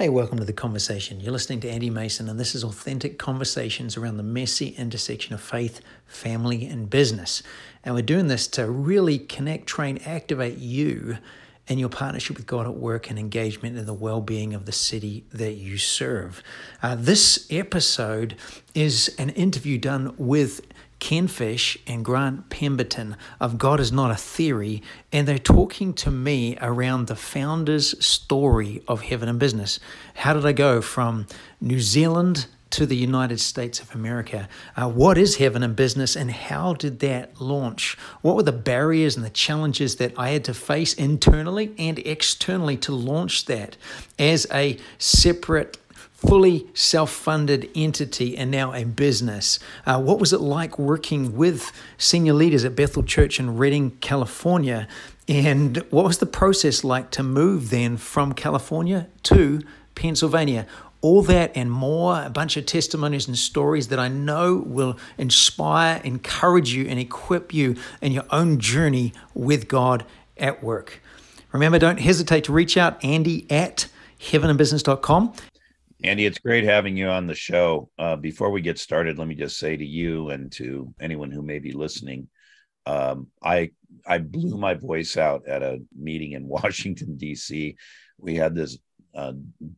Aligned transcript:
Hey, 0.00 0.08
welcome 0.08 0.38
to 0.38 0.46
the 0.46 0.54
conversation. 0.54 1.20
You're 1.20 1.34
listening 1.34 1.60
to 1.60 1.68
Andy 1.68 1.90
Mason, 1.90 2.30
and 2.30 2.40
this 2.40 2.54
is 2.54 2.64
authentic 2.64 3.18
conversations 3.18 3.98
around 3.98 4.16
the 4.16 4.22
messy 4.22 4.68
intersection 4.68 5.34
of 5.34 5.42
faith, 5.42 5.82
family, 6.06 6.64
and 6.64 6.88
business. 6.88 7.42
And 7.84 7.94
we're 7.94 8.00
doing 8.00 8.28
this 8.28 8.48
to 8.48 8.70
really 8.70 9.18
connect, 9.18 9.66
train, 9.66 9.98
activate 10.06 10.56
you 10.56 11.18
and 11.68 11.78
your 11.78 11.90
partnership 11.90 12.38
with 12.38 12.46
God 12.46 12.66
at 12.66 12.76
work 12.76 13.10
and 13.10 13.18
engagement 13.18 13.76
in 13.76 13.84
the 13.84 13.92
well 13.92 14.22
being 14.22 14.54
of 14.54 14.64
the 14.64 14.72
city 14.72 15.26
that 15.34 15.56
you 15.56 15.76
serve. 15.76 16.42
Uh, 16.82 16.94
this 16.98 17.46
episode 17.50 18.36
is 18.74 19.14
an 19.18 19.28
interview 19.28 19.76
done 19.76 20.14
with 20.16 20.62
Ken 21.00 21.26
Fish 21.26 21.76
and 21.86 22.04
Grant 22.04 22.50
Pemberton 22.50 23.16
of 23.40 23.58
God 23.58 23.80
is 23.80 23.90
Not 23.90 24.10
a 24.10 24.16
Theory, 24.16 24.82
and 25.12 25.26
they're 25.26 25.38
talking 25.38 25.92
to 25.94 26.10
me 26.10 26.56
around 26.60 27.06
the 27.06 27.16
founder's 27.16 28.04
story 28.04 28.82
of 28.86 29.02
Heaven 29.02 29.28
and 29.28 29.38
Business. 29.38 29.80
How 30.14 30.34
did 30.34 30.46
I 30.46 30.52
go 30.52 30.80
from 30.80 31.26
New 31.60 31.80
Zealand 31.80 32.46
to 32.70 32.86
the 32.86 32.96
United 32.96 33.40
States 33.40 33.80
of 33.80 33.94
America. 33.94 34.48
Uh, 34.76 34.88
what 34.88 35.18
is 35.18 35.36
Heaven 35.36 35.62
and 35.62 35.74
Business 35.74 36.16
and 36.16 36.30
how 36.30 36.74
did 36.74 37.00
that 37.00 37.40
launch? 37.40 37.96
What 38.22 38.36
were 38.36 38.44
the 38.44 38.52
barriers 38.52 39.16
and 39.16 39.24
the 39.24 39.30
challenges 39.30 39.96
that 39.96 40.12
I 40.16 40.30
had 40.30 40.44
to 40.44 40.54
face 40.54 40.94
internally 40.94 41.74
and 41.78 41.98
externally 41.98 42.76
to 42.78 42.92
launch 42.92 43.46
that 43.46 43.76
as 44.18 44.46
a 44.52 44.78
separate 44.98 45.78
fully 46.20 46.66
self 46.74 47.10
funded 47.10 47.70
entity 47.74 48.36
and 48.36 48.50
now 48.50 48.72
a 48.74 48.84
business. 48.84 49.58
Uh, 49.86 50.00
what 50.00 50.18
was 50.18 50.32
it 50.32 50.40
like 50.40 50.78
working 50.78 51.36
with 51.36 51.72
senior 51.96 52.34
leaders 52.34 52.64
at 52.64 52.76
Bethel 52.76 53.02
Church 53.02 53.40
in 53.40 53.56
Redding, 53.56 53.92
California? 54.00 54.86
And 55.28 55.78
what 55.90 56.04
was 56.04 56.18
the 56.18 56.26
process 56.26 56.84
like 56.84 57.10
to 57.12 57.22
move 57.22 57.70
then 57.70 57.96
from 57.96 58.32
California 58.32 59.08
to 59.24 59.62
Pennsylvania? 59.94 60.66
All 61.02 61.22
that 61.22 61.52
and 61.54 61.72
more, 61.72 62.22
a 62.22 62.28
bunch 62.28 62.58
of 62.58 62.66
testimonies 62.66 63.26
and 63.26 63.38
stories 63.38 63.88
that 63.88 63.98
I 63.98 64.08
know 64.08 64.56
will 64.56 64.98
inspire, 65.16 66.02
encourage 66.04 66.74
you, 66.74 66.86
and 66.86 66.98
equip 66.98 67.54
you 67.54 67.76
in 68.02 68.12
your 68.12 68.26
own 68.30 68.58
journey 68.58 69.14
with 69.32 69.66
God 69.66 70.04
at 70.36 70.62
work. 70.62 71.00
Remember, 71.52 71.78
don't 71.78 72.00
hesitate 72.00 72.44
to 72.44 72.52
reach 72.52 72.76
out, 72.76 73.02
Andy 73.02 73.46
at 73.50 73.88
heavenandbusiness.com. 74.20 75.32
Andy, 76.02 76.24
it's 76.24 76.38
great 76.38 76.64
having 76.64 76.96
you 76.96 77.08
on 77.08 77.26
the 77.26 77.34
show. 77.34 77.90
Uh, 77.98 78.16
before 78.16 78.50
we 78.50 78.62
get 78.62 78.78
started, 78.78 79.18
let 79.18 79.28
me 79.28 79.34
just 79.34 79.58
say 79.58 79.76
to 79.76 79.84
you 79.84 80.30
and 80.30 80.50
to 80.52 80.94
anyone 80.98 81.30
who 81.30 81.42
may 81.42 81.58
be 81.58 81.72
listening, 81.72 82.28
um, 82.86 83.26
I 83.42 83.72
I 84.06 84.18
blew 84.18 84.56
my 84.56 84.74
voice 84.74 85.16
out 85.18 85.46
at 85.46 85.62
a 85.62 85.78
meeting 85.96 86.32
in 86.32 86.48
Washington 86.48 87.16
D.C. 87.16 87.76
We 88.18 88.34
had 88.34 88.54
this 88.54 88.78
uh, 89.14 89.32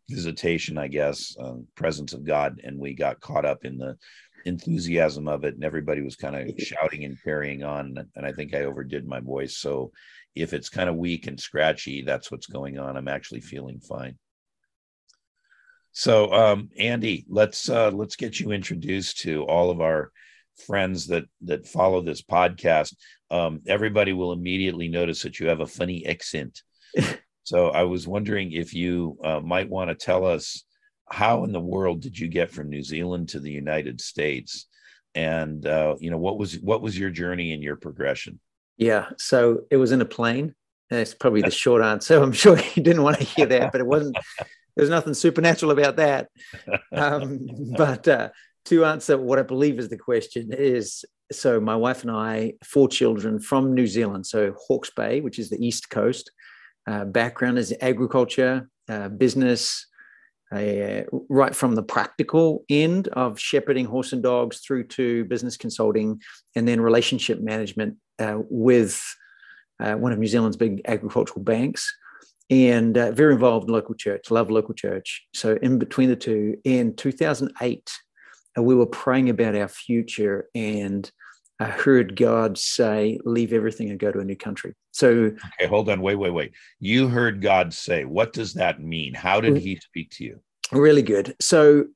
visitation, 0.09 0.79
I 0.79 0.89
guess, 0.89 1.37
uh, 1.41 1.57
presence 1.75 2.13
of 2.13 2.25
God, 2.25 2.61
and 2.63 2.79
we 2.79 2.95
got 2.95 3.21
caught 3.21 3.45
up 3.45 3.65
in 3.65 3.79
the 3.79 3.97
enthusiasm 4.45 5.27
of 5.27 5.45
it, 5.45 5.55
and 5.55 5.65
everybody 5.65 6.03
was 6.03 6.17
kind 6.17 6.37
of 6.37 6.55
shouting 6.59 7.05
and 7.05 7.21
carrying 7.23 7.65
on. 7.65 7.97
And 8.15 8.25
I 8.27 8.33
think 8.33 8.55
I 8.55 8.65
overdid 8.65 9.09
my 9.09 9.19
voice. 9.19 9.57
So 9.57 9.91
if 10.37 10.53
it's 10.53 10.69
kind 10.69 10.89
of 10.89 10.97
weak 10.97 11.27
and 11.27 11.41
scratchy, 11.41 12.03
that's 12.03 12.31
what's 12.31 12.47
going 12.47 12.79
on. 12.79 12.97
I'm 12.97 13.09
actually 13.09 13.41
feeling 13.41 13.81
fine. 13.81 14.17
So, 15.93 16.33
um, 16.33 16.71
Andy, 16.79 17.27
let's 17.29 17.69
uh, 17.69 17.91
let's 17.91 18.17
get 18.17 18.41
you 18.41 18.51
introduced 18.51 19.21
to 19.21 19.45
all 19.45 19.71
of 19.71 19.81
our 19.81 20.11
friends 20.67 21.07
that 21.09 21.25
that 21.43 21.69
follow 21.69 22.01
this 22.01 22.23
podcast. 22.23 22.95
Um, 23.31 23.61
everybody 23.67 24.13
will 24.13 24.33
immediately 24.33 24.89
notice 24.89 25.23
that 25.23 25.39
you 25.39 25.49
have 25.49 25.61
a 25.61 25.67
funny 25.67 26.07
accent. 26.07 26.63
so, 27.45 27.69
I 27.69 27.83
was 27.83 28.09
wondering 28.09 28.53
if 28.53 28.73
you 28.73 29.19
uh, 29.23 29.41
might 29.41 29.69
want 29.69 29.91
to 29.91 29.95
tell 29.95 30.25
us 30.25 30.65
how 31.11 31.45
in 31.45 31.53
the 31.53 31.61
world 31.61 32.01
did 32.01 32.19
you 32.19 32.29
get 32.29 32.51
from 32.51 32.71
New 32.71 32.83
Zealand 32.83 33.29
to 33.31 33.41
the 33.41 33.53
United 33.53 34.01
States, 34.01 34.67
and 35.15 35.67
uh, 35.67 35.97
you 36.01 36.11
know 36.11 36.19
what 36.19 36.39
was 36.39 36.59
what 36.61 36.81
was 36.81 36.99
your 36.99 37.11
journey 37.11 37.53
and 37.53 37.63
your 37.63 37.77
progression? 37.77 38.41
Yeah, 38.79 39.11
so 39.19 39.65
it 39.71 39.77
was 39.77 39.93
in 39.93 40.01
a 40.01 40.07
plane. 40.07 40.55
That's 40.89 41.13
probably 41.13 41.43
the 41.43 41.51
short 41.65 41.83
answer. 41.83 42.19
I'm 42.23 42.33
sure 42.33 42.59
you 42.75 42.83
didn't 42.83 43.03
want 43.03 43.19
to 43.19 43.25
hear 43.25 43.45
that, 43.45 43.73
but 43.73 43.83
it 43.83 43.87
wasn't 43.87 44.17
there's 44.77 44.91
nothing 44.91 45.15
supernatural 45.15 45.73
about 45.73 45.97
that. 45.97 46.29
Um, 46.93 47.49
but 47.77 48.07
uh, 48.07 48.29
to 48.67 48.85
answer 48.85 49.17
what 49.17 49.39
I 49.39 49.43
believe 49.43 49.79
is 49.79 49.89
the 49.89 49.97
question 49.97 50.53
is 50.53 51.05
so 51.33 51.61
my 51.61 51.75
wife 51.75 52.03
and 52.03 52.11
I, 52.11 52.55
four 52.63 52.89
children 52.89 53.39
from 53.39 53.75
New 53.75 53.87
Zealand, 53.87 54.27
so 54.27 54.55
Hawke's 54.69 54.91
Bay, 54.91 55.21
which 55.21 55.39
is 55.39 55.51
the 55.51 55.65
east 55.65 55.91
coast. 55.91 56.31
Uh, 56.87 57.05
background 57.05 57.59
is 57.59 57.75
agriculture, 57.81 58.69
uh, 58.89 59.09
business, 59.09 59.87
uh, 60.55 61.03
right 61.31 61.55
from 61.55 61.75
the 61.75 61.83
practical 61.83 62.65
end 62.69 63.09
of 63.09 63.41
shepherding 63.41 63.87
horse 63.87 64.13
and 64.13 64.23
dogs 64.23 64.59
through 64.59 64.85
to 64.85 65.25
business 65.25 65.57
consulting, 65.57 66.21
and 66.55 66.69
then 66.69 66.81
relationship 66.81 67.41
management 67.41 67.97
uh, 68.19 68.39
with 68.51 69.03
uh, 69.81 69.95
one 69.95 70.13
of 70.13 70.19
New 70.19 70.27
Zealand's 70.27 70.57
big 70.57 70.83
agricultural 70.87 71.43
banks 71.43 71.91
and 72.51 72.97
uh, 72.99 73.13
very 73.13 73.33
involved 73.33 73.69
in 73.69 73.73
local 73.73 73.95
church, 73.95 74.31
love 74.31 74.51
local 74.51 74.75
church. 74.75 75.27
So 75.35 75.59
in 75.63 75.79
between 75.79 76.09
the 76.09 76.17
two, 76.17 76.57
in 76.65 76.95
2008, 76.97 77.91
uh, 78.57 78.63
we 78.63 78.75
were 78.75 78.87
praying 78.87 79.31
about 79.31 79.57
our 79.57 79.69
future 79.69 80.49
and 80.55 81.11
I 81.61 81.67
heard 81.67 82.17
God 82.17 82.59
say, 82.59 83.21
leave 83.25 83.53
everything 83.53 83.91
and 83.91 83.99
go 83.99 84.11
to 84.11 84.19
a 84.19 84.25
new 84.25 84.37
country. 84.37 84.75
So, 84.91 85.09
okay, 85.09 85.69
hold 85.69 85.89
on, 85.89 86.01
wait, 86.01 86.17
wait, 86.17 86.31
wait. 86.31 86.53
You 86.81 87.07
heard 87.07 87.41
God 87.41 87.73
say, 87.73 88.05
what 88.05 88.33
does 88.33 88.55
that 88.55 88.83
mean? 88.83 89.15
How 89.15 89.41
did 89.41 89.59
He 89.59 89.77
speak 89.77 90.11
to 90.13 90.25
you? 90.25 90.41
Really 90.73 91.03
good. 91.03 91.37
So, 91.41 91.87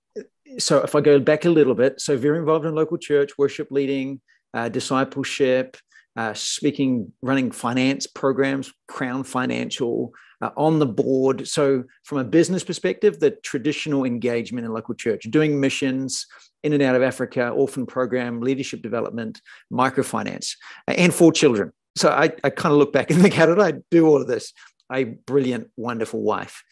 so 0.58 0.82
if 0.82 0.94
I 0.94 1.00
go 1.00 1.18
back 1.18 1.46
a 1.46 1.50
little 1.50 1.74
bit, 1.74 2.00
so 2.00 2.16
very 2.16 2.38
involved 2.38 2.64
in 2.64 2.76
local 2.76 2.96
church, 2.96 3.32
worship 3.36 3.72
leading, 3.72 4.20
uh, 4.54 4.68
discipleship, 4.68 5.76
uh, 6.16 6.32
speaking, 6.32 7.12
running 7.20 7.50
finance 7.50 8.06
programs, 8.06 8.72
Crown 8.86 9.24
Financial, 9.24 10.12
uh, 10.40 10.50
on 10.56 10.78
the 10.78 10.86
board. 10.86 11.48
So, 11.48 11.84
from 12.04 12.18
a 12.18 12.24
business 12.24 12.64
perspective, 12.64 13.20
the 13.20 13.30
traditional 13.30 14.04
engagement 14.04 14.66
in 14.66 14.72
local 14.72 14.94
church, 14.94 15.24
doing 15.30 15.58
missions 15.60 16.26
in 16.62 16.72
and 16.72 16.82
out 16.82 16.96
of 16.96 17.02
Africa, 17.02 17.48
orphan 17.48 17.86
program, 17.86 18.40
leadership 18.40 18.82
development, 18.82 19.40
microfinance, 19.72 20.56
and 20.86 21.14
for 21.14 21.32
children. 21.32 21.72
So, 21.96 22.10
I, 22.10 22.32
I 22.44 22.50
kind 22.50 22.72
of 22.72 22.78
look 22.78 22.92
back 22.92 23.10
and 23.10 23.20
think, 23.22 23.34
how 23.34 23.46
did 23.46 23.60
I 23.60 23.74
do 23.90 24.06
all 24.06 24.20
of 24.20 24.28
this? 24.28 24.52
A 24.92 25.04
brilliant, 25.04 25.70
wonderful 25.76 26.22
wife. 26.22 26.62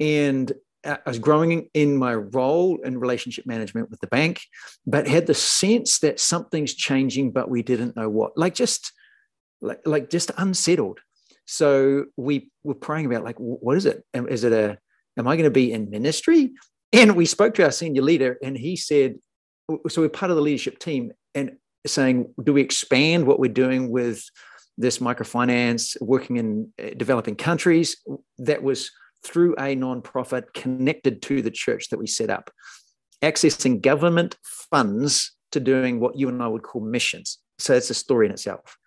And 0.00 0.52
I 0.84 0.98
was 1.06 1.18
growing 1.18 1.68
in 1.74 1.96
my 1.96 2.14
role 2.14 2.78
in 2.82 2.98
relationship 2.98 3.46
management 3.46 3.90
with 3.90 4.00
the 4.00 4.06
bank, 4.06 4.42
but 4.86 5.08
had 5.08 5.26
the 5.26 5.34
sense 5.34 5.98
that 6.00 6.20
something's 6.20 6.72
changing, 6.74 7.32
but 7.32 7.50
we 7.50 7.62
didn't 7.62 7.96
know 7.96 8.08
what. 8.08 8.38
Like 8.38 8.54
just 8.54 8.92
like, 9.60 9.80
like 9.84 10.10
just 10.10 10.30
unsettled. 10.36 11.00
So 11.50 12.04
we 12.18 12.50
were 12.62 12.74
praying 12.74 13.06
about 13.06 13.24
like, 13.24 13.36
what 13.38 13.78
is 13.78 13.86
it? 13.86 14.04
Is 14.12 14.44
it 14.44 14.52
a, 14.52 14.78
am 15.16 15.26
I 15.26 15.34
going 15.34 15.44
to 15.44 15.50
be 15.50 15.72
in 15.72 15.88
ministry? 15.88 16.52
And 16.92 17.16
we 17.16 17.24
spoke 17.24 17.54
to 17.54 17.64
our 17.64 17.72
senior 17.72 18.02
leader 18.02 18.36
and 18.42 18.56
he 18.56 18.76
said, 18.76 19.14
so 19.88 20.02
we're 20.02 20.10
part 20.10 20.30
of 20.30 20.36
the 20.36 20.42
leadership 20.42 20.78
team 20.78 21.12
and 21.34 21.52
saying, 21.86 22.34
do 22.42 22.52
we 22.52 22.60
expand 22.60 23.26
what 23.26 23.40
we're 23.40 23.50
doing 23.50 23.90
with 23.90 24.22
this 24.76 24.98
microfinance, 24.98 26.00
working 26.02 26.36
in 26.36 26.70
uh, 26.78 26.90
developing 26.98 27.34
countries? 27.34 27.96
That 28.38 28.62
was 28.62 28.90
through 29.24 29.54
a 29.54 29.74
nonprofit 29.74 30.52
connected 30.54 31.22
to 31.22 31.40
the 31.40 31.50
church 31.50 31.88
that 31.88 31.98
we 31.98 32.06
set 32.06 32.28
up, 32.28 32.50
accessing 33.22 33.80
government 33.80 34.36
funds 34.70 35.34
to 35.52 35.60
doing 35.60 35.98
what 35.98 36.18
you 36.18 36.28
and 36.28 36.42
I 36.42 36.48
would 36.48 36.62
call 36.62 36.82
missions. 36.82 37.38
So 37.58 37.74
it's 37.74 37.88
a 37.88 37.94
story 37.94 38.26
in 38.26 38.32
itself 38.32 38.77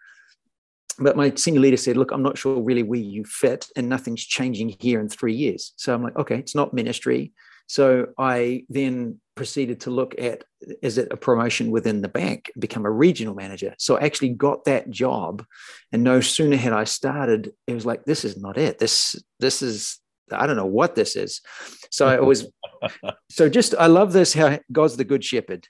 but 1.00 1.18
my 1.18 1.34
senior 1.36 1.62
leader 1.62 1.78
said, 1.78 1.98
Look, 1.98 2.12
I'm 2.12 2.24
not 2.24 2.38
sure 2.38 2.62
really 2.62 2.84
where 2.84 3.00
you 3.00 3.24
fit, 3.26 3.68
and 3.76 3.90
nothing's 3.90 4.24
changing 4.24 4.76
here 4.80 5.00
in 5.00 5.10
three 5.10 5.34
years. 5.34 5.74
So 5.78 5.94
I'm 5.94 6.04
like, 6.04 6.18
Okay, 6.18 6.38
it's 6.38 6.56
not 6.56 6.74
ministry. 6.74 7.34
So 7.68 8.08
I 8.18 8.66
then 8.68 9.22
proceeded 9.36 9.80
to 9.82 9.92
look 9.92 10.14
at 10.20 10.44
is 10.82 10.98
it 10.98 11.08
a 11.10 11.16
promotion 11.16 11.72
within 11.72 12.02
the 12.02 12.10
bank, 12.10 12.52
become 12.60 12.86
a 12.86 12.92
regional 12.92 13.34
manager. 13.34 13.74
So 13.78 13.98
I 13.98 14.02
actually 14.02 14.30
got 14.30 14.66
that 14.66 14.90
job. 14.90 15.46
And 15.94 16.04
no 16.04 16.20
sooner 16.20 16.58
had 16.58 16.74
I 16.74 16.84
started, 16.84 17.54
it 17.68 17.74
was 17.74 17.86
like, 17.86 18.04
this 18.04 18.26
is 18.26 18.38
not 18.38 18.58
it. 18.58 18.78
This, 18.78 19.16
this 19.40 19.62
is, 19.62 20.00
I 20.34 20.48
don't 20.48 20.58
know 20.58 20.66
what 20.66 20.96
this 20.96 21.16
is. 21.16 21.40
So 21.92 22.08
I 22.08 22.20
was, 22.20 22.52
so 23.32 23.48
just, 23.48 23.74
I 23.80 23.88
love 23.88 24.12
this 24.12 24.34
how 24.34 24.60
God's 24.72 24.98
the 24.98 25.06
good 25.06 25.24
shepherd. 25.24 25.66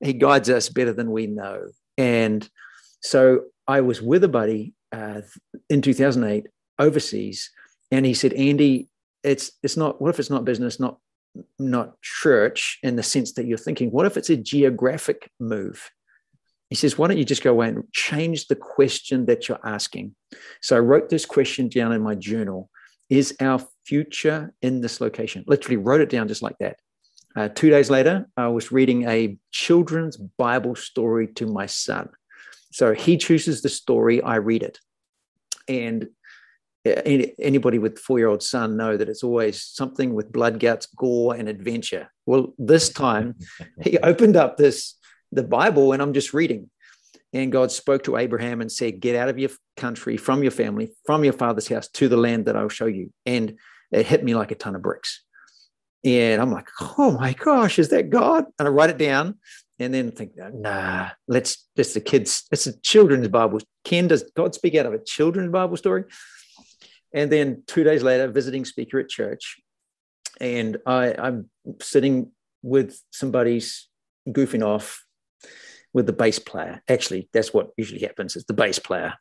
He 0.00 0.12
guides 0.12 0.48
us 0.48 0.68
better 0.68 0.92
than 0.92 1.10
we 1.10 1.26
know. 1.26 1.64
And 1.98 2.48
so 3.02 3.40
I 3.70 3.80
was 3.82 4.02
with 4.02 4.24
a 4.24 4.28
buddy 4.28 4.74
uh, 4.92 5.20
in 5.68 5.80
2008 5.80 6.46
overseas, 6.78 7.50
and 7.90 8.04
he 8.04 8.14
said, 8.14 8.32
"Andy, 8.32 8.88
it's 9.22 9.52
it's 9.62 9.76
not. 9.76 10.00
What 10.00 10.10
if 10.10 10.18
it's 10.18 10.30
not 10.30 10.44
business, 10.44 10.80
not 10.80 10.98
not 11.58 12.00
church 12.02 12.78
in 12.82 12.96
the 12.96 13.02
sense 13.02 13.32
that 13.34 13.46
you're 13.46 13.58
thinking? 13.66 13.90
What 13.90 14.06
if 14.06 14.16
it's 14.16 14.30
a 14.30 14.36
geographic 14.36 15.30
move?" 15.38 15.90
He 16.68 16.76
says, 16.76 16.98
"Why 16.98 17.06
don't 17.06 17.18
you 17.18 17.24
just 17.24 17.44
go 17.44 17.52
away 17.52 17.68
and 17.68 17.84
change 17.92 18.48
the 18.48 18.56
question 18.56 19.26
that 19.26 19.48
you're 19.48 19.64
asking?" 19.64 20.16
So 20.60 20.76
I 20.76 20.80
wrote 20.80 21.08
this 21.08 21.24
question 21.24 21.68
down 21.68 21.92
in 21.92 22.02
my 22.02 22.16
journal: 22.16 22.70
Is 23.08 23.36
our 23.40 23.60
future 23.86 24.52
in 24.62 24.80
this 24.80 25.00
location. 25.00 25.44
Literally 25.46 25.76
wrote 25.76 26.00
it 26.00 26.10
down 26.10 26.28
just 26.28 26.42
like 26.42 26.58
that. 26.58 26.76
Uh, 27.36 27.48
two 27.48 27.70
days 27.70 27.90
later, 27.90 28.28
I 28.36 28.48
was 28.48 28.72
reading 28.72 29.08
a 29.08 29.36
children's 29.52 30.16
Bible 30.16 30.74
story 30.74 31.28
to 31.34 31.46
my 31.46 31.66
son. 31.66 32.08
So 32.70 32.94
he 32.94 33.16
chooses 33.16 33.62
the 33.62 33.68
story, 33.68 34.22
I 34.22 34.36
read 34.36 34.62
it. 34.62 34.78
And 35.68 36.08
uh, 36.86 37.02
anybody 37.38 37.78
with 37.78 37.98
four-year-old 37.98 38.42
son 38.42 38.76
know 38.76 38.96
that 38.96 39.08
it's 39.08 39.22
always 39.22 39.62
something 39.62 40.14
with 40.14 40.32
blood 40.32 40.58
guts 40.58 40.86
gore 40.96 41.34
and 41.34 41.46
adventure. 41.46 42.10
Well 42.24 42.54
this 42.56 42.88
time 42.88 43.34
he 43.82 43.98
opened 43.98 44.36
up 44.36 44.56
this 44.56 44.96
the 45.30 45.42
bible 45.42 45.92
and 45.92 46.00
i'm 46.00 46.14
just 46.14 46.32
reading. 46.32 46.70
And 47.34 47.52
god 47.52 47.70
spoke 47.70 48.04
to 48.04 48.16
abraham 48.16 48.62
and 48.62 48.72
said 48.72 49.00
get 49.00 49.14
out 49.14 49.28
of 49.28 49.38
your 49.38 49.50
country 49.76 50.16
from 50.16 50.42
your 50.42 50.52
family 50.52 50.92
from 51.04 51.22
your 51.22 51.34
father's 51.34 51.68
house 51.68 51.86
to 51.88 52.08
the 52.08 52.16
land 52.16 52.46
that 52.46 52.56
i'll 52.56 52.70
show 52.70 52.86
you. 52.86 53.12
And 53.26 53.58
it 53.92 54.06
hit 54.06 54.24
me 54.24 54.34
like 54.34 54.50
a 54.50 54.54
ton 54.54 54.74
of 54.74 54.80
bricks. 54.80 55.22
And 56.02 56.40
i'm 56.40 56.50
like 56.50 56.68
oh 56.80 57.10
my 57.10 57.34
gosh 57.34 57.78
is 57.78 57.90
that 57.90 58.08
god? 58.08 58.46
And 58.58 58.66
i 58.66 58.70
write 58.70 58.88
it 58.88 58.96
down 58.96 59.38
and 59.80 59.92
then 59.92 60.12
think 60.12 60.32
nah 60.54 61.08
let's 61.26 61.66
just 61.76 61.94
the 61.94 62.00
kids 62.00 62.44
it's 62.52 62.66
a 62.68 62.80
children's 62.80 63.26
bible 63.28 63.58
ken 63.84 64.06
does 64.06 64.30
god 64.36 64.54
speak 64.54 64.76
out 64.76 64.86
of 64.86 64.92
a 64.92 65.02
children's 65.04 65.50
bible 65.50 65.76
story 65.76 66.04
and 67.12 67.30
then 67.30 67.62
two 67.66 67.84
days 67.84 68.02
later, 68.02 68.28
visiting 68.28 68.64
speaker 68.64 68.98
at 68.98 69.08
church. 69.08 69.58
And 70.40 70.78
I, 70.86 71.14
I'm 71.18 71.50
sitting 71.80 72.30
with 72.62 73.00
some 73.10 73.30
buddies 73.30 73.88
goofing 74.28 74.64
off 74.64 75.04
with 75.92 76.06
the 76.06 76.12
bass 76.12 76.38
player. 76.38 76.82
Actually, 76.88 77.28
that's 77.32 77.52
what 77.52 77.70
usually 77.76 78.00
happens 78.00 78.36
is 78.36 78.44
the 78.44 78.54
bass 78.54 78.78
player. 78.78 79.14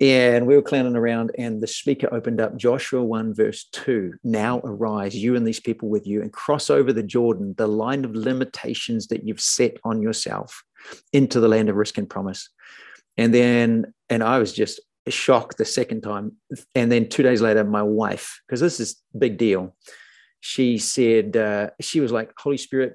And 0.00 0.46
we 0.46 0.56
were 0.56 0.62
clowning 0.62 0.96
around, 0.96 1.32
and 1.36 1.62
the 1.62 1.66
speaker 1.66 2.08
opened 2.12 2.40
up 2.40 2.56
Joshua 2.56 3.02
1, 3.04 3.34
verse 3.34 3.68
2. 3.72 4.14
Now 4.24 4.60
arise, 4.60 5.14
you 5.14 5.36
and 5.36 5.46
these 5.46 5.60
people 5.60 5.88
with 5.88 6.06
you, 6.06 6.22
and 6.22 6.32
cross 6.32 6.70
over 6.70 6.92
the 6.92 7.02
Jordan, 7.02 7.54
the 7.58 7.66
line 7.66 8.04
of 8.04 8.14
limitations 8.14 9.08
that 9.08 9.26
you've 9.26 9.40
set 9.40 9.76
on 9.84 10.00
yourself 10.00 10.64
into 11.12 11.40
the 11.40 11.48
land 11.48 11.68
of 11.68 11.76
risk 11.76 11.98
and 11.98 12.08
promise. 12.08 12.48
And 13.16 13.32
then, 13.32 13.92
and 14.08 14.22
I 14.22 14.38
was 14.38 14.52
just 14.52 14.80
shocked 15.08 15.58
the 15.58 15.64
second 15.64 16.00
time. 16.00 16.32
And 16.74 16.90
then 16.90 17.08
two 17.08 17.22
days 17.22 17.42
later, 17.42 17.64
my 17.64 17.82
wife, 17.82 18.40
because 18.46 18.60
this 18.60 18.80
is 18.80 19.02
big 19.16 19.36
deal, 19.36 19.76
she 20.40 20.78
said, 20.78 21.36
uh, 21.36 21.70
she 21.80 22.00
was 22.00 22.12
like, 22.12 22.32
Holy 22.38 22.56
Spirit, 22.56 22.94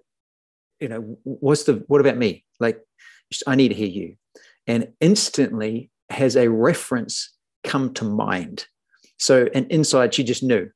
you 0.79 0.87
know, 0.87 1.17
what's 1.23 1.63
the, 1.63 1.83
what 1.87 2.01
about 2.01 2.17
me? 2.17 2.45
Like, 2.59 2.81
I 3.47 3.55
need 3.55 3.69
to 3.69 3.75
hear 3.75 3.87
you. 3.87 4.15
And 4.67 4.89
instantly 4.99 5.89
has 6.09 6.35
a 6.35 6.49
reference 6.49 7.35
come 7.63 7.93
to 7.95 8.05
mind. 8.05 8.65
So, 9.17 9.47
and 9.53 9.69
inside 9.71 10.13
she 10.13 10.23
just 10.23 10.43
knew. 10.43 10.69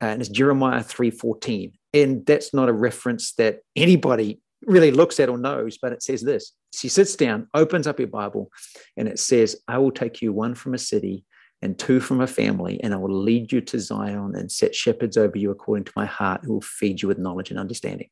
Uh, 0.00 0.06
and 0.06 0.20
it's 0.20 0.30
Jeremiah 0.30 0.82
3:14. 0.82 1.72
And 1.94 2.24
that's 2.26 2.52
not 2.52 2.68
a 2.68 2.72
reference 2.72 3.32
that 3.34 3.60
anybody 3.74 4.40
really 4.66 4.90
looks 4.90 5.18
at 5.20 5.28
or 5.28 5.38
knows, 5.38 5.78
but 5.78 5.92
it 5.92 6.02
says 6.02 6.22
this. 6.22 6.52
She 6.74 6.88
sits 6.88 7.16
down, 7.16 7.48
opens 7.54 7.86
up 7.86 7.98
your 7.98 8.08
Bible, 8.08 8.50
and 8.96 9.08
it 9.08 9.18
says, 9.18 9.56
I 9.66 9.78
will 9.78 9.90
take 9.90 10.20
you 10.20 10.32
one 10.32 10.54
from 10.54 10.74
a 10.74 10.78
city 10.78 11.24
and 11.62 11.78
two 11.78 11.98
from 12.00 12.20
a 12.20 12.26
family, 12.26 12.80
and 12.82 12.94
I 12.94 12.98
will 12.98 13.12
lead 13.12 13.50
you 13.50 13.60
to 13.62 13.80
Zion 13.80 14.34
and 14.36 14.52
set 14.52 14.74
shepherds 14.74 15.16
over 15.16 15.36
you 15.38 15.50
according 15.50 15.84
to 15.84 15.92
my 15.96 16.06
heart, 16.06 16.42
who 16.44 16.54
will 16.54 16.60
feed 16.60 17.02
you 17.02 17.08
with 17.08 17.18
knowledge 17.18 17.50
and 17.50 17.58
understanding. 17.58 18.08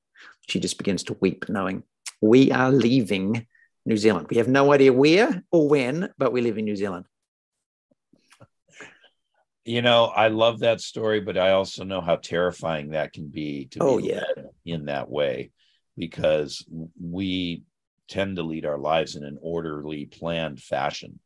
She 0.48 0.58
just 0.58 0.78
begins 0.78 1.04
to 1.04 1.16
weep, 1.20 1.48
knowing 1.48 1.82
we 2.20 2.52
are 2.52 2.70
leaving 2.70 3.46
New 3.84 3.96
Zealand. 3.96 4.26
We 4.30 4.36
have 4.38 4.48
no 4.48 4.72
idea 4.72 4.92
where 4.92 5.42
or 5.50 5.68
when, 5.68 6.10
but 6.18 6.32
we 6.32 6.40
live 6.40 6.58
in 6.58 6.64
New 6.64 6.76
Zealand. 6.76 7.06
You 9.64 9.82
know, 9.82 10.04
I 10.04 10.28
love 10.28 10.60
that 10.60 10.80
story, 10.80 11.20
but 11.20 11.36
I 11.36 11.52
also 11.52 11.82
know 11.84 12.00
how 12.00 12.16
terrifying 12.16 12.90
that 12.90 13.12
can 13.12 13.28
be 13.28 13.66
to 13.72 13.78
oh, 13.80 13.96
be 13.98 14.08
yeah. 14.08 14.24
in 14.64 14.84
that 14.86 15.10
way 15.10 15.50
because 15.96 16.64
we 17.00 17.64
tend 18.08 18.36
to 18.36 18.44
lead 18.44 18.64
our 18.64 18.78
lives 18.78 19.16
in 19.16 19.24
an 19.24 19.38
orderly, 19.40 20.06
planned 20.06 20.60
fashion. 20.60 21.18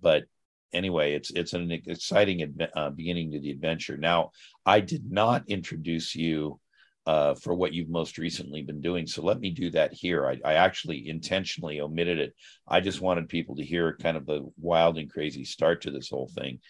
But 0.00 0.24
anyway, 0.72 1.12
it's 1.12 1.30
it's 1.30 1.52
an 1.52 1.70
exciting 1.70 2.58
uh, 2.74 2.90
beginning 2.90 3.32
to 3.32 3.40
the 3.40 3.50
adventure. 3.50 3.96
Now, 3.96 4.30
I 4.64 4.80
did 4.80 5.10
not 5.10 5.44
introduce 5.48 6.14
you 6.14 6.58
uh, 7.06 7.34
for 7.34 7.54
what 7.54 7.72
you've 7.72 7.88
most 7.88 8.18
recently 8.18 8.62
been 8.62 8.80
doing, 8.80 9.06
so 9.06 9.22
let 9.22 9.40
me 9.40 9.50
do 9.50 9.70
that 9.70 9.92
here. 9.92 10.26
I, 10.26 10.38
I 10.44 10.54
actually 10.54 11.08
intentionally 11.08 11.80
omitted 11.80 12.18
it. 12.18 12.34
I 12.68 12.80
just 12.80 13.00
wanted 13.00 13.28
people 13.28 13.56
to 13.56 13.64
hear 13.64 13.96
kind 13.96 14.16
of 14.16 14.26
the 14.26 14.48
wild 14.58 14.98
and 14.98 15.10
crazy 15.10 15.44
start 15.44 15.82
to 15.82 15.90
this 15.90 16.10
whole 16.10 16.30
thing. 16.34 16.60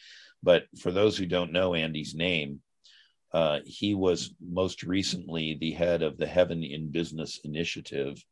But 0.43 0.65
for 0.81 0.91
those 0.91 1.17
who 1.17 1.27
don't 1.27 1.53
know 1.53 1.75
Andy's 1.75 2.15
name, 2.15 2.61
uh, 3.33 3.61
he 3.65 3.95
was 3.95 4.35
most 4.41 4.83
recently 4.83 5.57
the 5.61 5.73
head 5.73 6.03
of 6.03 6.17
the 6.17 6.27
Heaven 6.27 6.63
in 6.63 6.91
Business 6.91 7.41
Initiative 7.45 8.23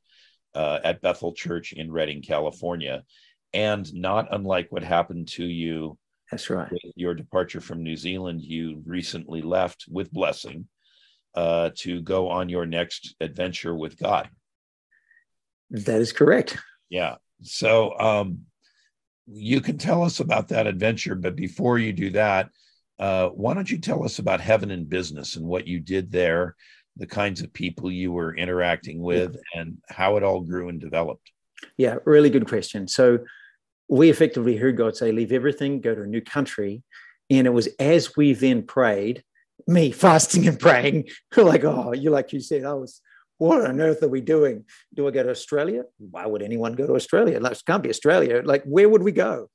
uh, 0.55 0.81
at 0.83 1.03
Bethel 1.03 1.33
Church 1.33 1.73
in 1.73 1.93
Redding, 1.93 2.23
California. 2.23 3.05
And 3.53 3.93
not 3.95 4.29
unlike 4.31 4.69
what 4.71 4.83
happened 4.83 5.29
to 5.29 5.45
you. 5.45 5.99
That's 6.31 6.51
right. 6.51 6.71
your 6.95 7.15
departure 7.15 7.61
from 7.61 7.83
New 7.83 7.97
Zealand, 7.97 8.43
you 8.43 8.83
recently 8.85 9.41
left 9.41 9.87
with 9.89 10.13
blessing 10.13 10.67
uh, 11.39 11.71
to 11.77 12.01
go 12.01 12.29
on 12.29 12.49
your 12.49 12.67
next 12.67 13.15
adventure 13.21 13.73
with 13.73 13.97
God. 13.97 14.29
That 15.71 16.01
is 16.01 16.13
correct. 16.13 16.59
Yeah. 16.91 17.15
So 17.43 17.97
um, 17.97 18.41
you 19.29 19.61
can 19.61 19.79
tell 19.79 20.03
us 20.03 20.19
about 20.19 20.49
that 20.49 20.67
adventure, 20.67 21.15
but 21.15 21.37
before 21.37 21.79
you 21.79 21.93
do 21.93 22.11
that, 22.11 22.51
uh, 22.99 23.29
why 23.29 23.55
don't 23.55 23.71
you 23.71 23.79
tell 23.79 24.05
us 24.05 24.19
about 24.19 24.41
Heaven 24.41 24.73
and 24.73 24.89
Business 24.89 25.37
and 25.37 25.47
what 25.47 25.69
you 25.69 25.79
did 25.79 26.11
there, 26.11 26.57
the 26.97 27.07
kinds 27.07 27.41
of 27.41 27.53
people 27.53 27.89
you 27.89 28.11
were 28.11 28.35
interacting 28.35 29.01
with, 29.01 29.37
yeah. 29.55 29.61
and 29.61 29.79
how 29.89 30.17
it 30.17 30.25
all 30.25 30.41
grew 30.41 30.69
and 30.69 30.81
developed? 30.81 31.31
Yeah, 31.77 31.99
really 32.05 32.31
good 32.31 32.49
question. 32.49 32.89
So 32.89 33.21
we 33.89 34.11
effectively 34.11 34.57
heard 34.57 34.77
God 34.77 34.97
say, 34.97 35.13
Leave 35.13 35.31
everything, 35.31 35.81
go 35.81 35.95
to 35.95 36.03
a 36.03 36.07
new 36.07 36.21
country. 36.21 36.83
And 37.31 37.47
it 37.47 37.51
was 37.51 37.69
as 37.79 38.17
we 38.17 38.33
then 38.33 38.63
prayed, 38.65 39.23
me 39.69 39.93
fasting 39.93 40.49
and 40.49 40.59
praying, 40.59 41.09
like, 41.37 41.65
oh, 41.65 41.93
you 41.93 42.11
like 42.11 42.33
you 42.33 42.41
said, 42.41 42.65
I 42.65 42.73
was, 42.73 43.01
what 43.37 43.65
on 43.65 43.81
earth 43.81 44.03
are 44.03 44.09
we 44.09 44.21
doing? 44.21 44.65
Do 44.95 45.07
I 45.07 45.13
go 45.13 45.23
to 45.23 45.31
Australia? 45.31 45.85
Why 45.99 46.27
would 46.27 46.43
anyone 46.43 46.73
go 46.73 46.87
to 46.87 46.95
Australia? 46.95 47.39
Like, 47.39 47.53
it 47.53 47.63
can't 47.67 47.83
be 47.83 47.91
Australia. 47.91 48.43
Like, 48.45 48.65
where 48.65 48.89
would 48.89 49.03
we 49.03 49.13
go? 49.13 49.49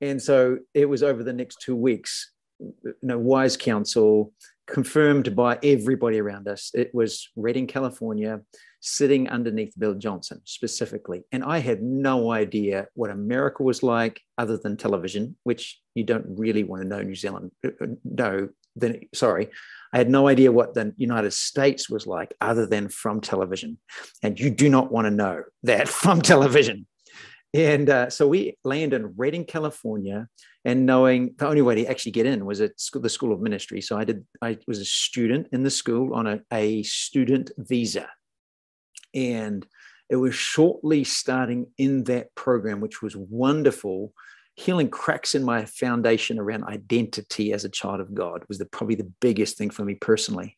And 0.00 0.22
so 0.22 0.58
it 0.72 0.88
was 0.88 1.02
over 1.02 1.22
the 1.22 1.32
next 1.32 1.60
two 1.60 1.76
weeks 1.76 2.32
you 2.58 2.94
know, 3.02 3.18
wise 3.18 3.56
counsel 3.56 4.32
confirmed 4.66 5.36
by 5.36 5.58
everybody 5.62 6.18
around 6.18 6.48
us. 6.48 6.70
It 6.74 6.94
was 6.94 7.28
Redding, 7.36 7.66
California, 7.66 8.40
sitting 8.80 9.28
underneath 9.28 9.78
Bill 9.78 9.94
Johnson 9.94 10.40
specifically. 10.44 11.22
And 11.32 11.44
I 11.44 11.58
had 11.58 11.82
no 11.82 12.32
idea 12.32 12.88
what 12.94 13.10
America 13.10 13.62
was 13.62 13.82
like 13.82 14.20
other 14.38 14.56
than 14.56 14.76
television, 14.76 15.36
which 15.44 15.80
you 15.94 16.04
don't 16.04 16.26
really 16.28 16.64
want 16.64 16.82
to 16.82 16.88
know 16.88 17.02
New 17.02 17.14
Zealand. 17.14 17.52
Uh, 17.64 18.42
then 18.76 19.00
sorry. 19.14 19.50
I 19.92 19.98
had 19.98 20.10
no 20.10 20.28
idea 20.28 20.52
what 20.52 20.74
the 20.74 20.92
United 20.96 21.32
States 21.32 21.88
was 21.88 22.06
like 22.06 22.34
other 22.40 22.66
than 22.66 22.88
from 22.88 23.20
television. 23.20 23.78
And 24.22 24.38
you 24.38 24.50
do 24.50 24.68
not 24.68 24.92
want 24.92 25.06
to 25.06 25.10
know 25.10 25.44
that 25.62 25.88
from 26.02 26.20
television. 26.20 26.86
And 27.54 27.88
uh, 27.88 28.10
so 28.10 28.28
we 28.28 28.58
land 28.64 28.92
in 28.92 29.14
Redding, 29.16 29.46
California, 29.46 30.28
and 30.64 30.84
knowing 30.84 31.34
the 31.38 31.46
only 31.46 31.62
way 31.62 31.76
to 31.76 31.86
actually 31.86 32.12
get 32.12 32.26
in 32.26 32.44
was 32.44 32.60
at 32.60 32.78
school, 32.78 33.00
the 33.00 33.08
School 33.08 33.32
of 33.32 33.40
Ministry. 33.40 33.80
So 33.80 33.96
I 33.96 34.04
did. 34.04 34.26
I 34.42 34.58
was 34.66 34.78
a 34.78 34.84
student 34.84 35.48
in 35.52 35.62
the 35.62 35.70
school 35.70 36.12
on 36.14 36.26
a, 36.26 36.40
a 36.52 36.82
student 36.82 37.52
visa, 37.56 38.08
and 39.14 39.66
it 40.10 40.16
was 40.16 40.34
shortly 40.34 41.04
starting 41.04 41.68
in 41.78 42.04
that 42.04 42.34
program, 42.34 42.80
which 42.80 43.00
was 43.00 43.16
wonderful. 43.16 44.12
Healing 44.56 44.88
cracks 44.88 45.34
in 45.34 45.44
my 45.44 45.64
foundation 45.66 46.38
around 46.38 46.64
identity 46.64 47.52
as 47.52 47.64
a 47.64 47.68
child 47.68 48.00
of 48.00 48.14
God 48.14 48.42
was 48.48 48.58
the, 48.58 48.64
probably 48.66 48.96
the 48.96 49.12
biggest 49.20 49.58
thing 49.58 49.70
for 49.70 49.84
me 49.84 49.94
personally. 49.94 50.56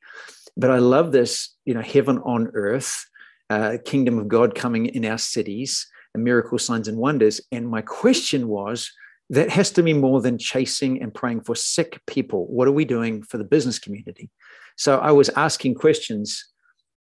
But 0.56 0.70
I 0.70 0.78
love 0.78 1.12
this, 1.12 1.54
you 1.64 1.74
know, 1.74 1.82
heaven 1.82 2.18
on 2.18 2.50
earth, 2.54 3.04
uh, 3.50 3.78
kingdom 3.84 4.18
of 4.18 4.28
God 4.28 4.54
coming 4.54 4.86
in 4.86 5.04
our 5.04 5.18
cities 5.18 5.86
and 6.14 6.24
miracle 6.24 6.58
signs 6.58 6.88
and 6.88 6.96
wonders. 6.96 7.40
And 7.52 7.68
my 7.68 7.82
question 7.82 8.48
was, 8.48 8.90
that 9.30 9.50
has 9.50 9.70
to 9.72 9.82
be 9.82 9.92
more 9.92 10.20
than 10.20 10.38
chasing 10.38 11.02
and 11.02 11.12
praying 11.12 11.42
for 11.42 11.54
sick 11.54 12.00
people. 12.06 12.46
What 12.46 12.66
are 12.66 12.72
we 12.72 12.84
doing 12.84 13.22
for 13.22 13.38
the 13.38 13.44
business 13.44 13.78
community? 13.78 14.30
So 14.76 14.98
I 14.98 15.12
was 15.12 15.28
asking 15.30 15.74
questions 15.74 16.46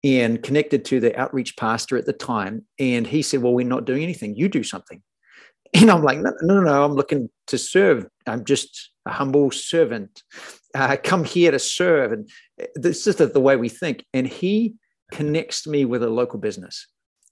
and 0.03 0.41
connected 0.41 0.85
to 0.85 0.99
the 0.99 1.17
outreach 1.19 1.57
pastor 1.57 1.97
at 1.97 2.05
the 2.05 2.13
time. 2.13 2.65
And 2.79 3.05
he 3.05 3.21
said, 3.21 3.41
Well, 3.41 3.53
we're 3.53 3.65
not 3.65 3.85
doing 3.85 4.03
anything. 4.03 4.35
You 4.35 4.47
do 4.47 4.63
something. 4.63 5.01
And 5.81 5.89
I'm 5.89 6.03
like, 6.03 6.19
No, 6.19 6.31
no, 6.41 6.61
no, 6.61 6.85
I'm 6.85 6.93
looking 6.93 7.29
to 7.47 7.57
serve. 7.57 8.05
I'm 8.27 8.45
just 8.45 8.91
a 9.05 9.11
humble 9.11 9.51
servant. 9.51 10.23
Uh, 10.75 10.97
come 11.03 11.23
here 11.23 11.51
to 11.51 11.59
serve. 11.59 12.11
And 12.11 12.29
this 12.75 13.05
is 13.07 13.15
the 13.15 13.39
way 13.39 13.55
we 13.55 13.69
think. 13.69 14.05
And 14.13 14.27
he 14.27 14.75
connects 15.11 15.67
me 15.67 15.85
with 15.85 16.03
a 16.03 16.09
local 16.09 16.39
business. 16.39 16.87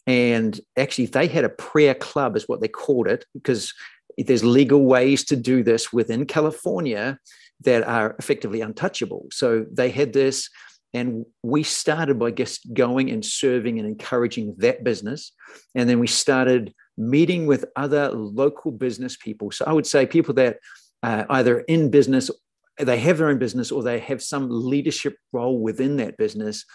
And 0.07 0.59
actually, 0.77 1.05
they 1.05 1.27
had 1.27 1.45
a 1.45 1.49
prayer 1.49 1.93
club, 1.93 2.35
is 2.35 2.47
what 2.47 2.61
they 2.61 2.67
called 2.67 3.07
it, 3.07 3.25
because 3.33 3.73
there's 4.17 4.43
legal 4.43 4.85
ways 4.85 5.23
to 5.25 5.35
do 5.35 5.63
this 5.63 5.93
within 5.93 6.25
California 6.25 7.19
that 7.61 7.83
are 7.83 8.15
effectively 8.17 8.61
untouchable. 8.61 9.27
So 9.31 9.65
they 9.71 9.89
had 9.89 10.13
this, 10.13 10.49
and 10.93 11.25
we 11.43 11.63
started 11.63 12.19
by 12.19 12.31
just 12.31 12.73
going 12.73 13.09
and 13.11 13.23
serving 13.23 13.79
and 13.79 13.87
encouraging 13.87 14.55
that 14.57 14.83
business. 14.83 15.31
And 15.75 15.87
then 15.87 15.99
we 15.99 16.07
started 16.07 16.73
meeting 17.01 17.47
with 17.47 17.65
other 17.75 18.09
local 18.11 18.71
business 18.71 19.17
people. 19.17 19.51
So 19.51 19.65
I 19.65 19.73
would 19.73 19.87
say 19.87 20.05
people 20.05 20.33
that 20.35 20.57
uh, 21.03 21.25
either 21.29 21.61
in 21.61 21.89
business, 21.89 22.29
they 22.77 22.99
have 22.99 23.17
their 23.17 23.29
own 23.29 23.39
business, 23.39 23.71
or 23.71 23.83
they 23.83 23.99
have 23.99 24.21
some 24.21 24.47
leadership 24.49 25.15
role 25.33 25.59
within 25.59 25.97
that 25.97 26.17
business, 26.17 26.65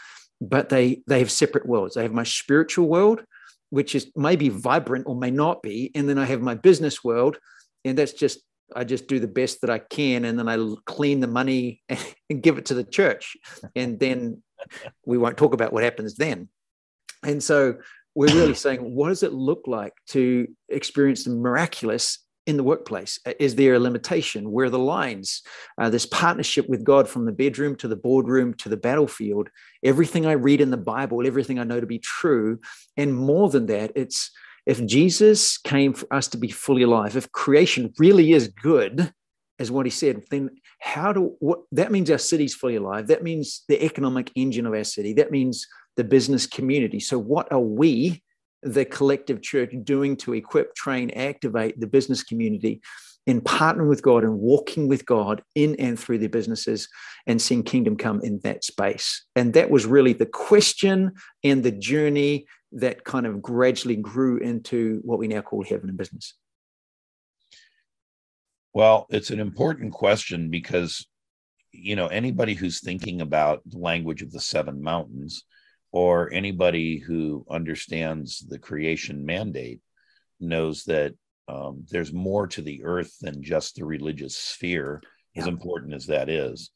but 0.40 0.68
they 0.68 1.02
they 1.06 1.21
have 1.21 1.30
separate 1.30 1.66
worlds. 1.66 1.95
They 1.95 2.02
have 2.02 2.12
my 2.12 2.25
spiritual 2.25 2.88
world, 2.88 3.23
which 3.71 3.95
is 3.95 4.11
maybe 4.16 4.49
vibrant 4.49 5.06
or 5.06 5.14
may 5.14 5.30
not 5.30 5.62
be, 5.62 5.90
and 5.95 6.09
then 6.09 6.18
I 6.18 6.25
have 6.25 6.42
my 6.42 6.54
business 6.54 7.02
world, 7.04 7.38
and 7.85 7.97
that's 7.97 8.12
just 8.12 8.40
I 8.75 8.85
just 8.85 9.06
do 9.06 9.21
the 9.21 9.28
best 9.28 9.61
that 9.61 9.71
I 9.71 9.78
can, 9.78 10.25
and 10.25 10.38
then 10.38 10.49
I 10.49 10.75
clean 10.87 11.21
the 11.21 11.28
money 11.28 11.83
and 12.30 12.42
give 12.42 12.59
it 12.59 12.66
to 12.66 12.75
the 12.75 12.85
church, 12.85 13.37
and 13.75 13.99
then 13.99 14.42
we 15.04 15.18
won't 15.18 15.37
talk 15.37 15.54
about 15.54 15.73
what 15.73 15.85
happens 15.85 16.16
then. 16.16 16.49
And 17.23 17.42
so 17.42 17.76
we're 18.16 18.35
really 18.35 18.54
saying, 18.54 18.80
what 18.80 19.08
does 19.11 19.23
it 19.23 19.35
look 19.35 19.64
like 19.66 19.92
to 20.08 20.49
experience 20.70 21.25
the 21.25 21.30
miraculous 21.30 22.18
in 22.46 22.56
the 22.56 22.64
workplace? 22.64 23.18
Is 23.38 23.56
there 23.56 23.75
a 23.75 23.78
limitation? 23.78 24.50
Where 24.50 24.66
are 24.66 24.70
the 24.70 24.78
lines? 24.78 25.42
Uh, 25.78 25.90
this 25.90 26.06
partnership 26.06 26.66
with 26.66 26.82
God 26.82 27.08
from 27.08 27.26
the 27.26 27.32
bedroom 27.32 27.76
to 27.76 27.88
the 27.88 27.94
boardroom 27.96 28.54
to 28.54 28.70
the 28.70 28.76
battlefield. 28.78 29.50
Everything 29.85 30.25
I 30.25 30.32
read 30.32 30.62
in 30.62 30.70
the 30.70 30.78
Bible, 30.78 31.26
everything 31.26 31.58
I 31.58 31.64
know 31.64 31.78
to 31.78 31.87
be 31.87 31.99
true, 31.99 32.58
and 32.96 33.14
more 33.14 33.50
than 33.50 33.66
that, 33.66 33.92
it's 33.94 34.30
if 34.64 34.85
Jesus 34.87 35.58
came 35.58 35.92
for 35.92 36.12
us 36.12 36.26
to 36.28 36.38
be 36.38 36.49
fully 36.49 36.85
alive, 36.85 37.16
if 37.16 37.30
creation 37.32 37.92
really 37.99 38.32
is 38.32 38.49
good, 38.49 39.12
as 39.58 39.70
what 39.70 39.87
he 39.87 39.90
said, 39.90 40.23
then 40.30 40.50
how 40.80 41.12
do 41.12 41.37
what 41.38 41.61
that 41.73 41.92
means 41.92 42.11
our 42.11 42.18
city's 42.18 42.54
fully 42.54 42.76
alive. 42.76 43.08
That 43.08 43.23
means 43.23 43.64
the 43.68 43.85
economic 43.85 44.30
engine 44.35 44.66
of 44.66 44.75
our 44.75 44.85
city. 44.85 45.12
That 45.14 45.30
means 45.30 45.66
the 45.96 46.04
business 46.04 46.46
community. 46.46 47.00
So, 47.00 47.18
what 47.18 47.50
are 47.52 47.60
we, 47.60 48.22
the 48.62 48.84
collective 48.84 49.42
church, 49.42 49.72
doing 49.84 50.16
to 50.18 50.34
equip, 50.34 50.74
train, 50.74 51.10
activate 51.10 51.78
the 51.80 51.86
business 51.86 52.22
community 52.22 52.80
in 53.26 53.40
partnering 53.40 53.88
with 53.88 54.02
God 54.02 54.22
and 54.22 54.38
walking 54.38 54.86
with 54.86 55.04
God 55.04 55.42
in 55.54 55.74
and 55.76 55.98
through 55.98 56.18
their 56.18 56.28
businesses 56.28 56.88
and 57.26 57.42
seeing 57.42 57.64
kingdom 57.64 57.96
come 57.96 58.20
in 58.22 58.40
that 58.44 58.64
space? 58.64 59.24
And 59.34 59.52
that 59.54 59.70
was 59.70 59.86
really 59.86 60.12
the 60.12 60.26
question 60.26 61.12
and 61.42 61.62
the 61.62 61.72
journey 61.72 62.46
that 62.72 63.04
kind 63.04 63.26
of 63.26 63.42
gradually 63.42 63.96
grew 63.96 64.38
into 64.38 65.00
what 65.04 65.18
we 65.18 65.28
now 65.28 65.40
call 65.40 65.64
heaven 65.64 65.88
and 65.88 65.98
business? 65.98 66.34
Well, 68.74 69.06
it's 69.08 69.30
an 69.30 69.40
important 69.40 69.92
question 69.92 70.50
because, 70.50 71.06
you 71.72 71.96
know, 71.96 72.08
anybody 72.08 72.54
who's 72.54 72.80
thinking 72.80 73.22
about 73.22 73.62
the 73.64 73.78
language 73.78 74.20
of 74.20 74.32
the 74.32 74.40
seven 74.40 74.82
mountains 74.82 75.44
or 75.96 76.30
anybody 76.30 76.98
who 76.98 77.42
understands 77.48 78.40
the 78.40 78.58
creation 78.58 79.24
mandate 79.24 79.80
knows 80.38 80.84
that 80.84 81.14
um, 81.48 81.86
there's 81.90 82.12
more 82.12 82.46
to 82.46 82.60
the 82.60 82.84
earth 82.84 83.16
than 83.22 83.42
just 83.42 83.76
the 83.76 83.84
religious 83.86 84.36
sphere, 84.36 85.00
yeah. 85.34 85.40
as 85.40 85.48
important 85.48 85.94
as 85.94 86.04
that 86.04 86.28
is. 86.28 86.70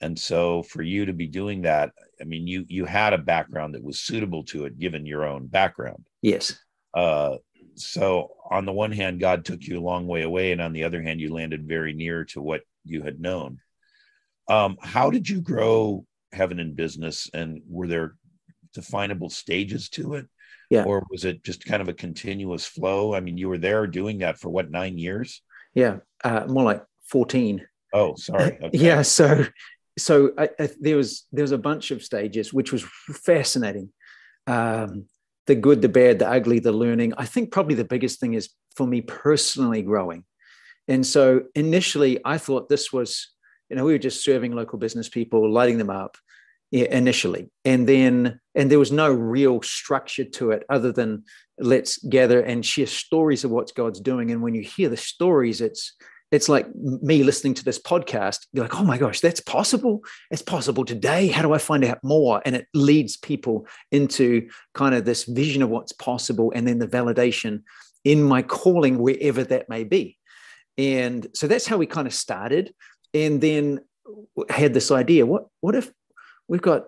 And 0.00 0.18
so 0.18 0.64
for 0.64 0.82
you 0.82 1.06
to 1.06 1.12
be 1.12 1.28
doing 1.28 1.62
that 1.62 1.92
i 2.20 2.24
mean 2.24 2.48
you 2.48 2.64
you 2.66 2.84
had 2.84 3.12
a 3.12 3.18
background 3.18 3.74
that 3.74 3.82
was 3.82 4.00
suitable 4.00 4.42
to 4.42 4.64
it 4.64 4.76
given 4.76 5.06
your 5.06 5.24
own 5.24 5.46
background. 5.46 6.04
Yes. 6.20 6.58
Uh 6.94 7.36
so 7.76 8.30
on 8.50 8.66
the 8.66 8.72
one 8.72 8.90
hand 8.90 9.20
god 9.20 9.44
took 9.44 9.62
you 9.62 9.78
a 9.78 9.88
long 9.90 10.08
way 10.08 10.22
away 10.22 10.50
and 10.50 10.60
on 10.60 10.72
the 10.72 10.82
other 10.82 11.00
hand 11.00 11.20
you 11.20 11.32
landed 11.32 11.68
very 11.68 11.92
near 11.92 12.24
to 12.24 12.42
what 12.42 12.62
you 12.84 13.02
had 13.04 13.20
known. 13.20 13.58
Um 14.48 14.78
how 14.82 15.10
did 15.10 15.28
you 15.28 15.40
grow 15.40 16.04
heaven 16.32 16.58
in 16.58 16.74
business 16.74 17.30
and 17.32 17.62
were 17.68 17.86
there 17.86 18.16
definable 18.74 19.30
stages 19.30 19.88
to 19.90 20.14
it? 20.14 20.26
Yeah. 20.70 20.84
Or 20.84 21.04
was 21.10 21.24
it 21.24 21.42
just 21.44 21.64
kind 21.64 21.82
of 21.82 21.88
a 21.88 21.94
continuous 21.94 22.66
flow? 22.66 23.14
I 23.14 23.20
mean 23.20 23.38
you 23.38 23.48
were 23.48 23.58
there 23.58 23.86
doing 23.86 24.18
that 24.18 24.38
for 24.38 24.50
what 24.50 24.70
nine 24.70 24.98
years? 24.98 25.42
Yeah 25.74 25.98
uh, 26.22 26.44
more 26.48 26.64
like 26.64 26.84
14 27.08 27.66
oh 27.92 28.14
sorry 28.16 28.58
okay. 28.62 28.70
yeah 28.72 29.02
so 29.02 29.44
so 29.98 30.32
I, 30.36 30.48
I, 30.58 30.70
there 30.80 30.96
was 30.96 31.26
there 31.32 31.44
was 31.44 31.52
a 31.52 31.58
bunch 31.58 31.90
of 31.90 32.02
stages 32.02 32.52
which 32.52 32.72
was 32.72 32.82
fascinating. 32.82 33.90
Um, 34.46 35.06
the 35.46 35.54
good 35.54 35.82
the 35.82 35.88
bad 35.88 36.18
the 36.18 36.28
ugly 36.28 36.58
the 36.58 36.72
learning. 36.72 37.14
I 37.16 37.26
think 37.26 37.52
probably 37.52 37.74
the 37.74 37.84
biggest 37.84 38.18
thing 38.18 38.34
is 38.34 38.50
for 38.74 38.86
me 38.86 39.02
personally 39.02 39.82
growing. 39.82 40.24
And 40.88 41.06
so 41.06 41.44
initially 41.54 42.20
i 42.24 42.36
thought 42.36 42.68
this 42.68 42.92
was 42.92 43.34
you 43.70 43.76
know 43.76 43.84
we 43.84 43.92
were 43.92 43.98
just 43.98 44.22
serving 44.22 44.52
local 44.52 44.78
business 44.78 45.08
people 45.08 45.50
lighting 45.50 45.78
them 45.78 45.90
up 45.90 46.16
initially. 46.74 47.50
And 47.64 47.88
then 47.88 48.40
and 48.54 48.70
there 48.70 48.78
was 48.78 48.92
no 48.92 49.10
real 49.12 49.62
structure 49.62 50.24
to 50.24 50.50
it 50.50 50.64
other 50.68 50.92
than 50.92 51.24
let's 51.58 51.98
gather 51.98 52.40
and 52.40 52.66
share 52.66 52.86
stories 52.86 53.44
of 53.44 53.50
what 53.50 53.74
god's 53.74 54.00
doing. 54.00 54.30
And 54.30 54.42
when 54.42 54.54
you 54.54 54.62
hear 54.62 54.88
the 54.88 54.96
stories 54.96 55.60
it's 55.60 55.94
it's 56.32 56.48
like 56.48 56.66
me 56.74 57.22
listening 57.22 57.54
to 57.54 57.64
this 57.64 57.80
podcast 57.80 58.46
be 58.52 58.60
like 58.60 58.74
oh 58.74 58.82
my 58.82 58.98
gosh 58.98 59.20
that's 59.20 59.40
possible. 59.40 60.00
It's 60.30 60.42
possible 60.42 60.84
today. 60.84 61.28
How 61.28 61.42
do 61.42 61.52
i 61.52 61.58
find 61.58 61.84
out 61.84 61.98
more? 62.02 62.42
And 62.44 62.56
it 62.56 62.66
leads 62.74 63.16
people 63.16 63.66
into 63.92 64.48
kind 64.74 64.94
of 64.94 65.04
this 65.04 65.24
vision 65.24 65.62
of 65.62 65.70
what's 65.70 65.92
possible 65.92 66.52
and 66.54 66.66
then 66.66 66.80
the 66.80 66.88
validation 66.88 67.62
in 68.02 68.22
my 68.22 68.42
calling 68.42 68.98
wherever 68.98 69.44
that 69.44 69.68
may 69.68 69.84
be. 69.84 70.18
And 70.76 71.26
so 71.34 71.46
that's 71.46 71.66
how 71.66 71.76
we 71.76 71.86
kind 71.86 72.08
of 72.08 72.14
started. 72.14 72.74
And 73.14 73.40
then 73.40 73.78
had 74.50 74.74
this 74.74 74.90
idea 74.90 75.24
what 75.24 75.46
what 75.60 75.76
if 75.76 75.90
we've 76.48 76.62
got 76.62 76.86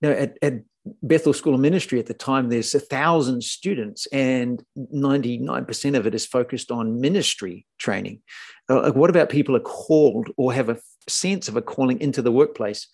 you 0.00 0.10
know 0.10 0.14
at, 0.14 0.38
at 0.42 0.62
Bethel 1.02 1.32
School 1.32 1.54
of 1.54 1.60
Ministry 1.60 1.98
at 1.98 2.06
the 2.06 2.14
time, 2.14 2.48
there's 2.48 2.74
a 2.74 2.80
thousand 2.80 3.44
students, 3.44 4.06
and 4.12 4.64
99% 4.78 5.96
of 5.96 6.06
it 6.06 6.14
is 6.14 6.26
focused 6.26 6.70
on 6.70 7.00
ministry 7.00 7.66
training. 7.78 8.20
Uh, 8.68 8.90
what 8.92 9.10
about 9.10 9.28
people 9.28 9.56
are 9.56 9.60
called 9.60 10.30
or 10.36 10.52
have 10.52 10.68
a 10.68 10.78
sense 11.08 11.48
of 11.48 11.56
a 11.56 11.62
calling 11.62 12.00
into 12.00 12.22
the 12.22 12.32
workplace? 12.32 12.88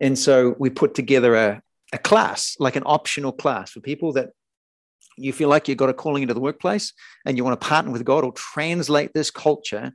And 0.00 0.18
so 0.18 0.54
we 0.58 0.70
put 0.70 0.94
together 0.94 1.34
a, 1.34 1.62
a 1.92 1.98
class, 1.98 2.56
like 2.60 2.76
an 2.76 2.84
optional 2.86 3.32
class 3.32 3.70
for 3.70 3.80
people 3.80 4.12
that 4.12 4.30
you 5.16 5.32
feel 5.32 5.48
like 5.48 5.68
you've 5.68 5.78
got 5.78 5.90
a 5.90 5.94
calling 5.94 6.22
into 6.22 6.34
the 6.34 6.40
workplace 6.40 6.92
and 7.26 7.36
you 7.36 7.44
want 7.44 7.60
to 7.60 7.66
partner 7.66 7.90
with 7.90 8.04
God 8.04 8.24
or 8.24 8.32
translate 8.32 9.12
this 9.14 9.30
culture 9.30 9.92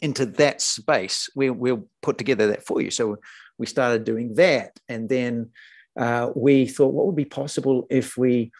into 0.00 0.26
that 0.26 0.60
space. 0.60 1.28
We, 1.34 1.50
we'll 1.50 1.88
put 2.02 2.18
together 2.18 2.48
that 2.48 2.64
for 2.64 2.80
you. 2.80 2.90
So 2.90 3.18
we 3.58 3.66
started 3.66 4.04
doing 4.04 4.34
that. 4.34 4.78
And 4.88 5.08
then 5.08 5.50
uh, 5.98 6.30
we 6.34 6.66
thought, 6.66 6.92
what 6.92 7.06
would 7.06 7.16
be 7.16 7.24
possible 7.24 7.86
if 7.90 8.16
we 8.16 8.52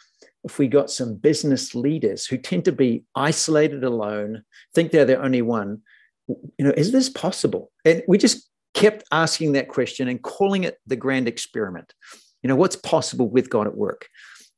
if 0.45 0.59
we 0.59 0.69
got 0.69 0.91
some 0.91 1.15
business 1.15 1.75
leaders 1.75 2.27
who 2.27 2.37
tend 2.37 2.67
to 2.67 2.73
be 2.73 3.03
isolated 3.15 3.83
alone, 3.83 4.43
think 4.75 4.93
they're 4.93 5.07
the 5.07 5.21
only 5.21 5.41
one, 5.41 5.81
you 6.29 6.65
know, 6.67 6.73
is 6.77 6.93
this 6.93 7.09
possible? 7.09 7.73
And 7.85 8.03
we 8.07 8.19
just 8.19 8.49
kept 8.75 9.05
asking 9.11 9.53
that 9.53 9.69
question 9.69 10.07
and 10.07 10.23
calling 10.23 10.65
it 10.65 10.79
the 10.87 10.97
grand 10.97 11.29
experiment. 11.29 11.95
You 12.43 12.49
know, 12.49 12.57
what's 12.57 12.77
possible 12.77 13.29
with 13.29 13.49
God 13.49 13.67
at 13.67 13.77
work? 13.77 14.07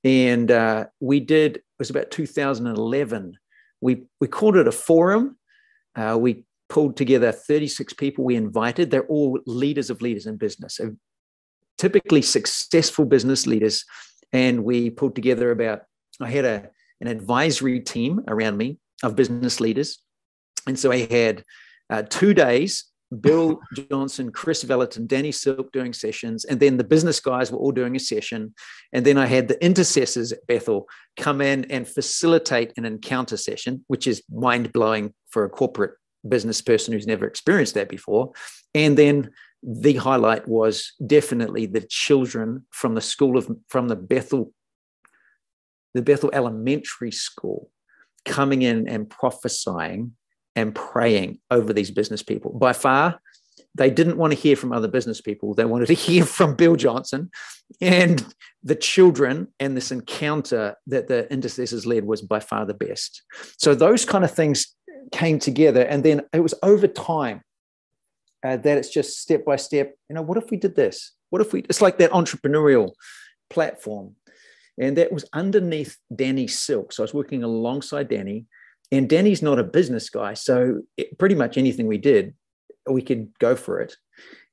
And 0.03 0.51
uh, 0.51 0.87
we 0.99 1.21
did, 1.21 1.57
it 1.59 1.65
was 1.79 1.91
about 1.91 2.11
2011. 2.11 3.39
We, 3.81 4.07
we 4.21 4.27
called 4.27 4.57
it 4.57 4.67
a 4.67 4.73
forum. 4.73 5.37
Uh, 5.95 6.17
we 6.19 6.46
pulled 6.69 6.97
together 6.97 7.33
36 7.33 7.93
people 7.95 8.25
we 8.25 8.37
invited. 8.37 8.91
They're 8.91 9.07
all 9.07 9.39
leaders 9.47 9.91
of 9.91 10.03
leaders 10.03 10.27
in 10.27 10.37
business, 10.37 10.81
typically 11.79 12.23
successful 12.23 13.05
business 13.05 13.47
leaders. 13.47 13.85
And 14.33 14.65
we 14.65 14.91
pulled 14.91 15.15
together 15.15 15.51
about, 15.51 15.83
I 16.21 16.31
had 16.31 16.45
a, 16.45 16.69
an 17.01 17.09
advisory 17.09 17.81
team 17.81 18.23
around 18.29 18.57
me 18.57 18.79
of 19.03 19.17
business 19.17 19.61
leaders. 19.61 19.99
And 20.67 20.79
so 20.79 20.91
I 20.91 21.07
had 21.07 21.45
uh, 21.91 22.03
two 22.03 22.35
days 22.35 22.91
Bill 23.21 23.61
Johnson, 23.91 24.33
Kris 24.33 24.65
Vallotton, 24.65 25.07
Danny 25.07 25.33
Silk 25.33 25.73
doing 25.73 25.93
sessions, 25.93 26.45
and 26.45 26.59
then 26.59 26.77
the 26.77 26.85
business 26.85 27.21
guys 27.21 27.51
were 27.51 27.59
all 27.59 27.73
doing 27.73 27.97
a 27.97 28.01
session. 28.01 28.55
And 28.93 29.05
then 29.05 29.19
I 29.19 29.27
had 29.27 29.49
the 29.49 29.63
intercessors 29.65 30.33
at 30.33 30.47
Bethel 30.47 30.89
come 31.17 31.41
in 31.41 31.65
and 31.71 31.87
facilitate 31.87 32.73
an 32.77 32.85
encounter 32.85 33.37
session, 33.37 33.85
which 33.87 34.07
is 34.07 34.23
mind 34.31 34.73
blowing 34.73 35.15
for 35.31 35.45
a 35.45 35.49
corporate 35.49 35.95
business 36.29 36.61
person 36.61 36.93
who's 36.93 37.07
never 37.07 37.27
experienced 37.27 37.75
that 37.75 37.89
before. 37.89 38.33
And 38.75 38.97
then 38.97 39.31
the 39.63 39.95
highlight 39.95 40.47
was 40.47 40.93
definitely 41.05 41.67
the 41.67 41.81
children 41.89 42.65
from 42.71 42.95
the 42.95 43.01
school 43.01 43.37
of 43.37 43.51
from 43.69 43.89
the 43.89 43.97
Bethel, 43.97 44.53
the 45.95 46.03
Bethel 46.03 46.31
Elementary 46.33 47.11
School, 47.11 47.71
coming 48.25 48.63
in 48.63 48.89
and 48.89 49.09
prophesying 49.09 50.13
and 50.55 50.75
praying 50.75 51.39
over 51.51 51.73
these 51.73 51.91
business 51.91 52.23
people. 52.23 52.53
By 52.53 52.73
far, 52.73 53.21
they 53.75 53.91
didn't 53.91 54.17
want 54.17 54.33
to 54.33 54.39
hear 54.39 54.57
from 54.57 54.73
other 54.73 54.89
business 54.89 55.21
people. 55.21 55.55
They 55.55 55.65
wanted 55.65 55.87
to 55.87 55.95
hear 56.09 56.25
from 56.25 56.55
Bill 56.55 56.77
Johnson. 56.77 57.31
And 57.81 58.25
the 58.63 58.75
children 58.75 59.49
and 59.61 59.77
this 59.77 59.91
encounter 59.91 60.77
that 60.87 61.09
the 61.09 61.31
intercessors 61.33 61.87
led 61.87 62.05
was 62.05 62.23
by 62.23 62.41
far 62.41 62.65
the 62.65 62.75
best. 62.75 63.23
So 63.59 63.75
those 63.75 64.05
kind 64.05 64.25
of 64.25 64.31
things 64.31 64.76
came 65.13 65.39
together. 65.39 65.83
And 65.83 66.05
then 66.05 66.23
it 66.33 66.41
was 66.41 66.55
over 66.63 66.87
time 66.87 67.43
uh, 68.45 68.57
that 68.57 68.79
it's 68.79 68.91
just 68.91 69.21
step 69.21 69.45
by 69.45 69.57
step. 69.57 69.95
You 70.09 70.15
know, 70.15 70.23
what 70.23 70.39
if 70.39 70.51
we 70.51 70.57
did 70.57 70.77
this? 70.77 71.13
What 71.31 71.43
if 71.43 71.53
we? 71.53 71.61
It's 71.61 71.83
like 71.83 71.99
that 71.99 72.13
entrepreneurial 72.13 72.93
platform, 73.51 74.15
and 74.79 74.97
that 74.97 75.13
was 75.13 75.29
underneath 75.33 75.97
Danny 76.15 76.47
Silk. 76.47 76.93
So 76.93 77.03
I 77.03 77.05
was 77.05 77.15
working 77.15 77.43
alongside 77.43 78.09
Danny, 78.09 78.47
and 78.93 79.09
Danny's 79.09 79.43
not 79.43 79.59
a 79.59 79.65
business 79.65 80.09
guy, 80.09 80.35
so 80.35 80.83
it, 80.97 81.19
pretty 81.19 81.35
much 81.35 81.59
anything 81.59 81.87
we 81.87 81.99
did, 81.99 82.35
we 82.89 83.03
could 83.03 83.33
go 83.41 83.57
for 83.57 83.81
it. 83.81 83.97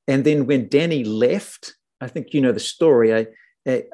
And 0.08 0.24
then 0.24 0.46
when 0.46 0.68
Danny 0.68 1.04
left, 1.04 1.74
I 2.00 2.08
think 2.08 2.34
you 2.34 2.40
know 2.40 2.52
the 2.52 2.60
story. 2.60 3.14
I 3.14 3.26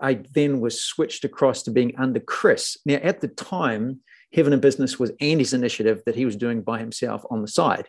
I 0.00 0.22
then 0.32 0.60
was 0.60 0.82
switched 0.82 1.24
across 1.24 1.62
to 1.64 1.70
being 1.70 1.94
under 1.98 2.20
Kris. 2.20 2.78
Now, 2.86 2.96
at 3.02 3.20
the 3.20 3.28
time, 3.28 4.00
Heaven 4.32 4.52
and 4.52 4.62
Business 4.62 4.98
was 4.98 5.12
Andy's 5.20 5.52
initiative 5.52 6.02
that 6.06 6.14
he 6.14 6.24
was 6.24 6.36
doing 6.36 6.62
by 6.62 6.78
himself 6.78 7.24
on 7.30 7.42
the 7.42 7.48
side. 7.48 7.86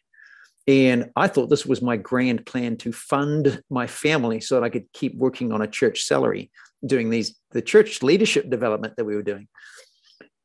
And 0.67 1.11
I 1.15 1.27
thought 1.27 1.49
this 1.49 1.65
was 1.65 1.81
my 1.81 1.97
grand 1.97 2.45
plan 2.45 2.77
to 2.77 2.91
fund 2.91 3.61
my 3.69 3.87
family 3.87 4.41
so 4.41 4.55
that 4.55 4.63
I 4.63 4.69
could 4.69 4.91
keep 4.93 5.15
working 5.15 5.51
on 5.51 5.61
a 5.61 5.67
church 5.67 6.03
salary, 6.03 6.51
doing 6.85 7.09
these 7.09 7.35
the 7.51 7.61
church 7.61 8.03
leadership 8.03 8.49
development 8.49 8.95
that 8.97 9.05
we 9.05 9.15
were 9.15 9.23
doing. 9.23 9.47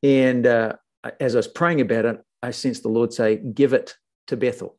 And 0.02 0.46
uh, 0.46 0.74
as 1.20 1.34
I 1.34 1.38
was 1.38 1.48
praying 1.48 1.80
about 1.80 2.06
it, 2.06 2.20
I 2.42 2.50
sensed 2.50 2.82
the 2.82 2.88
Lord 2.88 3.12
say, 3.12 3.36
"Give 3.36 3.74
it 3.74 3.94
to 4.28 4.36
Bethel," 4.36 4.78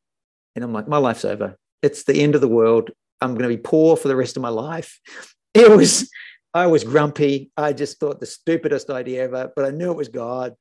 and 0.55 0.63
I'm 0.63 0.73
like, 0.73 0.87
"My 0.87 0.97
life's 0.97 1.25
over. 1.25 1.55
It's 1.83 2.03
the 2.03 2.21
end 2.21 2.33
of 2.33 2.41
the 2.41 2.47
world. 2.47 2.89
I'm 3.21 3.35
going 3.35 3.49
to 3.49 3.55
be 3.55 3.61
poor 3.61 3.95
for 3.95 4.07
the 4.07 4.15
rest 4.15 4.37
of 4.37 4.41
my 4.41 4.49
life." 4.49 4.99
It 5.53 5.75
was 5.75 6.07
I 6.53 6.67
was 6.67 6.83
grumpy. 6.83 7.51
I 7.57 7.73
just 7.73 7.99
thought 7.99 8.19
the 8.19 8.25
stupidest 8.27 8.91
idea 8.91 9.23
ever, 9.23 9.51
but 9.55 9.65
I 9.65 9.71
knew 9.71 9.91
it 9.91 9.97
was 9.97 10.09
God. 10.09 10.53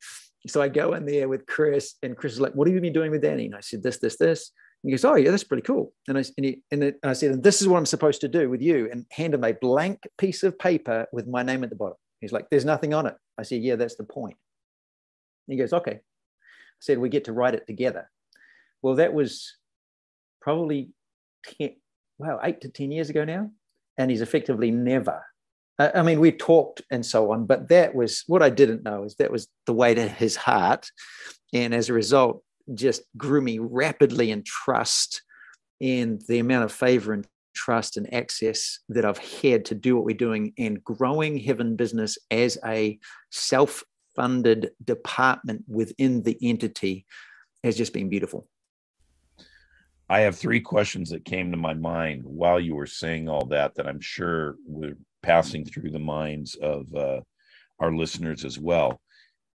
So 0.47 0.63
I 0.63 0.69
go 0.69 0.95
in 0.95 1.07
there 1.07 1.29
with 1.29 1.47
Kris, 1.47 1.95
and 2.03 2.17
Kris 2.17 2.35
is 2.35 2.41
like, 2.41 2.53
What 2.55 2.69
have 2.69 2.75
you 2.75 2.81
been 2.81 2.93
doing 2.93 3.11
with 3.11 3.23
Danny? 3.23 3.47
And 3.47 3.55
I 3.55 3.61
said, 3.61 3.83
This, 3.83 3.99
this, 3.99 4.17
this. 4.17 4.53
And 4.83 4.91
he 4.91 4.93
goes, 4.93 5.05
Oh, 5.05 5.17
yeah, 5.17 5.31
that's 5.31 5.45
pretty 5.45 5.63
cool. 5.63 5.93
And 6.09 6.19
I, 6.19 6.25
and, 6.37 6.47
he, 6.47 6.63
and 6.71 6.95
I 7.03 7.13
said, 7.13 7.33
and 7.33 7.43
This 7.43 7.61
is 7.61 7.69
what 7.69 7.79
I'm 7.79 7.87
supposed 7.87 8.21
to 8.21 8.29
do 8.29 8.49
with 8.49 8.63
you. 8.63 8.89
And 8.91 9.07
hand 9.11 9.35
him 9.35 9.45
a 9.45 9.53
blank 9.53 10.07
piece 10.19 10.43
of 10.43 10.59
paper 10.59 11.07
with 11.13 11.27
my 11.27 11.43
name 11.43 11.65
at 11.65 11.71
the 11.71 11.77
bottom. 11.77 11.97
He's 12.21 12.33
like, 12.33 12.49
There's 12.51 12.65
nothing 12.65 12.95
on 12.95 13.07
it. 13.07 13.15
I 13.39 13.43
said, 13.43 13.63
Yeah, 13.63 13.77
that's 13.77 13.97
the 13.97 14.05
point. 14.05 14.37
And 15.49 15.55
he 15.55 15.59
goes, 15.59 15.73
Okay. 15.73 15.95
I 15.95 16.81
said, 16.81 16.99
We 16.99 17.09
get 17.09 17.25
to 17.25 17.33
write 17.33 17.55
it 17.55 17.67
together. 17.67 18.11
Well, 18.83 18.97
that 18.97 19.13
was 19.13 19.57
probably 20.41 20.91
10, 21.59 21.77
wow, 22.19 22.41
eight 22.43 22.61
to 22.61 22.69
10 22.69 22.93
years 22.93 23.11
ago 23.11 23.25
now. 23.25 23.51
And 23.99 24.11
he's 24.11 24.21
effectively 24.21 24.71
never 24.71 25.25
I 25.79 26.03
mean, 26.03 26.21
we 26.21 26.33
talked 26.33 26.81
and 26.91 27.05
so 27.05 27.33
on, 27.33 27.45
but 27.45 27.69
that 27.69 27.95
was 27.95 28.25
what 28.27 28.43
I 28.43 28.49
didn't 28.49 28.83
know 28.83 29.05
is 29.05 29.17
that 29.17 29.31
was 29.31 29.49
the 29.67 29.75
way 29.75 29.95
to 29.95 30.09
his 30.09 30.35
heart. 30.35 30.91
And 31.53 31.75
as 31.75 31.91
a 31.91 31.95
result, 31.95 32.43
just 32.75 33.03
grew 33.17 33.43
me 33.43 33.59
rapidly 33.59 34.31
in 34.31 34.43
trust 34.43 35.23
and 35.81 36.23
the 36.29 36.39
amount 36.39 36.65
of 36.65 36.73
favor 36.73 37.13
and 37.13 37.27
trust 37.55 37.97
and 37.97 38.13
access 38.13 38.81
that 38.89 39.05
I've 39.05 39.19
had 39.19 39.67
to 39.67 39.75
do 39.75 39.97
what 39.97 40.05
we're 40.05 40.17
doing 40.17 40.53
and 40.59 40.83
growing 40.83 41.37
Heaven 41.39 41.77
Business 41.77 42.17
as 42.31 42.59
a 42.65 42.99
self 43.31 43.85
funded 44.15 44.71
department 44.83 45.65
within 45.69 46.23
the 46.23 46.39
entity 46.43 47.05
has 47.63 47.77
just 47.77 47.93
been 47.93 48.09
beautiful. 48.09 48.49
I 50.09 50.21
have 50.21 50.37
three 50.37 50.61
questions 50.61 51.11
that 51.11 51.25
came 51.25 51.51
to 51.51 51.57
my 51.57 51.75
mind 51.75 52.23
while 52.25 52.61
you 52.61 52.77
were 52.77 52.87
saying 52.87 53.29
all 53.29 53.47
that 53.47 53.75
that 53.75 53.87
I'm 53.87 54.01
sure 54.01 54.57
would 54.65 54.97
passing 55.27 55.65
through 55.65 55.91
the 55.91 55.99
minds 55.99 56.55
of 56.55 56.95
uh, 56.95 57.21
our 57.81 57.93
listeners 57.93 58.45
as 58.45 58.61
well. 58.61 59.01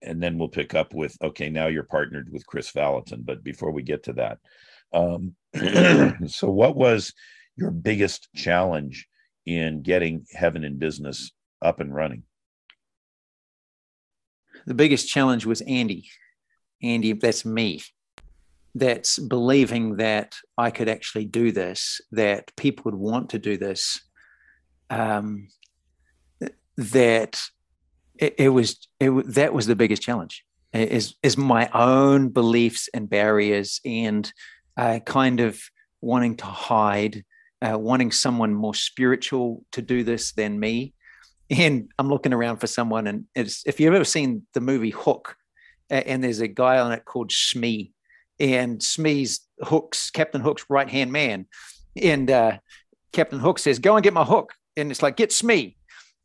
And 0.01 0.24
then 0.24 0.38
we'll 0.38 0.47
pick 0.47 0.74
up 0.74 0.93
with 0.93 1.15
okay, 1.21 1.50
now 1.50 1.67
you're 1.67 1.83
partnered 1.83 2.31
with 2.31 2.47
Kris 2.47 2.71
Vallotton. 2.71 3.25
But 3.25 3.43
before 3.43 3.71
we 3.71 3.83
get 3.83 4.03
to 4.03 4.13
that, 4.13 4.38
um, 4.93 5.36
so 6.27 6.50
what 6.50 6.75
was 6.75 7.13
your 7.57 7.71
biggest 7.71 8.29
challenge 8.33 9.07
in 9.45 9.81
getting 9.81 10.25
Heaven 10.31 10.63
in 10.63 10.77
Business 10.77 11.31
up 11.62 11.81
and 11.81 11.93
running? 11.93 12.24
The 14.65 14.73
biggest 14.73 15.10
challenge 15.10 15.45
was 15.45 15.62
Andy. 15.62 16.08
Andy, 16.82 17.13
that's 17.13 17.45
me. 17.45 17.82
That's 18.75 19.17
believing 19.17 19.97
that 19.97 20.36
I 20.58 20.71
could 20.71 20.88
actually 20.88 21.25
do 21.25 21.51
this, 21.51 21.99
that 22.12 22.56
people 22.56 22.84
would 22.86 22.99
want 22.99 23.32
to 23.32 23.39
do 23.39 23.58
this, 23.58 23.99
um, 24.89 25.47
that 26.78 27.40
it, 28.18 28.36
it 28.38 28.50
was 28.50 28.88
it, 29.00 29.12
that 29.34 29.54
was 29.54 29.68
the 29.68 29.76
biggest 29.76 30.02
challenge 30.02 30.44
is 30.74 31.16
is 31.24 31.38
my 31.38 31.70
own 31.74 32.30
beliefs 32.30 32.90
and 32.94 33.10
barriers 33.10 33.80
and 33.86 34.32
uh, 34.78 35.00
kind 35.06 35.40
of 35.40 35.60
wanting 36.02 36.36
to 36.38 36.46
hide 36.46 37.24
uh, 37.62 37.78
wanting 37.78 38.12
someone 38.12 38.54
more 38.54 38.76
spiritual 38.76 39.66
to 39.72 39.82
do 39.82 40.04
this 40.04 40.34
than 40.34 40.60
me. 40.60 40.94
And 41.50 41.90
i'm 41.98 42.10
looking 42.10 42.34
around 42.34 42.58
for 42.58 42.68
someone 42.68 43.08
and 43.08 43.26
it's 43.34 43.63
if 43.66 43.80
you've 43.80 43.94
ever 43.94 44.04
seen 44.04 44.46
the 44.54 44.60
movie 44.60 44.90
hook 44.90 45.38
and 45.90 46.22
there's 46.22 46.42
a 46.42 46.48
guy 46.50 46.80
on 46.80 46.92
it 46.92 47.06
called 47.06 47.32
smee 47.32 47.94
and 48.40 48.84
smee's 48.84 49.48
hook's 49.62 50.12
captain 50.12 50.42
hook's 50.42 50.66
right 50.70 50.90
hand 50.90 51.12
man. 51.12 51.46
And 51.96 52.30
uh, 52.30 52.58
captain 53.13 53.40
hook 53.40 53.60
says 53.60 53.80
go 53.80 53.96
and 53.96 54.04
get 54.04 54.13
my 54.13 54.26
hook. 54.26 54.54
And 54.76 54.92
it's 54.92 55.02
like 55.02 55.16
get 55.16 55.32
smee 55.32 55.78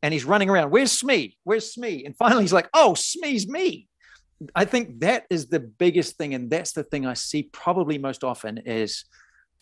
and 0.03 0.12
he's 0.12 0.25
running 0.25 0.51
around. 0.51 0.71
Where's 0.71 0.93
Smee? 0.93 1.37
Where's 1.45 1.73
Smee? 1.73 2.05
And 2.05 2.17
finally, 2.17 2.43
he's 2.43 2.53
like, 2.53 2.69
"Oh, 2.75 2.95
Smee's 2.95 3.49
me." 3.49 3.88
I 4.55 4.65
think 4.65 5.01
that 5.01 5.27
is 5.31 5.47
the 5.47 5.61
biggest 5.61 6.17
thing, 6.17 6.35
and 6.35 6.51
that's 6.51 6.73
the 6.73 6.83
thing 6.83 7.07
I 7.07 7.15
see 7.15 7.45
probably 7.45 7.99
most 7.99 8.25
often 8.25 8.59
is 8.59 9.05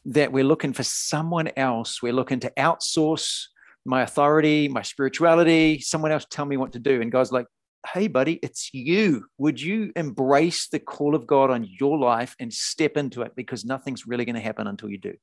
that 0.06 0.32
we're 0.32 0.44
looking 0.44 0.72
for 0.72 0.82
someone 0.82 1.50
else. 1.56 2.02
We're 2.02 2.14
looking 2.14 2.40
to 2.40 2.52
outsource 2.58 3.46
my 3.84 4.02
authority, 4.02 4.68
my 4.68 4.82
spirituality. 4.82 5.80
Someone 5.80 6.12
else 6.12 6.26
tell 6.30 6.46
me 6.46 6.56
what 6.56 6.72
to 6.72 6.78
do, 6.78 7.02
and 7.02 7.12
God's 7.12 7.32
like, 7.32 7.46
"Hey, 7.92 8.08
buddy, 8.08 8.38
it's 8.42 8.72
you. 8.72 9.26
Would 9.36 9.60
you 9.60 9.92
embrace 9.96 10.68
the 10.68 10.80
call 10.80 11.14
of 11.14 11.26
God 11.26 11.50
on 11.50 11.64
your 11.64 11.98
life 11.98 12.34
and 12.40 12.52
step 12.52 12.96
into 12.96 13.22
it? 13.22 13.36
Because 13.36 13.64
nothing's 13.64 14.06
really 14.06 14.24
going 14.24 14.36
to 14.36 14.40
happen 14.40 14.66
until 14.66 14.90
you 14.90 14.98
do." 14.98 15.14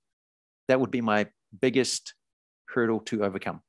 That 0.68 0.80
would 0.80 0.92
be 0.92 1.02
my 1.02 1.28
biggest 1.60 2.14
hurdle 2.70 3.00
to 3.02 3.24
overcome. 3.24 3.62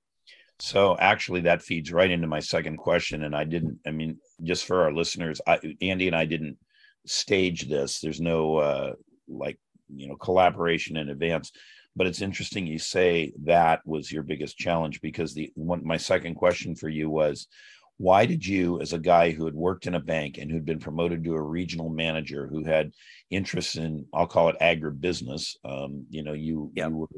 So 0.61 0.97
actually, 0.99 1.43
that 1.43 1.63
feeds 1.63 1.93
right 1.93 2.11
into 2.11 2.27
my 2.27 2.41
second 2.41 2.79
question. 2.79 3.25
And 3.25 3.35
I 3.35 3.45
didn't, 3.45 3.79
I 3.87 3.91
mean, 3.93 4.19
just 4.43 4.65
for 4.65 4.83
our 4.83 4.93
listeners, 4.93 5.41
I, 5.47 5.61
Andy 5.81 6.09
and 6.09 6.17
I 6.17 6.25
didn't 6.25 6.59
stage 7.07 7.69
this. 7.69 8.01
There's 8.01 8.21
no 8.21 8.57
uh, 8.57 8.93
like, 9.29 9.59
you 9.95 10.09
know, 10.09 10.17
collaboration 10.17 10.97
in 10.97 11.11
advance. 11.11 11.53
But 11.97 12.07
it's 12.07 12.23
interesting 12.23 12.67
you 12.67 12.79
say 12.79 13.33
that 13.45 13.81
was 13.85 14.13
your 14.13 14.23
biggest 14.23 14.57
challenge 14.57 15.01
because 15.01 15.35
the 15.35 15.51
one, 15.55 15.85
my 15.85 15.97
second 15.97 16.35
question 16.35 16.75
for 16.75 16.89
you 16.89 17.09
was, 17.11 17.49
why 17.97 18.27
did 18.27 18.47
you, 18.47 18.81
as 18.81 18.93
a 18.93 18.99
guy 18.99 19.33
who 19.33 19.45
had 19.45 19.55
worked 19.55 19.87
in 19.89 19.97
a 19.97 20.01
bank 20.01 20.39
and 20.39 20.51
who'd 20.51 20.65
been 20.65 20.79
promoted 20.79 21.25
to 21.25 21.35
a 21.35 21.43
regional 21.43 21.89
manager 21.89 22.47
who 22.47 22.63
had 22.63 22.93
interests 23.31 23.75
in, 23.75 24.07
I'll 24.15 24.29
call 24.29 24.49
it 24.49 24.57
agribusiness, 24.61 25.57
um, 25.65 26.07
you 26.09 26.23
know, 26.23 26.33
you, 26.35 26.71
you 26.75 26.89
were 26.89 27.09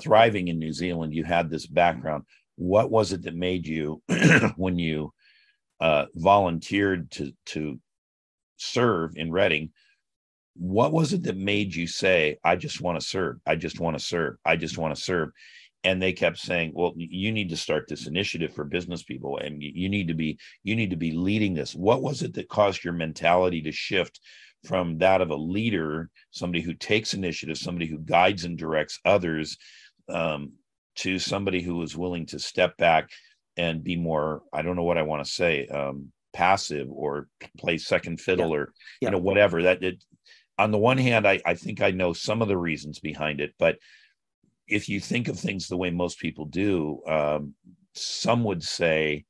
thriving 0.00 0.48
in 0.48 0.58
New 0.58 0.72
Zealand, 0.72 1.14
you 1.14 1.24
had 1.24 1.50
this 1.50 1.66
background 1.66 2.24
what 2.56 2.90
was 2.90 3.12
it 3.12 3.22
that 3.22 3.34
made 3.34 3.66
you 3.66 4.02
when 4.56 4.78
you 4.78 5.12
uh, 5.80 6.06
volunteered 6.14 7.10
to 7.12 7.32
to 7.46 7.80
serve 8.56 9.12
in 9.16 9.32
Redding? 9.32 9.70
What 10.56 10.92
was 10.92 11.12
it 11.12 11.24
that 11.24 11.36
made 11.36 11.74
you 11.74 11.86
say, 11.86 12.38
"I 12.44 12.56
just 12.56 12.80
want 12.80 13.00
to 13.00 13.06
serve. 13.06 13.38
I 13.46 13.56
just 13.56 13.80
want 13.80 13.98
to 13.98 14.04
serve. 14.04 14.36
I 14.44 14.56
just 14.56 14.78
want 14.78 14.94
to 14.94 15.00
serve"? 15.02 15.30
And 15.82 16.00
they 16.00 16.12
kept 16.12 16.38
saying, 16.38 16.72
"Well, 16.74 16.94
you 16.96 17.32
need 17.32 17.50
to 17.50 17.56
start 17.56 17.86
this 17.88 18.06
initiative 18.06 18.54
for 18.54 18.64
business 18.64 19.02
people, 19.02 19.38
and 19.38 19.62
you 19.62 19.88
need 19.88 20.08
to 20.08 20.14
be 20.14 20.38
you 20.62 20.76
need 20.76 20.90
to 20.90 20.96
be 20.96 21.12
leading 21.12 21.54
this." 21.54 21.74
What 21.74 22.02
was 22.02 22.22
it 22.22 22.34
that 22.34 22.48
caused 22.48 22.84
your 22.84 22.94
mentality 22.94 23.60
to 23.62 23.72
shift 23.72 24.20
from 24.64 24.98
that 24.98 25.20
of 25.20 25.30
a 25.30 25.36
leader, 25.36 26.10
somebody 26.30 26.62
who 26.62 26.74
takes 26.74 27.14
initiative, 27.14 27.58
somebody 27.58 27.86
who 27.86 27.98
guides 27.98 28.44
and 28.44 28.56
directs 28.56 28.98
others, 29.04 29.58
um, 30.08 30.52
to 30.96 31.18
somebody 31.18 31.62
who 31.62 31.82
is 31.82 31.96
willing 31.96 32.26
to 32.26 32.38
step 32.38 32.76
back 32.76 33.08
and 33.56 33.84
be 33.84 33.96
more 33.96 34.42
i 34.52 34.62
don't 34.62 34.76
know 34.76 34.82
what 34.82 34.98
i 34.98 35.02
want 35.02 35.24
to 35.24 35.30
say 35.30 35.66
um, 35.68 36.10
passive 36.32 36.88
or 36.90 37.28
play 37.58 37.78
second 37.78 38.20
fiddle 38.20 38.50
yeah. 38.50 38.56
or 38.56 38.72
yeah. 39.00 39.08
you 39.08 39.10
know 39.12 39.18
whatever 39.18 39.62
that 39.62 39.82
it, 39.82 40.02
on 40.58 40.70
the 40.70 40.78
one 40.78 40.98
hand 40.98 41.26
I, 41.26 41.40
I 41.44 41.54
think 41.54 41.80
i 41.80 41.90
know 41.90 42.12
some 42.12 42.42
of 42.42 42.48
the 42.48 42.58
reasons 42.58 42.98
behind 42.98 43.40
it 43.40 43.54
but 43.58 43.78
if 44.66 44.88
you 44.88 44.98
think 44.98 45.28
of 45.28 45.38
things 45.38 45.68
the 45.68 45.76
way 45.76 45.90
most 45.90 46.18
people 46.18 46.46
do 46.46 47.00
um, 47.06 47.54
some 47.94 48.44
would 48.44 48.62
say 48.62 49.24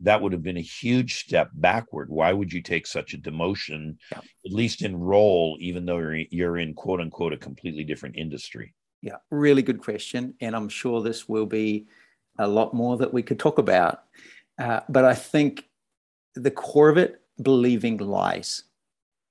that 0.00 0.22
would 0.22 0.32
have 0.32 0.42
been 0.42 0.56
a 0.56 0.62
huge 0.62 1.16
step 1.16 1.50
backward 1.52 2.08
why 2.10 2.32
would 2.32 2.52
you 2.52 2.62
take 2.62 2.86
such 2.86 3.14
a 3.14 3.18
demotion 3.18 3.96
yeah. 4.10 4.18
at 4.18 4.52
least 4.52 4.82
in 4.82 4.96
role 4.96 5.56
even 5.60 5.86
though 5.86 5.98
you're, 5.98 6.14
you're 6.30 6.58
in 6.58 6.74
quote 6.74 7.00
unquote 7.00 7.32
a 7.32 7.38
completely 7.38 7.84
different 7.84 8.16
industry 8.16 8.74
yeah, 9.00 9.16
really 9.30 9.62
good 9.62 9.80
question. 9.80 10.34
And 10.40 10.54
I'm 10.54 10.68
sure 10.68 11.02
this 11.02 11.28
will 11.28 11.46
be 11.46 11.86
a 12.38 12.46
lot 12.46 12.72
more 12.72 12.96
that 12.98 13.12
we 13.12 13.22
could 13.22 13.38
talk 13.38 13.58
about. 13.58 14.04
Uh, 14.58 14.80
but 14.88 15.04
I 15.04 15.14
think 15.14 15.68
the 16.34 16.50
core 16.50 16.88
of 16.88 16.98
it, 16.98 17.20
believing 17.40 17.98
lies, 17.98 18.64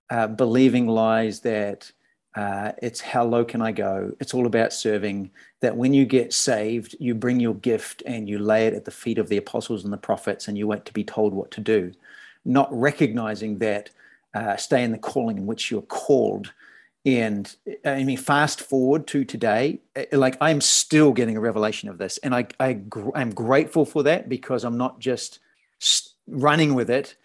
uh, 0.10 0.28
believing 0.28 0.88
lies 0.88 1.42
that 1.42 1.92
Uh, 2.38 2.72
it's 2.84 3.02
how 3.02 3.26
low 3.26 3.44
can 3.46 3.62
I 3.70 3.72
go? 3.74 4.12
It's 4.20 4.36
all 4.36 4.46
about 4.46 4.72
serving. 4.72 5.32
That 5.62 5.76
when 5.76 5.94
you 5.94 6.06
get 6.06 6.34
saved, 6.34 6.96
you 7.00 7.16
bring 7.16 7.42
your 7.42 7.56
gift 7.56 8.04
and 8.06 8.30
you 8.30 8.38
lay 8.38 8.68
it 8.68 8.76
at 8.76 8.86
the 8.86 8.92
feet 8.92 9.20
of 9.20 9.28
the 9.28 9.38
apostles 9.38 9.84
and 9.84 9.92
the 9.92 10.08
prophets, 10.10 10.48
and 10.48 10.56
you 10.58 10.68
wait 10.68 10.86
to 10.86 10.94
be 10.94 11.04
told 11.04 11.34
what 11.34 11.50
to 11.52 11.62
do, 11.62 11.92
not 12.46 12.70
recognizing 12.72 13.60
that 13.60 13.90
uh, 14.36 14.56
stay 14.56 14.84
in 14.84 14.92
the 14.92 15.00
calling 15.00 15.38
in 15.38 15.48
which 15.48 15.72
you're 15.72 15.88
called. 15.88 16.54
And 17.08 17.56
I 17.86 18.04
mean, 18.04 18.18
fast 18.18 18.60
forward 18.60 19.08
to 19.08 19.24
today, 19.24 19.80
uh, 19.96 20.04
like 20.12 20.36
I'm 20.42 20.60
still 20.60 21.14
getting 21.14 21.38
a 21.38 21.40
revelation 21.40 21.88
of 21.88 21.98
this, 21.98 22.18
and 22.18 22.36
I, 22.36 22.48
I 22.60 22.82
I'm 23.16 23.30
grateful 23.34 23.86
for 23.86 24.04
that 24.04 24.28
because 24.28 24.66
I'm 24.66 24.78
not 24.78 25.00
just 25.00 25.40
running 26.28 26.74
with 26.74 26.90
it. 26.90 27.16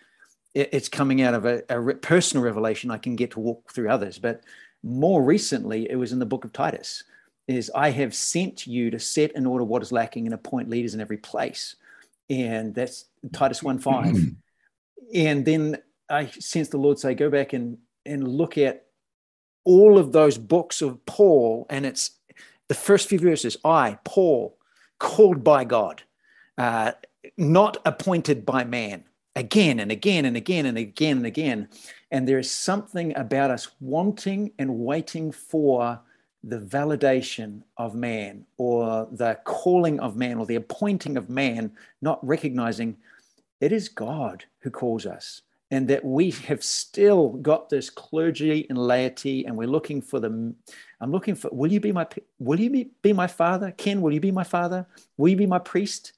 It's 0.54 0.88
coming 0.88 1.20
out 1.20 1.34
of 1.34 1.46
a, 1.46 1.64
a 1.68 1.94
personal 1.94 2.44
revelation 2.44 2.92
I 2.92 2.98
can 2.98 3.16
get 3.16 3.32
to 3.32 3.40
walk 3.40 3.72
through 3.72 3.88
others, 3.88 4.20
but 4.20 4.44
more 4.84 5.20
recently, 5.20 5.90
it 5.90 5.96
was 5.96 6.12
in 6.12 6.20
the 6.20 6.26
book 6.26 6.44
of 6.44 6.52
Titus, 6.52 7.02
is 7.48 7.68
I 7.74 7.90
have 7.90 8.14
sent 8.14 8.68
you 8.68 8.88
to 8.92 9.00
set 9.00 9.32
in 9.32 9.46
order 9.46 9.64
what 9.64 9.82
is 9.82 9.90
lacking 9.90 10.26
and 10.26 10.34
appoint 10.34 10.70
leaders 10.70 10.94
in 10.94 11.00
every 11.00 11.16
place. 11.16 11.74
And 12.30 12.72
that's 12.72 13.06
Titus 13.32 13.64
1 13.64 13.80
5. 13.80 14.16
and 15.14 15.44
then 15.44 15.78
I 16.08 16.26
sense 16.26 16.68
the 16.68 16.78
Lord 16.78 17.00
say, 17.00 17.14
go 17.14 17.30
back 17.30 17.52
and, 17.52 17.78
and 18.06 18.28
look 18.28 18.58
at 18.58 18.86
all 19.64 19.98
of 19.98 20.12
those 20.12 20.38
books 20.38 20.82
of 20.82 21.04
Paul. 21.06 21.66
And 21.70 21.86
it's 21.86 22.12
the 22.68 22.74
first 22.74 23.08
few 23.08 23.18
verses 23.18 23.56
I, 23.64 23.98
Paul, 24.04 24.56
called 24.98 25.44
by 25.44 25.64
God, 25.64 26.02
uh, 26.58 26.92
not 27.36 27.76
appointed 27.84 28.44
by 28.44 28.64
man, 28.64 29.04
again 29.36 29.80
and 29.80 29.90
again 29.90 30.24
and 30.24 30.36
again 30.36 30.66
and 30.66 30.78
again 30.78 31.18
and 31.18 31.26
again. 31.26 31.68
And 32.10 32.28
there 32.28 32.38
is 32.38 32.50
something 32.50 33.16
about 33.16 33.50
us 33.50 33.68
wanting 33.80 34.52
and 34.58 34.78
waiting 34.78 35.32
for 35.32 36.00
the 36.44 36.58
validation 36.58 37.62
of 37.76 37.94
man 37.94 38.44
or 38.58 39.08
the 39.12 39.38
calling 39.44 40.00
of 40.00 40.16
man 40.16 40.38
or 40.38 40.46
the 40.46 40.56
appointing 40.56 41.16
of 41.16 41.30
man, 41.30 41.72
not 42.00 42.24
recognizing 42.26 42.96
it 43.60 43.70
is 43.70 43.88
God 43.88 44.44
who 44.60 44.70
calls 44.70 45.06
us. 45.06 45.42
And 45.72 45.88
that 45.88 46.04
we 46.04 46.30
have 46.30 46.62
still 46.62 47.30
got 47.30 47.68
this 47.68 47.90
clergy 47.90 48.66
and 48.68 48.78
laity, 48.78 49.46
and 49.46 49.56
we're 49.56 49.66
looking 49.66 50.00
for 50.00 50.20
the. 50.20 50.54
I'm 51.00 51.10
looking 51.10 51.34
for. 51.34 51.48
Will 51.50 51.72
you 51.72 51.80
be 51.80 51.90
my? 51.90 52.06
Will 52.38 52.60
you 52.60 52.70
be, 52.70 52.90
be 53.02 53.12
my 53.12 53.26
father, 53.26 53.72
Ken? 53.72 54.00
Will 54.00 54.12
you 54.12 54.20
be 54.20 54.30
my 54.30 54.44
father? 54.44 54.86
Will 55.16 55.30
you 55.30 55.36
be 55.36 55.46
my 55.46 55.58
priest? 55.58 56.12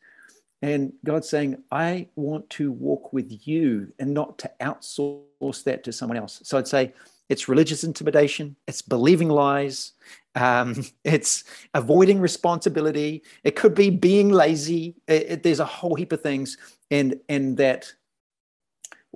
And 0.65 0.95
God's 1.05 1.29
saying, 1.29 1.63
I 1.71 2.09
want 2.17 2.49
to 2.51 2.73
walk 2.73 3.13
with 3.13 3.47
you 3.47 3.93
and 3.99 4.15
not 4.15 4.39
to 4.39 4.51
outsource 4.63 5.63
that 5.65 5.85
to 5.85 5.93
someone 5.93 6.17
else. 6.17 6.41
So 6.43 6.57
I'd 6.57 6.67
say 6.67 6.95
it's 7.29 7.51
religious 7.51 7.85
intimidation, 7.85 8.57
it's 8.67 8.81
believing 8.81 9.29
lies, 9.29 9.93
um, 10.35 10.75
it's 11.05 11.45
avoiding 11.75 12.19
responsibility, 12.19 13.23
it 13.45 13.57
could 13.57 13.75
be 13.75 13.91
being 13.91 14.31
lazy. 14.31 14.95
It, 15.07 15.27
it, 15.29 15.43
there's 15.43 15.61
a 15.61 15.67
whole 15.67 15.97
heap 15.97 16.13
of 16.13 16.23
things. 16.23 16.57
And, 16.91 17.21
and 17.29 17.59
that 17.59 17.93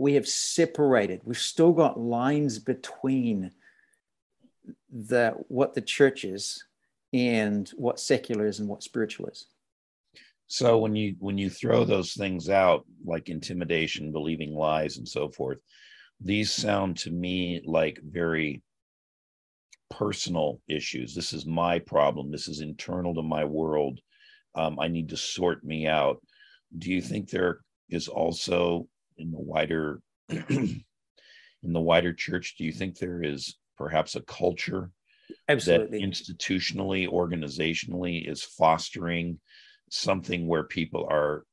we 0.01 0.15
have 0.15 0.29
separated, 0.29 1.21
we've 1.25 1.39
still 1.39 1.73
got 1.73 1.99
lines 1.99 2.59
between 2.59 3.51
the 4.91 5.35
what 5.49 5.75
the 5.75 5.81
church 5.81 6.25
is 6.25 6.65
and 7.13 7.69
what 7.71 8.01
secular 8.01 8.47
is 8.47 8.61
and 8.61 8.69
what 8.69 8.83
spiritual 8.83 9.27
is. 9.27 9.47
So 10.47 10.79
when 10.79 10.97
you 10.97 11.17
when 11.19 11.37
you 11.37 11.51
throw 11.51 11.85
those 11.85 12.15
things 12.15 12.49
out 12.49 12.87
like 13.05 13.29
intimidation, 13.29 14.13
believing 14.13 14.55
lies 14.55 14.99
and 14.99 15.09
so 15.09 15.29
forth, 15.29 15.59
these 16.21 16.51
sound 16.53 16.99
to 16.99 17.11
me 17.11 17.61
like 17.65 17.99
very 18.03 18.63
personal 19.91 20.61
issues. 20.69 21.15
This 21.15 21.33
is 21.33 21.47
my 21.47 21.79
problem. 21.79 22.31
This 22.31 22.49
is 22.49 22.61
internal 22.61 23.15
to 23.15 23.23
my 23.23 23.45
world. 23.45 24.01
Um, 24.55 24.79
I 24.79 24.89
need 24.89 25.11
to 25.11 25.17
sort 25.17 25.65
me 25.65 25.87
out. 25.87 26.23
Do 26.77 26.91
you 26.91 27.01
think 27.01 27.31
there 27.31 27.61
is 27.89 28.09
also 28.09 28.89
in 29.19 29.31
the 29.31 29.39
wider 29.39 30.01
in 30.29 30.85
the 31.63 31.81
wider 31.81 32.13
church? 32.13 32.55
Do 32.57 32.65
you 32.65 32.73
think 32.73 32.99
there 32.99 33.23
is 33.23 33.57
perhaps 33.77 34.17
a 34.17 34.23
culture 34.23 34.91
Absolutely. 35.49 35.99
that 35.99 36.07
institutionally, 36.07 37.09
organizationally 37.09 38.29
is 38.29 38.43
fostering 38.43 39.39
something 39.91 40.47
where 40.47 40.65
people 40.65 41.07
are 41.11 41.45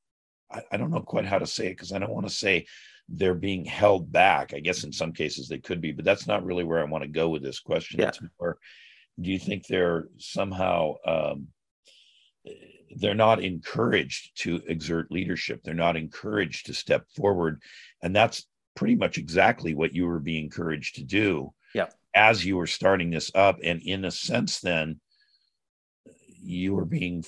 I, 0.52 0.62
I 0.72 0.78
don't 0.78 0.92
know 0.92 1.02
quite 1.02 1.26
how 1.26 1.40
to 1.40 1.48
say 1.48 1.68
it 1.68 1.72
because 1.72 1.92
I 1.92 2.00
don't 2.00 2.14
want 2.14 2.28
to 2.28 2.34
say 2.34 2.66
they're 3.10 3.36
being 3.36 3.66
held 3.66 4.12
back. 4.12 4.54
I 4.54 4.60
guess 4.60 4.84
in 4.84 4.92
some 4.92 5.12
cases 5.12 5.48
they 5.48 5.60
could 5.60 5.82
be, 5.82 5.92
but 5.92 6.06
that's 6.06 6.28
not 6.28 6.46
really 6.46 6.64
where 6.64 6.80
I 6.80 6.86
want 6.86 7.04
to 7.04 7.10
go 7.10 7.30
with 7.30 7.44
this 7.44 7.60
question. 7.60 8.00
Yeah. 8.00 8.10
It's 8.10 8.20
more, 8.40 8.58
do 9.20 9.32
you 9.32 9.40
think 9.40 9.68
they're 9.68 10.08
somehow 10.18 10.96
um, 11.06 11.48
they're 12.98 13.16
not 13.16 13.44
encouraged 13.44 14.38
to 14.44 14.62
exert 14.68 15.12
leadership? 15.12 15.62
They're 15.64 15.74
not 15.74 15.98
encouraged 15.98 16.68
to 16.68 16.74
step 16.74 17.06
forward, 17.16 17.62
and 18.02 18.16
that's 18.16 18.46
pretty 18.76 18.96
much 18.96 19.18
exactly 19.18 19.74
what 19.74 19.94
you 19.94 20.06
were 20.06 20.20
being 20.20 20.46
encouraged 20.46 20.96
to 20.96 21.04
do. 21.04 21.54
Yeah. 21.74 21.88
As 22.14 22.46
you 22.46 22.58
were 22.58 22.68
starting 22.68 23.10
this 23.10 23.32
up, 23.36 23.60
and 23.64 23.82
in 23.82 24.06
a 24.06 24.12
sense, 24.12 24.60
then 24.60 25.00
you 26.46 26.76
were 26.76 26.86
being 26.86 27.24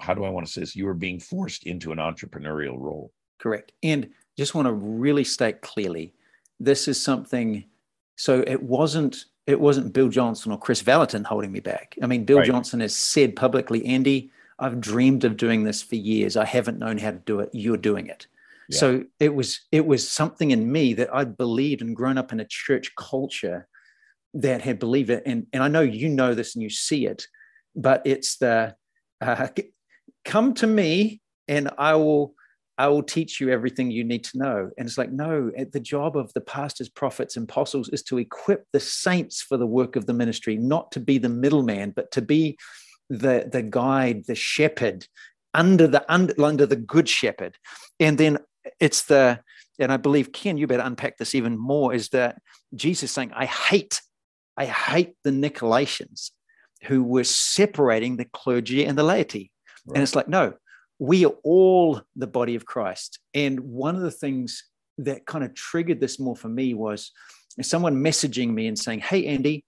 how 0.00 0.14
do 0.14 0.24
i 0.24 0.30
want 0.30 0.46
to 0.46 0.50
say 0.50 0.60
this 0.62 0.74
you 0.74 0.86
were 0.86 0.94
being 0.94 1.20
forced 1.20 1.64
into 1.64 1.92
an 1.92 1.98
entrepreneurial 1.98 2.78
role 2.78 3.12
correct 3.38 3.72
and 3.82 4.08
just 4.38 4.54
want 4.54 4.66
to 4.66 4.72
really 4.72 5.24
state 5.24 5.60
clearly 5.60 6.14
this 6.58 6.88
is 6.88 7.00
something 7.00 7.64
so 8.16 8.42
it 8.46 8.62
wasn't 8.62 9.26
it 9.46 9.60
wasn't 9.60 9.92
bill 9.92 10.08
johnson 10.08 10.50
or 10.50 10.58
Kris 10.58 10.82
Vallotton 10.82 11.24
holding 11.24 11.52
me 11.52 11.60
back 11.60 11.94
i 12.02 12.06
mean 12.06 12.24
bill 12.24 12.38
right. 12.38 12.46
johnson 12.46 12.80
has 12.80 12.96
said 12.96 13.36
publicly 13.36 13.84
andy 13.84 14.30
i've 14.62 14.80
dreamed 14.80 15.24
of 15.24 15.36
doing 15.36 15.64
this 15.64 15.82
for 15.82 15.96
years 15.96 16.36
i 16.36 16.44
haven't 16.44 16.78
known 16.78 16.98
how 16.98 17.10
to 17.10 17.18
do 17.18 17.40
it 17.40 17.50
you're 17.52 17.76
doing 17.76 18.06
it 18.06 18.26
yeah. 18.68 18.78
so 18.78 19.04
it 19.20 19.34
was 19.34 19.60
it 19.70 19.84
was 19.84 20.08
something 20.08 20.50
in 20.50 20.70
me 20.70 20.94
that 20.94 21.14
i'd 21.14 21.36
believed 21.36 21.82
and 21.82 21.96
grown 21.96 22.18
up 22.18 22.32
in 22.32 22.40
a 22.40 22.46
church 22.46 22.92
culture 22.96 23.66
that 24.34 24.62
had 24.62 24.78
believed 24.78 25.10
it 25.10 25.22
and, 25.26 25.46
and 25.52 25.62
i 25.62 25.68
know 25.68 25.82
you 25.82 26.08
know 26.08 26.34
this 26.34 26.54
and 26.54 26.62
you 26.62 26.70
see 26.70 27.06
it 27.06 27.26
but 27.74 28.02
it's 28.04 28.36
the 28.38 28.74
uh, 29.20 29.48
come 30.24 30.54
to 30.54 30.66
me 30.66 31.20
and 31.48 31.70
I 31.78 31.94
will 31.94 32.34
I 32.78 32.88
will 32.88 33.02
teach 33.02 33.40
you 33.40 33.50
everything 33.50 33.90
you 33.90 34.02
need 34.02 34.24
to 34.24 34.38
know. 34.38 34.70
And 34.78 34.88
it's 34.88 34.96
like, 34.96 35.12
no, 35.12 35.52
the 35.72 35.78
job 35.78 36.16
of 36.16 36.32
the 36.32 36.40
pastors, 36.40 36.88
prophets, 36.88 37.36
and 37.36 37.48
apostles 37.48 37.90
is 37.90 38.02
to 38.04 38.18
equip 38.18 38.64
the 38.72 38.80
saints 38.80 39.42
for 39.42 39.58
the 39.58 39.66
work 39.66 39.94
of 39.94 40.06
the 40.06 40.14
ministry, 40.14 40.56
not 40.56 40.90
to 40.92 41.00
be 41.00 41.18
the 41.18 41.28
middleman, 41.28 41.90
but 41.90 42.10
to 42.12 42.22
be 42.22 42.58
the, 43.08 43.48
the 43.50 43.62
guide, 43.62 44.24
the 44.26 44.34
shepherd 44.34 45.06
under 45.54 45.86
the 45.86 46.04
under, 46.12 46.34
under 46.42 46.66
the 46.66 46.76
good 46.76 47.08
shepherd. 47.08 47.56
And 48.00 48.16
then 48.16 48.38
it's 48.80 49.02
the, 49.02 49.40
and 49.78 49.92
I 49.92 49.96
believe, 49.96 50.32
Ken, 50.32 50.56
you 50.56 50.66
better 50.66 50.82
unpack 50.82 51.18
this 51.18 51.34
even 51.34 51.58
more, 51.58 51.92
is 51.92 52.10
that 52.10 52.40
Jesus 52.74 53.10
saying, 53.10 53.32
I 53.34 53.46
hate, 53.46 54.00
I 54.56 54.66
hate 54.66 55.14
the 55.24 55.30
Nicolaitans 55.30 56.30
who 56.84 57.02
were 57.02 57.24
separating 57.24 58.16
the 58.16 58.24
clergy 58.24 58.84
and 58.84 58.96
the 58.96 59.02
laity. 59.02 59.52
Right. 59.86 59.96
And 59.96 60.02
it's 60.02 60.14
like, 60.14 60.28
no, 60.28 60.54
we 60.98 61.24
are 61.24 61.34
all 61.42 62.00
the 62.16 62.26
body 62.26 62.54
of 62.54 62.66
Christ. 62.66 63.18
And 63.34 63.60
one 63.60 63.96
of 63.96 64.02
the 64.02 64.10
things 64.10 64.64
that 64.98 65.26
kind 65.26 65.44
of 65.44 65.54
triggered 65.54 66.00
this 66.00 66.20
more 66.20 66.36
for 66.36 66.48
me 66.48 66.74
was 66.74 67.12
someone 67.60 68.02
messaging 68.02 68.52
me 68.52 68.66
and 68.66 68.78
saying, 68.78 69.00
Hey, 69.00 69.26
Andy, 69.26 69.64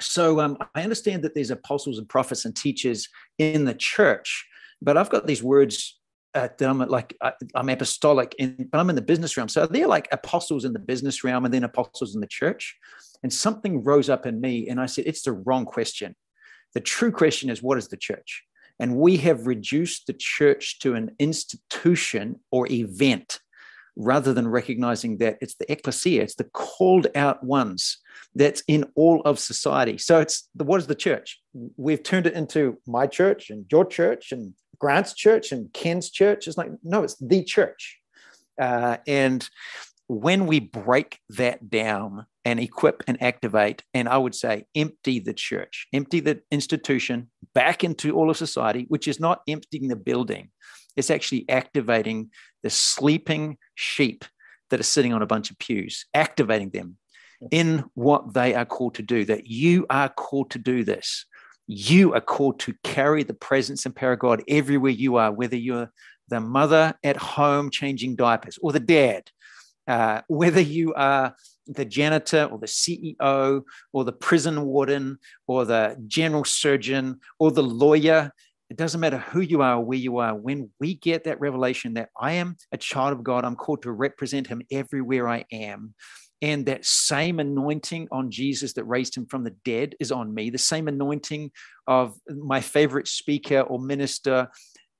so 0.00 0.40
um, 0.40 0.56
I 0.74 0.82
understand 0.82 1.22
that 1.22 1.34
there's 1.34 1.50
apostles 1.50 1.98
and 1.98 2.08
prophets 2.08 2.44
and 2.44 2.54
teachers 2.54 3.08
in 3.38 3.64
the 3.64 3.74
church, 3.74 4.46
but 4.82 4.96
I've 4.96 5.10
got 5.10 5.26
these 5.26 5.42
words 5.42 5.98
uh, 6.34 6.48
that 6.58 6.68
I'm 6.68 6.78
like 6.78 7.16
I, 7.22 7.32
am 7.54 7.68
apostolic, 7.68 8.34
in, 8.38 8.68
but 8.70 8.78
I'm 8.78 8.90
in 8.90 8.96
the 8.96 9.02
business 9.02 9.36
realm. 9.36 9.48
So 9.48 9.66
they're 9.66 9.86
like 9.86 10.08
apostles 10.12 10.64
in 10.64 10.72
the 10.72 10.78
business 10.78 11.24
realm 11.24 11.44
and 11.44 11.52
then 11.52 11.64
apostles 11.64 12.14
in 12.14 12.20
the 12.20 12.26
church. 12.26 12.76
And 13.22 13.32
something 13.32 13.84
rose 13.84 14.08
up 14.08 14.24
in 14.26 14.40
me, 14.40 14.68
and 14.68 14.80
I 14.80 14.86
said, 14.86 15.04
"It's 15.06 15.22
the 15.22 15.32
wrong 15.32 15.64
question. 15.64 16.14
The 16.74 16.80
true 16.80 17.12
question 17.12 17.50
is 17.50 17.62
what 17.62 17.78
is 17.78 17.88
the 17.88 17.96
church? 17.96 18.44
And 18.78 18.96
we 18.96 19.18
have 19.18 19.46
reduced 19.46 20.06
the 20.06 20.14
church 20.14 20.78
to 20.80 20.94
an 20.94 21.14
institution 21.18 22.40
or 22.50 22.66
event 22.70 23.40
rather 23.96 24.32
than 24.32 24.48
recognizing 24.48 25.18
that 25.18 25.38
it's 25.40 25.54
the 25.56 25.70
ecclesia, 25.70 26.22
it's 26.22 26.34
the 26.34 26.44
called 26.44 27.06
out 27.14 27.42
ones 27.44 27.98
that's 28.34 28.62
in 28.68 28.84
all 28.94 29.20
of 29.24 29.38
society. 29.38 29.98
So 29.98 30.20
it's 30.20 30.48
the, 30.54 30.64
what 30.64 30.80
is 30.80 30.86
the 30.86 30.94
church? 30.94 31.40
We've 31.76 32.02
turned 32.02 32.26
it 32.26 32.34
into 32.34 32.78
my 32.86 33.06
church 33.06 33.50
and 33.50 33.66
your 33.70 33.84
church 33.84 34.32
and 34.32 34.54
Grant's 34.78 35.14
church 35.14 35.52
and 35.52 35.72
Ken's 35.72 36.10
church. 36.10 36.46
It's 36.46 36.56
like, 36.56 36.70
no, 36.82 37.02
it's 37.02 37.16
the 37.16 37.44
church. 37.44 37.98
Uh, 38.60 38.98
and 39.06 39.48
when 40.06 40.46
we 40.46 40.60
break 40.60 41.18
that 41.30 41.70
down 41.70 42.26
and 42.44 42.58
equip 42.58 43.02
and 43.06 43.22
activate, 43.22 43.84
and 43.94 44.08
I 44.08 44.18
would 44.18 44.34
say 44.34 44.64
empty 44.74 45.20
the 45.20 45.34
church, 45.34 45.86
empty 45.92 46.20
the 46.20 46.40
institution 46.50 47.30
back 47.54 47.84
into 47.84 48.16
all 48.16 48.30
of 48.30 48.36
society, 48.36 48.86
which 48.88 49.06
is 49.06 49.20
not 49.20 49.42
emptying 49.46 49.88
the 49.88 49.96
building, 49.96 50.50
it's 50.96 51.10
actually 51.10 51.48
activating 51.48 52.30
the 52.62 52.70
sleeping 52.70 53.56
sheep 53.80 54.24
that 54.70 54.80
are 54.80 54.84
sitting 54.84 55.12
on 55.12 55.22
a 55.22 55.26
bunch 55.26 55.50
of 55.50 55.58
pews, 55.58 56.06
activating 56.14 56.70
them. 56.70 56.96
in 57.50 57.82
what 57.94 58.34
they 58.34 58.54
are 58.54 58.66
called 58.66 58.94
to 58.94 59.02
do, 59.02 59.24
that 59.24 59.46
you 59.46 59.86
are 59.88 60.10
called 60.10 60.50
to 60.50 60.58
do 60.58 60.84
this. 60.84 61.24
You 61.66 62.12
are 62.12 62.20
called 62.20 62.60
to 62.60 62.74
carry 62.84 63.22
the 63.22 63.32
presence 63.32 63.86
and 63.86 63.96
power 63.96 64.12
of 64.12 64.18
God 64.18 64.42
everywhere 64.46 64.92
you 64.92 65.16
are, 65.16 65.32
whether 65.32 65.56
you're 65.56 65.90
the 66.28 66.40
mother 66.40 66.94
at 67.02 67.16
home 67.16 67.70
changing 67.70 68.16
diapers 68.16 68.58
or 68.60 68.72
the 68.72 68.80
dad, 68.80 69.30
uh, 69.88 70.20
whether 70.28 70.60
you 70.60 70.92
are 70.94 71.34
the 71.66 71.84
janitor 71.84 72.44
or 72.44 72.58
the 72.58 72.66
CEO 72.66 73.62
or 73.92 74.04
the 74.04 74.12
prison 74.12 74.66
warden 74.66 75.18
or 75.46 75.64
the 75.64 75.96
general 76.06 76.44
surgeon 76.44 77.20
or 77.38 77.50
the 77.50 77.62
lawyer. 77.62 78.32
It 78.70 78.76
doesn't 78.76 79.00
matter 79.00 79.18
who 79.18 79.40
you 79.40 79.62
are 79.62 79.80
where 79.80 79.98
you 79.98 80.18
are. 80.18 80.34
When 80.34 80.70
we 80.78 80.94
get 80.94 81.24
that 81.24 81.40
revelation 81.40 81.94
that 81.94 82.10
I 82.18 82.32
am 82.32 82.56
a 82.70 82.78
child 82.78 83.12
of 83.12 83.24
God, 83.24 83.44
I'm 83.44 83.56
called 83.56 83.82
to 83.82 83.90
represent 83.92 84.46
him 84.46 84.62
everywhere 84.70 85.28
I 85.28 85.44
am. 85.52 85.94
And 86.40 86.64
that 86.66 86.86
same 86.86 87.40
anointing 87.40 88.08
on 88.12 88.30
Jesus 88.30 88.72
that 88.74 88.84
raised 88.84 89.16
him 89.16 89.26
from 89.26 89.44
the 89.44 89.54
dead 89.64 89.96
is 90.00 90.12
on 90.12 90.32
me. 90.32 90.50
The 90.50 90.56
same 90.58 90.88
anointing 90.88 91.50
of 91.86 92.16
my 92.28 92.60
favorite 92.60 93.08
speaker 93.08 93.60
or 93.60 93.78
minister 93.78 94.48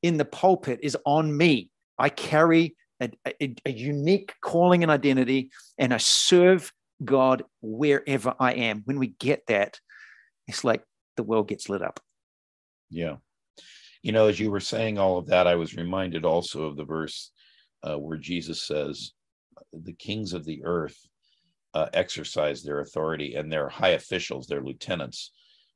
in 0.03 0.17
the 0.17 0.25
pulpit 0.25 0.81
is 0.83 0.97
on 1.07 1.35
me. 1.35 1.71
I 1.97 2.09
carry 2.09 2.77
a, 3.01 3.11
a, 3.27 3.55
a, 3.65 3.71
unique 3.71 4.35
calling 4.43 4.83
and 4.83 4.93
identity, 4.93 5.51
and 5.79 5.95
I 5.95 5.99
serve 5.99 6.73
God 7.03 7.45
wherever 7.63 8.35
I 8.39 8.53
am. 8.53 8.83
When 8.85 8.99
we 8.99 9.09
get 9.19 9.47
that, 9.49 9.81
it's 10.47 10.65
like 10.65 10.83
the 11.17 11.23
world 11.23 11.49
gets 11.49 11.69
lit 11.69 11.83
up. 11.83 12.01
Yeah. 12.91 13.17
You 14.03 14.13
know, 14.13 14.29
as 14.29 14.41
you 14.41 14.51
were 14.51 14.61
saying 14.61 14.99
all 14.99 15.19
of 15.19 15.27
that, 15.27 15.47
I 15.47 15.57
was 15.57 15.77
reminded 15.77 16.25
also 16.25 16.65
of 16.65 16.77
the 16.77 16.85
verse 16.85 17.31
uh, 17.83 17.99
where 17.99 18.19
Jesus 18.19 18.63
says, 18.63 19.13
The 19.73 19.93
kings 19.93 20.33
of 20.33 20.45
the 20.45 20.65
earth 20.65 20.99
uh, 21.75 21.87
exercise 21.93 22.63
their 22.63 22.81
authority, 22.81 23.35
and 23.35 23.53
their 23.53 23.69
high 23.69 23.91
officials, 23.91 24.47
their 24.47 24.63
lieutenants, 24.63 25.33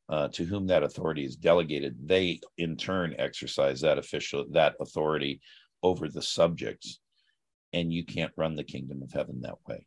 uh, 0.09 0.29
to 0.29 0.45
whom 0.45 0.67
that 0.67 0.83
authority 0.83 1.25
is 1.25 1.37
delegated, 1.37 1.97
they 2.07 2.41
in 2.59 2.77
turn 2.77 3.15
exercise 3.19 3.81
that 3.81 3.99
official 3.99 4.45
that 4.51 4.75
authority 4.81 5.41
over 5.83 6.09
the 6.09 6.23
subjects 6.23 6.99
and 7.75 7.93
you 7.93 8.05
can't 8.05 8.33
run 8.37 8.55
the 8.55 8.65
kingdom 8.65 9.03
of 9.03 9.13
heaven 9.13 9.41
that 9.43 9.59
way. 9.67 9.85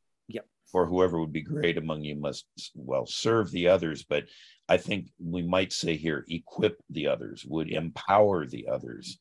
For 0.71 0.85
whoever 0.85 1.19
would 1.19 1.31
be 1.31 1.41
great 1.41 1.77
among 1.77 2.03
you 2.03 2.15
must, 2.15 2.45
well, 2.75 3.05
serve 3.05 3.51
the 3.51 3.67
others. 3.67 4.03
But 4.03 4.25
I 4.67 4.77
think 4.77 5.07
we 5.19 5.41
might 5.41 5.71
say 5.71 5.95
here, 5.95 6.25
equip 6.29 6.81
the 6.89 7.07
others, 7.07 7.45
would 7.45 7.69
empower 7.69 8.45
the 8.45 8.67
others. 8.67 9.17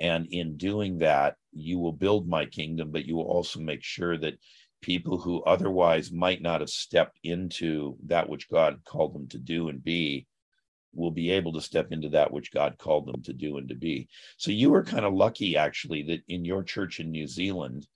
And 0.00 0.26
in 0.30 0.56
doing 0.56 0.98
that, 0.98 1.36
you 1.52 1.78
will 1.78 1.92
build 1.92 2.28
my 2.28 2.46
kingdom, 2.46 2.90
but 2.90 3.06
you 3.06 3.16
will 3.16 3.24
also 3.24 3.60
make 3.60 3.82
sure 3.82 4.16
that 4.18 4.38
people 4.82 5.18
who 5.18 5.42
otherwise 5.42 6.12
might 6.12 6.42
not 6.42 6.60
have 6.60 6.70
stepped 6.70 7.18
into 7.22 7.96
that 8.04 8.28
which 8.28 8.48
God 8.48 8.80
called 8.84 9.14
them 9.14 9.28
to 9.28 9.38
do 9.38 9.68
and 9.68 9.82
be 9.82 10.26
will 10.94 11.10
be 11.10 11.30
able 11.30 11.52
to 11.52 11.60
step 11.60 11.92
into 11.92 12.08
that 12.08 12.32
which 12.32 12.52
God 12.52 12.78
called 12.78 13.06
them 13.06 13.22
to 13.22 13.32
do 13.32 13.58
and 13.58 13.68
to 13.68 13.74
be. 13.74 14.08
So 14.38 14.50
you 14.50 14.70
were 14.70 14.82
kind 14.82 15.04
of 15.04 15.12
lucky, 15.12 15.56
actually, 15.56 16.02
that 16.04 16.22
in 16.28 16.44
your 16.44 16.62
church 16.62 17.00
in 17.00 17.10
New 17.10 17.26
Zealand, 17.26 17.86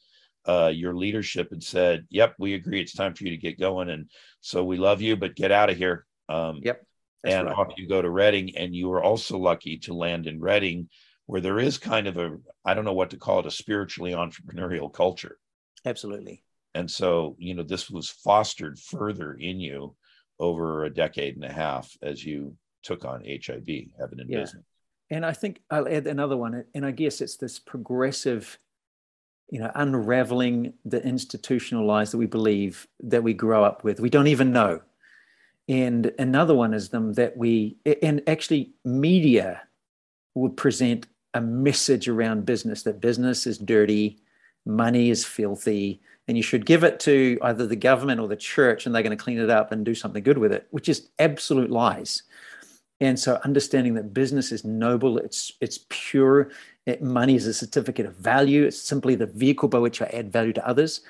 uh, 0.47 0.73
your 0.75 0.95
leadership 0.95 1.51
had 1.51 1.63
said, 1.63 2.07
"Yep, 2.11 2.35
we 2.39 2.55
agree. 2.55 2.81
It's 2.81 2.95
time 2.95 3.15
for 3.15 3.25
you 3.25 3.31
to 3.31 3.37
get 3.37 3.59
going, 3.59 3.91
and 3.91 4.11
so 4.41 4.65
we 4.65 4.77
love 4.77 5.03
you, 5.03 5.17
but 5.17 5.37
get 5.37 5.53
out 5.53 5.71
of 5.71 5.77
here." 5.77 6.07
Um, 6.29 6.61
yep. 6.63 6.85
and 7.25 7.47
right. 7.47 7.57
off 7.57 7.75
you 7.77 7.89
go 7.89 8.01
to 8.01 8.11
Redding, 8.11 8.57
and 8.57 8.75
you 8.75 8.89
were 8.89 9.03
also 9.03 9.39
lucky 9.39 9.79
to 9.79 9.95
land 9.95 10.27
in 10.27 10.41
Redding, 10.41 10.89
where 11.27 11.41
there 11.41 11.59
is 11.59 11.79
kind 11.79 12.07
of 12.07 12.17
a 12.17 12.39
I 12.65 12.75
don't 12.75 12.85
know 12.85 12.95
what 12.95 13.11
to 13.11 13.19
call 13.19 13.41
it 13.41 13.47
a 13.47 13.51
spiritually 13.51 14.13
entrepreneurial 14.13 14.93
culture. 14.93 15.39
Absolutely. 15.85 16.43
And 16.75 16.91
so 16.91 17.37
you 17.39 17.55
know 17.55 17.63
this 17.63 17.91
was 17.91 18.09
fostered 18.09 18.79
further 18.79 19.35
in 19.35 19.61
you 19.61 19.95
over 20.39 20.85
a 20.85 20.91
decade 20.91 21.37
and 21.37 21.45
a 21.45 21.53
half 21.53 21.95
as 22.03 22.25
you 22.25 22.57
took 22.83 23.05
on 23.05 23.23
HIV, 23.25 23.67
having 23.99 24.19
in 24.19 24.29
yeah. 24.29 24.41
business. 24.41 24.65
And 25.11 25.27
I 25.27 25.33
think 25.33 25.61
I'll 25.71 25.89
add 25.89 26.07
another 26.07 26.37
one, 26.37 26.65
and 26.75 26.87
I 26.87 26.93
guess 26.93 27.21
it's 27.21 27.37
this 27.37 27.59
progressive 27.59 28.59
you 29.51 29.59
know, 29.59 29.71
unraveling 29.75 30.73
the 30.85 31.03
institutional 31.05 31.85
lies 31.85 32.13
that 32.13 32.19
we 32.19 32.27
believe 32.27 32.87
that 33.01 33.23
we 33.23 33.35
grow 33.35 33.65
up 33.65 33.83
with. 33.85 34.01
We 34.01 34.11
don't 34.11 34.29
even 34.29 34.53
know. 34.53 34.81
And 35.69 36.13
another 36.19 36.55
one 36.55 36.73
is 36.73 36.89
them 36.89 37.15
that 37.15 37.37
we, 37.37 37.77
and 38.03 38.23
actually, 38.27 38.73
media 38.85 39.63
would 40.35 40.57
present 40.57 41.07
a 41.35 41.41
message 41.41 42.09
around 42.09 42.47
business 42.47 42.83
that 42.83 43.01
business 43.01 43.47
is 43.47 43.59
dirty, 43.59 44.19
money 44.67 45.11
is 45.11 45.25
filthy, 45.25 46.01
and 46.29 46.37
you 46.37 46.43
should 46.43 46.67
give 46.67 46.85
it 46.85 47.01
to 47.01 47.39
either 47.43 47.67
the 47.67 47.77
government 47.77 48.21
or 48.21 48.29
the 48.29 48.37
church, 48.37 48.87
and 48.87 48.95
they're 48.95 49.03
going 49.03 49.17
to 49.17 49.23
clean 49.23 49.39
it 49.39 49.51
up 49.51 49.73
and 49.73 49.85
do 49.85 49.95
something 49.95 50.23
good 50.23 50.39
with 50.39 50.53
it, 50.53 50.67
which 50.71 50.89
is 50.89 51.09
absolute 51.19 51.71
lies. 51.71 52.23
And 53.01 53.19
so 53.19 53.41
understanding 53.45 53.95
that 53.95 54.13
business 54.13 54.53
is 54.53 54.65
noble, 54.65 55.19
it's 55.19 55.53
it's 55.61 55.87
pure, 55.89 56.51
it, 56.85 57.03
money 57.03 57.35
is 57.35 57.47
a 57.47 57.55
certificate 57.55 58.07
of 58.07 58.15
value, 58.17 58.65
it's 58.65 58.81
simply 58.81 59.15
the 59.15 59.27
vehicle 59.27 59.69
by 59.69 59.79
which 59.79 60.03
I 60.03 60.07
add 60.07 60.31
value 60.33 60.53
to 60.55 60.69
others. 60.69 61.01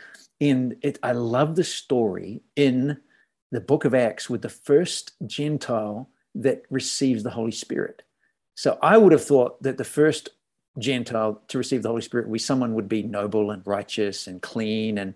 And 0.40 0.76
it, 0.82 0.98
I 1.02 1.12
love 1.12 1.56
the 1.56 1.64
story 1.64 2.42
in 2.54 2.96
the 3.50 3.60
book 3.60 3.84
of 3.84 3.94
Acts 3.94 4.30
with 4.30 4.42
the 4.42 4.48
first 4.48 5.12
Gentile 5.26 6.08
that 6.36 6.62
receives 6.70 7.24
the 7.24 7.30
Holy 7.30 7.50
Spirit. 7.50 8.02
So 8.54 8.78
I 8.82 8.96
would 8.96 9.12
have 9.12 9.24
thought 9.24 9.60
that 9.62 9.76
the 9.76 9.84
first 9.84 10.30
Gentile 10.78 11.42
to 11.48 11.58
receive 11.58 11.82
the 11.82 11.88
Holy 11.88 12.02
Spirit 12.02 12.28
would 12.28 12.34
be 12.34 12.38
someone 12.38 12.74
would 12.74 12.88
be 12.88 13.02
noble 13.02 13.50
and 13.50 13.66
righteous 13.66 14.28
and 14.28 14.40
clean 14.40 14.98
and 14.98 15.14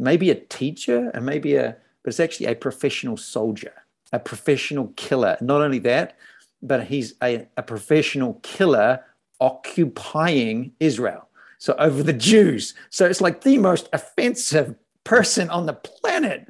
maybe 0.00 0.30
a 0.30 0.34
teacher 0.34 1.10
and 1.14 1.24
maybe 1.24 1.54
a, 1.54 1.76
but 2.02 2.08
it's 2.08 2.20
actually 2.20 2.46
a 2.46 2.54
professional 2.56 3.16
soldier 3.16 3.72
a 4.12 4.18
professional 4.18 4.92
killer. 4.96 5.36
Not 5.40 5.62
only 5.62 5.78
that, 5.80 6.16
but 6.62 6.84
he's 6.84 7.14
a, 7.22 7.46
a 7.56 7.62
professional 7.62 8.34
killer 8.42 9.04
occupying 9.40 10.72
Israel. 10.80 11.28
So 11.58 11.74
over 11.78 12.02
the 12.02 12.12
Jews. 12.12 12.74
So 12.90 13.06
it's 13.06 13.20
like 13.20 13.42
the 13.42 13.58
most 13.58 13.88
offensive 13.92 14.74
person 15.04 15.50
on 15.50 15.66
the 15.66 15.72
planet. 15.72 16.48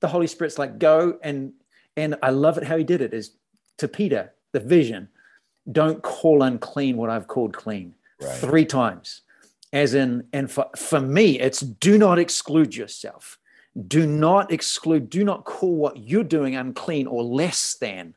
The 0.00 0.08
Holy 0.08 0.26
Spirit's 0.26 0.58
like, 0.58 0.78
go 0.78 1.18
and 1.22 1.52
and 1.96 2.16
I 2.22 2.30
love 2.30 2.56
it 2.56 2.64
how 2.64 2.76
he 2.76 2.84
did 2.84 3.00
it 3.00 3.12
is 3.12 3.32
to 3.78 3.88
Peter, 3.88 4.32
the 4.52 4.60
vision, 4.60 5.08
don't 5.70 6.02
call 6.02 6.42
unclean 6.42 6.96
what 6.96 7.10
I've 7.10 7.26
called 7.26 7.52
clean. 7.52 7.94
Right. 8.20 8.36
Three 8.36 8.64
times. 8.64 9.22
As 9.72 9.94
in, 9.94 10.26
and 10.32 10.50
for, 10.50 10.66
for 10.76 11.00
me, 11.00 11.38
it's 11.38 11.60
do 11.60 11.98
not 11.98 12.18
exclude 12.18 12.74
yourself 12.74 13.38
do 13.86 14.06
not 14.06 14.52
exclude, 14.52 15.10
do 15.10 15.24
not 15.24 15.44
call 15.44 15.74
what 15.76 15.96
you're 15.96 16.24
doing 16.24 16.56
unclean 16.56 17.06
or 17.06 17.22
less 17.22 17.74
than. 17.74 18.14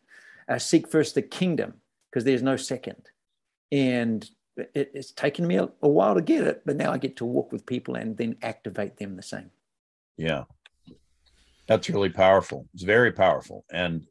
Uh, 0.49 0.57
seek 0.57 0.89
first 0.89 1.15
the 1.15 1.21
kingdom 1.21 1.75
because 2.09 2.23
there's 2.23 2.43
no 2.43 2.57
second. 2.57 3.09
And 3.71 4.29
it, 4.57 4.91
it's 4.93 5.11
taken 5.11 5.47
me 5.47 5.55
a, 5.55 5.69
a, 5.81 5.87
while 5.87 6.15
to 6.15 6.21
get 6.21 6.45
it, 6.45 6.63
but 6.65 6.75
now 6.75 6.91
I 6.91 6.97
get 6.97 7.17
to 7.17 7.25
walk 7.25 7.51
with 7.51 7.65
people 7.65 7.95
and 7.95 8.17
then 8.17 8.35
activate 8.41 8.97
them 8.97 9.15
the 9.15 9.23
same. 9.23 9.51
Yeah. 10.17 10.43
That's 11.67 11.89
really 11.89 12.09
powerful. 12.09 12.67
It's 12.73 12.83
very 12.83 13.11
powerful. 13.11 13.63
And 13.71 14.05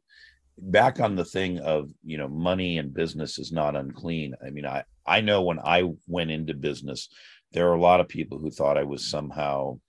back 0.57 0.99
on 0.99 1.15
the 1.15 1.25
thing 1.25 1.59
of, 1.59 1.91
you 2.03 2.17
know, 2.17 2.27
money 2.27 2.77
and 2.77 2.93
business 2.93 3.37
is 3.37 3.51
not 3.51 3.75
unclean. 3.75 4.33
I 4.45 4.49
mean, 4.49 4.65
I, 4.65 4.83
I 5.05 5.21
know 5.21 5.43
when 5.43 5.59
I 5.59 5.83
went 6.07 6.31
into 6.31 6.53
business, 6.53 7.09
there 7.51 7.69
are 7.69 7.75
a 7.75 7.81
lot 7.81 7.99
of 7.99 8.07
people 8.07 8.39
who 8.39 8.49
thought 8.49 8.77
I 8.77 8.83
was 8.83 9.05
somehow 9.05 9.79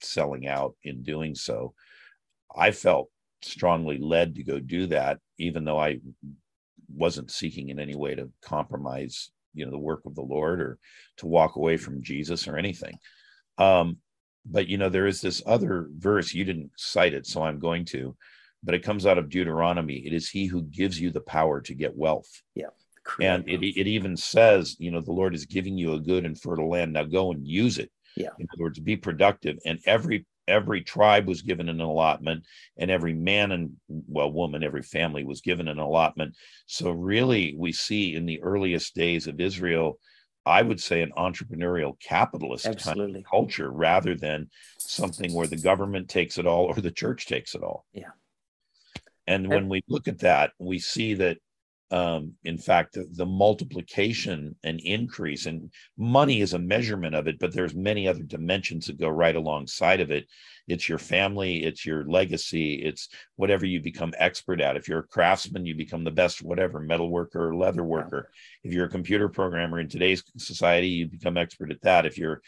selling 0.00 0.46
out 0.46 0.74
in 0.84 1.02
doing 1.02 1.34
so. 1.34 1.74
I 2.54 2.70
felt 2.70 3.08
strongly 3.42 3.98
led 3.98 4.34
to 4.36 4.42
go 4.42 4.58
do 4.58 4.86
that, 4.88 5.18
even 5.38 5.64
though 5.64 5.78
I 5.78 6.00
wasn't 6.92 7.30
seeking 7.30 7.68
in 7.68 7.78
any 7.78 7.94
way 7.94 8.14
to 8.14 8.30
compromise, 8.42 9.30
you 9.54 9.64
know, 9.64 9.70
the 9.70 9.78
work 9.78 10.02
of 10.06 10.14
the 10.14 10.22
Lord 10.22 10.60
or 10.60 10.78
to 11.18 11.26
walk 11.26 11.56
away 11.56 11.76
from 11.76 12.02
Jesus 12.02 12.48
or 12.48 12.56
anything. 12.56 12.98
Um, 13.58 13.98
but 14.44 14.68
you 14.68 14.78
know, 14.78 14.88
there 14.88 15.06
is 15.06 15.20
this 15.20 15.42
other 15.46 15.88
verse 15.96 16.32
you 16.32 16.44
didn't 16.44 16.70
cite 16.76 17.14
it, 17.14 17.26
so 17.26 17.42
I'm 17.42 17.58
going 17.58 17.84
to, 17.86 18.16
but 18.62 18.74
it 18.74 18.82
comes 18.82 19.04
out 19.04 19.18
of 19.18 19.28
Deuteronomy. 19.28 20.06
It 20.06 20.12
is 20.12 20.28
He 20.28 20.46
who 20.46 20.62
gives 20.62 20.98
you 21.00 21.10
the 21.10 21.20
power 21.20 21.60
to 21.62 21.74
get 21.74 21.96
wealth. 21.96 22.30
Yeah. 22.54 22.68
And 23.20 23.48
it, 23.48 23.62
it 23.62 23.86
even 23.86 24.16
says, 24.16 24.76
you 24.78 24.90
know, 24.90 25.00
the 25.00 25.12
Lord 25.12 25.34
is 25.34 25.46
giving 25.46 25.78
you 25.78 25.94
a 25.94 26.00
good 26.00 26.26
and 26.26 26.38
fertile 26.38 26.68
land. 26.68 26.92
Now 26.92 27.04
go 27.04 27.32
and 27.32 27.46
use 27.46 27.78
it 27.78 27.90
yeah. 28.16 28.30
In 28.38 28.46
other 28.52 28.64
words, 28.64 28.78
be 28.78 28.96
productive. 28.96 29.58
And 29.64 29.78
every 29.86 30.26
every 30.46 30.80
tribe 30.80 31.28
was 31.28 31.42
given 31.42 31.68
an 31.68 31.80
allotment, 31.80 32.44
and 32.76 32.90
every 32.90 33.14
man 33.14 33.52
and 33.52 33.72
well, 33.88 34.32
woman, 34.32 34.64
every 34.64 34.82
family 34.82 35.24
was 35.24 35.40
given 35.40 35.68
an 35.68 35.78
allotment. 35.78 36.34
So 36.66 36.90
really, 36.90 37.54
we 37.56 37.72
see 37.72 38.14
in 38.14 38.26
the 38.26 38.42
earliest 38.42 38.94
days 38.94 39.26
of 39.26 39.40
Israel, 39.40 39.98
I 40.46 40.62
would 40.62 40.80
say 40.80 41.02
an 41.02 41.12
entrepreneurial 41.16 42.00
capitalist 42.00 42.66
Absolutely. 42.66 43.12
Kind 43.12 43.24
of 43.24 43.30
culture 43.30 43.70
rather 43.70 44.14
than 44.14 44.48
something 44.78 45.34
where 45.34 45.46
the 45.46 45.56
government 45.56 46.08
takes 46.08 46.38
it 46.38 46.46
all 46.46 46.64
or 46.64 46.74
the 46.74 46.90
church 46.90 47.26
takes 47.26 47.54
it 47.54 47.62
all. 47.62 47.84
Yeah. 47.92 48.10
And 49.26 49.48
when 49.48 49.68
we 49.68 49.82
look 49.88 50.08
at 50.08 50.20
that, 50.20 50.52
we 50.58 50.78
see 50.78 51.12
that 51.14 51.36
um, 51.90 52.34
in 52.44 52.58
fact 52.58 52.94
the, 52.94 53.08
the, 53.12 53.24
multiplication 53.24 54.54
and 54.62 54.78
increase 54.80 55.46
and 55.46 55.72
money 55.96 56.42
is 56.42 56.52
a 56.52 56.58
measurement 56.58 57.14
of 57.14 57.26
it 57.26 57.38
but 57.38 57.54
there's 57.54 57.74
many 57.74 58.06
other 58.06 58.22
dimensions 58.22 58.86
that 58.86 59.00
go 59.00 59.08
right 59.08 59.36
alongside 59.36 60.00
of 60.00 60.10
it. 60.10 60.26
It's 60.66 60.88
your 60.88 60.98
family 60.98 61.64
it's 61.64 61.86
your 61.86 62.04
legacy 62.04 62.74
it's 62.74 63.08
whatever 63.36 63.64
you 63.64 63.80
become 63.80 64.12
expert 64.18 64.60
at. 64.60 64.76
If 64.76 64.86
you're 64.86 64.98
a 65.00 65.06
craftsman 65.06 65.64
you 65.64 65.74
become 65.74 66.04
the 66.04 66.10
best 66.10 66.42
whatever 66.42 66.78
metal 66.80 67.10
worker 67.10 67.48
or 67.48 67.56
leather 67.56 67.84
worker 67.84 68.30
if 68.64 68.72
you're 68.72 68.86
a 68.86 68.90
computer 68.90 69.28
programmer 69.28 69.80
in 69.80 69.88
today's 69.88 70.22
society 70.36 70.88
you 70.88 71.06
become 71.06 71.38
expert 71.38 71.70
at 71.70 71.82
that. 71.82 72.04
If 72.04 72.18
you're 72.18 72.42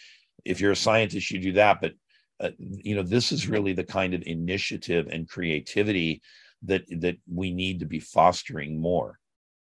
if 0.44 0.60
you're 0.60 0.72
a 0.72 0.76
scientist 0.76 1.30
you 1.30 1.40
do 1.40 1.52
that. 1.52 1.80
But 1.80 1.92
uh, 2.40 2.50
you 2.58 2.94
know 2.94 3.02
this 3.02 3.32
is 3.32 3.48
really 3.48 3.72
the 3.72 3.84
kind 3.84 4.12
of 4.12 4.22
initiative 4.26 5.08
and 5.10 5.28
creativity 5.28 6.20
that 6.64 6.84
that 7.00 7.16
we 7.32 7.52
need 7.52 7.80
to 7.80 7.86
be 7.86 8.00
fostering 8.00 8.78
more 8.80 9.19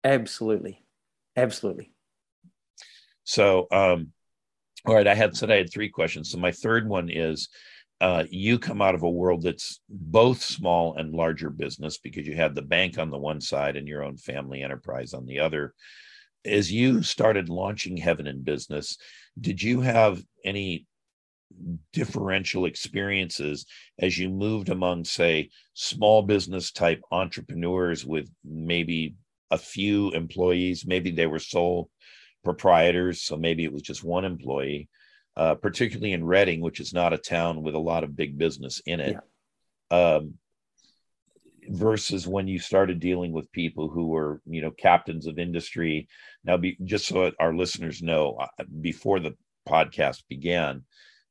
Absolutely. 0.09 0.83
Absolutely. 1.37 1.93
So, 3.25 3.67
um, 3.71 4.13
all 4.87 4.95
right, 4.95 5.07
I 5.07 5.15
had 5.15 5.37
said 5.37 5.51
I 5.51 5.57
had 5.57 5.71
three 5.71 5.91
questions. 5.91 6.31
So 6.31 6.39
my 6.39 6.51
third 6.51 6.89
one 6.89 7.11
is 7.11 7.51
uh, 8.01 8.25
you 8.31 8.59
come 8.59 8.81
out 8.81 8.95
of 8.95 9.03
a 9.03 9.11
world 9.11 9.43
that's 9.43 9.81
both 9.91 10.41
small 10.41 10.97
and 10.97 11.13
larger 11.13 11.51
business 11.51 11.99
because 11.99 12.27
you 12.27 12.35
had 12.35 12.55
the 12.55 12.63
bank 12.63 12.99
on 12.99 13.11
the 13.11 13.19
one 13.19 13.41
side 13.41 13.77
and 13.77 13.87
your 13.87 14.03
own 14.03 14.17
family 14.17 14.63
enterprise 14.63 15.13
on 15.13 15.27
the 15.27 15.41
other. 15.41 15.75
As 16.43 16.73
you 16.73 17.03
started 17.03 17.51
launching 17.51 17.99
Heaven 17.99 18.27
in 18.27 18.43
Business, 18.43 18.97
did 19.39 19.63
you 19.63 19.83
have 19.83 20.23
any 20.43 20.87
differential 21.93 22.65
experiences 22.65 23.67
as 23.99 24.17
you 24.17 24.31
moved 24.31 24.71
among, 24.71 25.05
say, 25.05 25.51
small 25.75 26.23
business 26.23 26.73
type 26.73 27.03
entrepreneurs 27.11 28.07
with 28.07 28.31
maybe 28.43 29.17
a 29.51 29.59
few 29.59 30.11
employees. 30.11 30.87
Maybe 30.87 31.11
they 31.11 31.27
were 31.27 31.39
sole 31.39 31.91
proprietors, 32.45 33.23
so 33.23 33.37
maybe 33.37 33.65
it 33.65 33.73
was 33.73 33.83
just 33.83 34.05
one 34.05 34.25
employee. 34.25 34.89
Uh, 35.37 35.55
particularly 35.55 36.13
in 36.13 36.25
Redding, 36.25 36.61
which 36.61 36.81
is 36.81 36.93
not 36.93 37.13
a 37.13 37.17
town 37.19 37.63
with 37.63 37.77
a 37.77 37.79
lot 37.79 38.03
of 38.03 38.17
big 38.17 38.37
business 38.37 38.83
in 38.85 38.99
it. 38.99 39.17
Yeah. 39.89 40.17
Um, 40.17 40.35
versus 41.69 42.27
when 42.27 42.49
you 42.49 42.59
started 42.59 42.99
dealing 42.99 43.31
with 43.31 43.53
people 43.53 43.89
who 43.89 44.09
were, 44.09 44.41
you 44.47 44.63
know, 44.63 44.73
captains 44.73 45.29
of 45.29 45.39
industry. 45.39 46.09
Now, 46.43 46.57
be, 46.57 46.77
just 46.85 47.07
so 47.07 47.31
our 47.39 47.55
listeners 47.55 48.03
know, 48.03 48.37
uh, 48.41 48.65
before 48.81 49.21
the 49.21 49.37
podcast 49.69 50.25
began, 50.29 50.85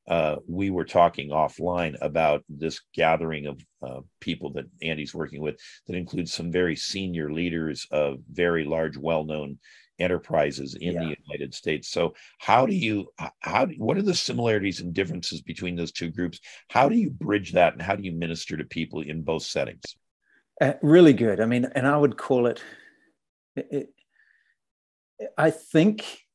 uh, 0.08 0.38
we 0.48 0.70
were 0.70 0.86
talking 0.86 1.30
offline 1.30 1.98
about 2.02 2.44
this 2.48 2.82
gathering 2.94 3.46
of 3.46 3.62
uh, 3.82 4.02
people 4.22 4.52
that 4.54 4.66
Andy's 4.82 5.14
working 5.14 5.42
with 5.42 5.60
that 5.88 5.96
includes 5.96 6.34
some 6.34 6.52
very 6.52 6.76
senior 6.76 7.32
leaders 7.32 7.86
of 7.92 8.20
very 8.32 8.64
large, 8.64 8.98
well-known 8.98 9.60
enterprises 10.00 10.76
in 10.76 10.94
yeah. 10.94 11.00
the 11.00 11.16
United 11.28 11.54
States. 11.54 11.90
So, 11.90 12.14
how 12.40 12.66
do 12.66 12.74
you 12.74 13.10
how 13.40 13.66
do, 13.66 13.76
what 13.78 13.98
are 13.98 14.04
the 14.04 14.14
similarities 14.14 14.80
and 14.80 14.94
differences 14.94 15.42
between 15.42 15.76
those 15.76 15.92
two 15.92 16.10
groups? 16.10 16.40
How 16.70 16.88
do 16.88 16.96
you 16.96 17.10
bridge 17.10 17.52
that, 17.54 17.74
and 17.74 17.82
how 17.82 17.96
do 17.96 18.04
you 18.04 18.14
minister 18.14 18.56
to 18.58 18.64
people 18.64 19.02
in 19.02 19.24
both 19.24 19.44
settings? 19.44 19.84
Uh, 20.62 20.74
really 20.82 21.14
good. 21.14 21.42
I 21.42 21.46
mean, 21.46 21.66
and 21.76 21.86
I 21.86 21.98
would 21.98 22.18
call 22.18 22.48
it, 22.48 22.64
it 23.56 23.90
I 25.38 25.52
think 25.52 26.27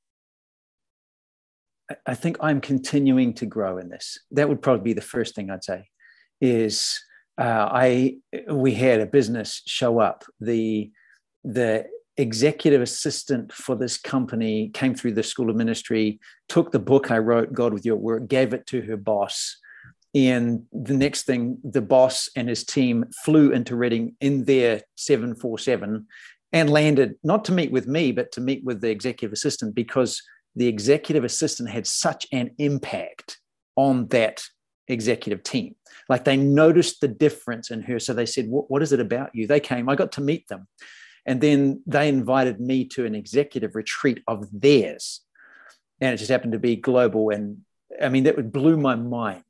I 2.07 2.15
think 2.15 2.37
I'm 2.41 2.61
continuing 2.61 3.35
to 3.35 3.47
grow 3.47 3.79
in 3.79 3.89
this. 3.89 4.19
That 4.31 4.49
would 4.49 4.63
probably 4.63 4.85
be 4.85 4.93
the 4.93 5.01
first 5.01 5.35
thing 5.35 5.51
I'd 5.51 5.65
say. 5.65 5.89
Is 6.41 7.01
uh, 7.39 7.69
I 7.71 8.17
we 8.51 8.75
had 8.75 9.01
a 9.01 9.07
business 9.07 9.63
show 9.67 9.99
up. 9.99 10.25
The 10.41 10.91
the 11.45 11.87
executive 12.17 12.83
assistant 12.83 13.53
for 13.53 13.75
this 13.75 13.97
company 13.97 14.71
came 14.75 14.95
through 14.95 15.13
the 15.13 15.23
school 15.23 15.51
of 15.51 15.57
ministry, 15.57 16.21
took 16.49 16.71
the 16.71 16.79
book 16.79 17.11
I 17.11 17.19
wrote, 17.19 17.53
God 17.53 17.73
with 17.73 17.87
Your 17.87 17.97
Work, 17.97 18.29
gave 18.29 18.53
it 18.53 18.67
to 18.67 18.83
her 18.83 18.97
boss. 18.97 19.57
And 20.15 20.65
the 20.73 20.95
next 20.95 21.25
thing, 21.25 21.59
the 21.65 21.81
boss 21.81 22.29
and 22.37 22.49
his 22.49 22.65
team 22.65 23.07
flew 23.25 23.51
into 23.51 23.77
Redding 23.77 24.15
in 24.21 24.45
their 24.45 24.83
747 24.97 26.07
and 26.53 26.71
landed 26.71 27.15
not 27.25 27.47
to 27.47 27.53
meet 27.53 27.73
with 27.73 27.87
me, 27.87 28.13
but 28.13 28.31
to 28.33 28.43
meet 28.43 28.63
with 28.63 28.83
the 28.83 28.91
executive 28.91 29.33
assistant 29.33 29.75
because 29.75 30.23
the 30.55 30.69
executive 30.69 31.25
assistant 31.25 31.71
had 31.71 31.87
such 31.87 32.27
an 32.33 32.51
impact 32.59 33.39
on 33.77 34.09
that 34.09 34.43
executive 34.89 35.43
team. 35.43 35.75
Like 36.09 36.25
they 36.25 36.37
noticed 36.37 37.01
the 37.01 37.09
difference 37.09 37.71
in 37.71 37.83
her. 37.83 37.99
So 37.99 38.13
they 38.13 38.27
said, 38.27 38.47
What 38.49 38.83
is 38.83 38.93
it 38.93 39.01
about 39.01 39.31
you? 39.35 39.47
They 39.47 39.61
came, 39.61 39.89
I 39.89 39.95
got 39.95 40.13
to 40.13 40.21
meet 40.21 40.49
them. 40.49 40.69
And 41.25 41.41
then 41.41 41.83
they 41.87 42.09
invited 42.09 42.61
me 42.61 42.85
to 42.89 43.07
an 43.07 43.15
executive 43.15 43.75
retreat 43.75 44.23
of 44.27 44.49
theirs. 44.53 45.21
And 46.01 46.13
it 46.13 46.17
just 46.17 46.31
happened 46.31 46.53
to 46.53 46.59
be 46.59 46.77
global. 46.77 47.31
And 47.31 47.59
I 48.01 48.09
mean, 48.09 48.25
that 48.25 48.37
would 48.37 48.53
blew 48.53 48.77
my 48.77 48.97
mind. 48.97 49.45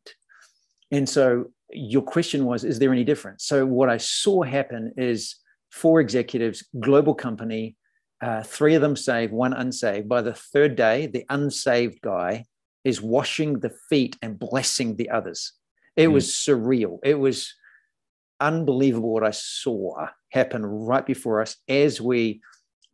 And 0.91 1.09
so 1.09 1.47
your 1.71 2.03
question 2.03 2.45
was, 2.45 2.65
Is 2.65 2.79
there 2.79 2.93
any 2.93 3.05
difference? 3.05 3.45
So 3.45 3.65
what 3.67 3.89
I 3.89 3.97
saw 3.97 4.43
happen 4.43 4.93
is 4.97 5.37
four 5.71 6.01
executives, 6.01 6.65
global 6.79 7.15
company, 7.15 7.77
uh, 8.23 8.43
three 8.43 8.75
of 8.75 8.81
them 8.81 8.97
saved, 8.97 9.33
one 9.33 9.53
unsaved. 9.53 10.09
By 10.09 10.23
the 10.23 10.33
third 10.33 10.77
day, 10.77 11.07
the 11.07 11.25
unsaved 11.29 12.01
guy 12.01 12.45
is 12.85 13.03
washing 13.03 13.59
the 13.59 13.73
feet 13.91 14.17
and 14.23 14.39
blessing 14.39 14.97
the 14.97 15.11
others. 15.11 15.53
It 15.97 16.09
mm. 16.09 16.13
was 16.13 16.29
surreal. 16.29 17.01
It 17.03 17.19
was 17.19 17.55
unbelievable 18.41 19.13
what 19.13 19.25
I 19.25 19.33
saw 19.33 20.07
happen 20.31 20.65
right 20.65 21.05
before 21.05 21.41
us 21.41 21.57
as 21.69 22.01
we 22.01 22.41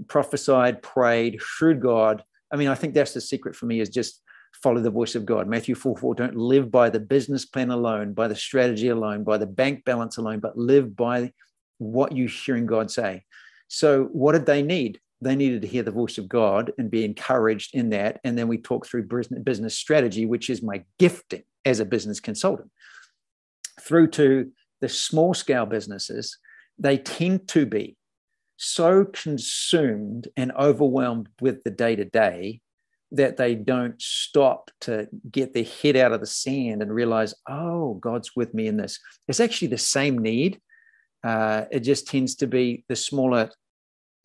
prophesied, 0.08 0.82
prayed, 0.82 1.40
shrewd 1.40 1.80
God. 1.80 2.24
I 2.52 2.56
mean, 2.56 2.68
I 2.68 2.74
think 2.74 2.94
that's 2.94 3.14
the 3.14 3.20
secret 3.20 3.54
for 3.54 3.66
me 3.66 3.80
is 3.80 3.90
just 3.90 4.22
follow 4.62 4.80
the 4.80 4.90
voice 4.90 5.14
of 5.14 5.26
God. 5.26 5.46
Matthew 5.46 5.74
4 5.74 5.96
4, 5.96 6.14
don't 6.14 6.36
live 6.36 6.70
by 6.70 6.88
the 6.88 7.00
business 7.00 7.44
plan 7.44 7.70
alone, 7.70 8.14
by 8.14 8.28
the 8.28 8.36
strategy 8.36 8.88
alone, 8.88 9.24
by 9.24 9.36
the 9.36 9.46
bank 9.46 9.84
balance 9.84 10.16
alone, 10.16 10.40
but 10.40 10.56
live 10.56 10.96
by 10.96 11.32
what 11.78 12.16
you're 12.16 12.28
hearing 12.28 12.66
God 12.66 12.90
say. 12.90 13.24
So, 13.68 14.04
what 14.04 14.32
did 14.32 14.46
they 14.46 14.62
need? 14.62 15.00
They 15.20 15.34
needed 15.34 15.62
to 15.62 15.68
hear 15.68 15.82
the 15.82 15.90
voice 15.90 16.18
of 16.18 16.28
God 16.28 16.72
and 16.78 16.90
be 16.90 17.04
encouraged 17.04 17.74
in 17.74 17.90
that. 17.90 18.20
And 18.24 18.38
then 18.38 18.48
we 18.48 18.58
talk 18.58 18.86
through 18.86 19.08
business 19.42 19.76
strategy, 19.76 20.26
which 20.26 20.48
is 20.48 20.62
my 20.62 20.84
gifting 20.98 21.42
as 21.64 21.80
a 21.80 21.84
business 21.84 22.20
consultant, 22.20 22.70
through 23.80 24.08
to 24.08 24.50
the 24.80 24.88
small 24.88 25.34
scale 25.34 25.66
businesses. 25.66 26.38
They 26.78 26.98
tend 26.98 27.48
to 27.48 27.66
be 27.66 27.96
so 28.56 29.04
consumed 29.04 30.28
and 30.36 30.52
overwhelmed 30.52 31.28
with 31.40 31.64
the 31.64 31.70
day 31.70 31.96
to 31.96 32.04
day 32.04 32.60
that 33.10 33.36
they 33.36 33.54
don't 33.54 34.00
stop 34.00 34.70
to 34.82 35.08
get 35.30 35.54
their 35.54 35.64
head 35.64 35.96
out 35.96 36.12
of 36.12 36.20
the 36.20 36.26
sand 36.26 36.82
and 36.82 36.92
realize, 36.92 37.34
oh, 37.48 37.94
God's 37.94 38.36
with 38.36 38.52
me 38.52 38.66
in 38.66 38.76
this. 38.76 39.00
It's 39.26 39.40
actually 39.40 39.68
the 39.68 39.78
same 39.78 40.18
need. 40.18 40.60
Uh, 41.24 41.64
it 41.70 41.80
just 41.80 42.06
tends 42.06 42.36
to 42.36 42.46
be 42.46 42.84
the 42.88 42.96
smaller 42.96 43.50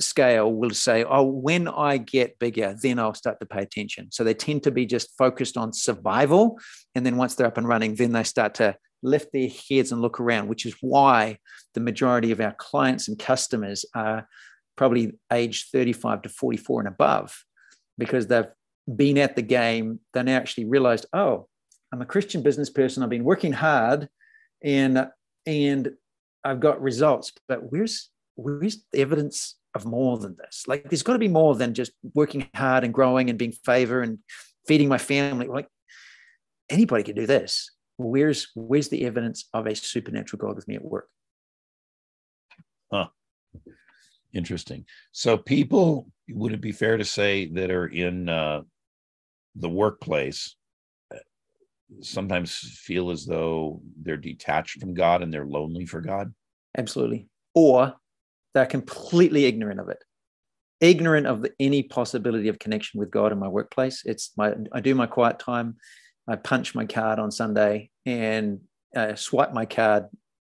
scale 0.04 0.52
will 0.52 0.72
say, 0.72 1.04
oh, 1.04 1.24
when 1.24 1.68
I 1.68 1.98
get 1.98 2.40
bigger, 2.40 2.76
then 2.82 3.00
I'll 3.00 3.14
start 3.14 3.40
to 3.40 3.46
pay 3.46 3.62
attention. 3.62 4.12
So 4.12 4.24
they 4.24 4.34
tend 4.34 4.64
to 4.64 4.72
be 4.72 4.86
just 4.86 5.16
focused 5.18 5.58
on 5.58 5.74
survival. 5.74 6.60
And 6.96 7.06
then 7.06 7.18
once 7.18 7.36
they're 7.36 7.48
up 7.48 7.58
and 7.58 7.68
running, 7.68 7.96
then 7.96 8.12
they 8.12 8.24
start 8.24 8.56
to 8.56 8.76
lift 9.02 9.32
their 9.34 9.50
heads 9.70 9.92
and 9.92 10.02
look 10.02 10.20
around, 10.20 10.48
which 10.48 10.66
is 10.66 10.76
why 10.82 11.38
the 11.74 11.82
majority 11.82 12.32
of 12.32 12.40
our 12.40 12.56
clients 12.58 13.08
and 13.08 13.20
customers 13.20 13.86
are 13.94 14.28
probably 14.76 15.14
age 15.32 15.70
35 15.72 16.24
to 16.24 16.30
44 16.30 16.82
and 16.82 16.88
above, 16.88 17.44
because 17.98 18.28
they've 18.28 18.46
been 18.96 19.18
at 19.18 19.36
the 19.36 19.42
game. 19.42 20.00
They 20.14 20.24
now 20.24 20.38
actually 20.38 20.66
realized, 20.66 21.06
oh, 21.14 21.48
I'm 21.92 22.02
a 22.02 22.06
Christian 22.06 22.42
business 22.42 22.70
person. 22.70 23.04
I've 23.04 23.10
been 23.10 23.24
working 23.24 23.54
hard 23.54 24.10
and 24.64 25.08
and 25.46 25.92
I've 26.44 26.60
got 26.60 26.82
results, 26.82 27.32
but 27.48 27.72
where's 27.72 28.10
where's 28.36 28.84
the 28.92 29.02
evidence 29.02 29.56
of 29.76 29.86
more 29.86 30.18
than 30.18 30.36
this. 30.38 30.66
Like 30.68 30.90
there's 30.90 31.04
got 31.04 31.14
to 31.14 31.20
be 31.20 31.28
more 31.28 31.56
than 31.56 31.74
just 31.74 31.92
working 32.14 32.48
hard 32.56 32.84
and 32.84 32.94
growing 32.94 33.30
and 33.30 33.40
being 33.40 33.52
favor 33.52 34.02
and 34.02 34.20
feeding 34.68 34.90
my 34.90 34.98
family. 34.98 35.48
Like 35.48 35.68
anybody 36.70 37.04
can 37.04 37.16
do 37.16 37.26
this. 37.26 37.72
Where's 37.98 38.50
where's 38.56 38.90
the 38.90 39.06
evidence 39.06 39.48
of 39.54 39.68
a 39.68 39.76
supernatural 39.76 40.40
God 40.40 40.56
with 40.56 40.68
me 40.68 40.76
at 40.76 40.84
work? 40.84 41.08
Huh. 42.92 43.08
Interesting. 44.34 44.86
So 45.12 45.38
people, 45.38 46.10
would 46.30 46.54
it 46.54 46.62
be 46.62 46.72
fair 46.72 46.98
to 46.98 47.06
say 47.06 47.52
that 47.54 47.70
are 47.70 47.88
in 47.88 48.30
uh, 48.30 48.62
the 49.56 49.70
workplace 49.70 50.56
uh, 51.14 51.20
sometimes 52.02 52.56
feel 52.56 53.12
as 53.12 53.26
though 53.26 53.82
they're 54.02 54.18
detached 54.18 54.80
from 54.80 54.96
God 54.96 55.22
and 55.22 55.32
they're 55.32 55.46
lonely 55.46 55.86
for 55.86 56.02
God? 56.02 56.34
Absolutely. 56.76 57.28
Or 57.54 57.96
they're 58.54 58.66
completely 58.66 59.46
ignorant 59.46 59.80
of 59.80 59.90
it, 59.90 60.04
ignorant 60.80 61.28
of 61.28 61.42
the, 61.42 61.52
any 61.60 61.84
possibility 61.84 62.48
of 62.48 62.60
connection 62.60 63.00
with 63.00 63.12
God 63.12 63.32
in 63.32 63.40
my 63.40 63.48
workplace. 63.48 64.04
It's 64.06 64.32
my 64.38 64.54
I 64.72 64.80
do 64.80 64.96
my 64.96 65.08
quiet 65.08 65.40
time. 65.40 65.78
I 66.28 66.36
punch 66.36 66.74
my 66.74 66.86
card 66.86 67.20
on 67.20 67.32
Sunday 67.32 67.90
and 68.06 68.62
uh, 68.96 69.16
swipe 69.16 69.54
my 69.54 69.66
card 69.66 70.06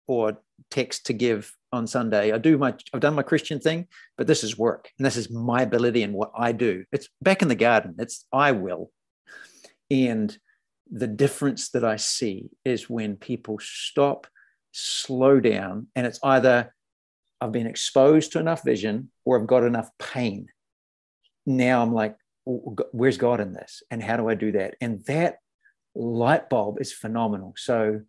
or 0.07 0.37
text 0.69 1.07
to 1.07 1.13
give 1.13 1.51
on 1.71 1.87
Sunday. 1.87 2.31
I 2.31 2.37
do 2.37 2.57
my 2.57 2.73
I've 2.93 2.99
done 2.99 3.15
my 3.15 3.23
Christian 3.23 3.59
thing, 3.59 3.87
but 4.17 4.27
this 4.27 4.43
is 4.43 4.57
work 4.57 4.89
and 4.97 5.05
this 5.05 5.17
is 5.17 5.29
my 5.29 5.61
ability 5.61 6.03
and 6.03 6.13
what 6.13 6.31
I 6.37 6.51
do. 6.51 6.85
It's 6.91 7.09
back 7.21 7.41
in 7.41 7.47
the 7.47 7.55
garden. 7.55 7.95
It's 7.99 8.25
I 8.31 8.51
will. 8.51 8.91
And 9.89 10.35
the 10.91 11.07
difference 11.07 11.69
that 11.69 11.83
I 11.83 11.95
see 11.95 12.49
is 12.63 12.89
when 12.89 13.15
people 13.15 13.57
stop, 13.59 14.27
slow 14.71 15.39
down, 15.39 15.87
and 15.95 16.05
it's 16.05 16.19
either 16.23 16.73
I've 17.45 17.51
been 17.51 17.67
exposed 17.67 18.31
to 18.31 18.39
enough 18.39 18.63
vision 18.63 19.11
or 19.23 19.39
I've 19.39 19.45
got 19.45 19.63
enough 19.63 19.91
pain. 19.99 20.47
Now 21.45 21.83
I'm 21.83 21.93
like, 21.93 22.17
where's 22.43 23.17
God 23.17 23.39
in 23.39 23.53
this? 23.53 23.83
And 23.91 24.01
how 24.01 24.17
do 24.17 24.27
I 24.27 24.33
do 24.33 24.51
that? 24.53 24.75
And 24.81 25.05
that 25.05 25.37
light 25.93 26.49
bulb 26.49 26.81
is 26.81 26.91
phenomenal. 26.91 27.53
So 27.55 28.01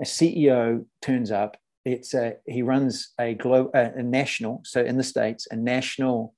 a 0.00 0.04
CEO 0.04 0.86
turns 1.02 1.32
up. 1.32 1.56
It's 1.84 2.14
a 2.14 2.36
he 2.46 2.62
runs 2.62 3.12
a 3.20 3.34
global 3.34 3.70
a 3.74 4.02
national. 4.02 4.62
So 4.64 4.82
in 4.82 4.96
the 4.96 5.04
states, 5.04 5.48
a 5.50 5.56
national. 5.56 6.34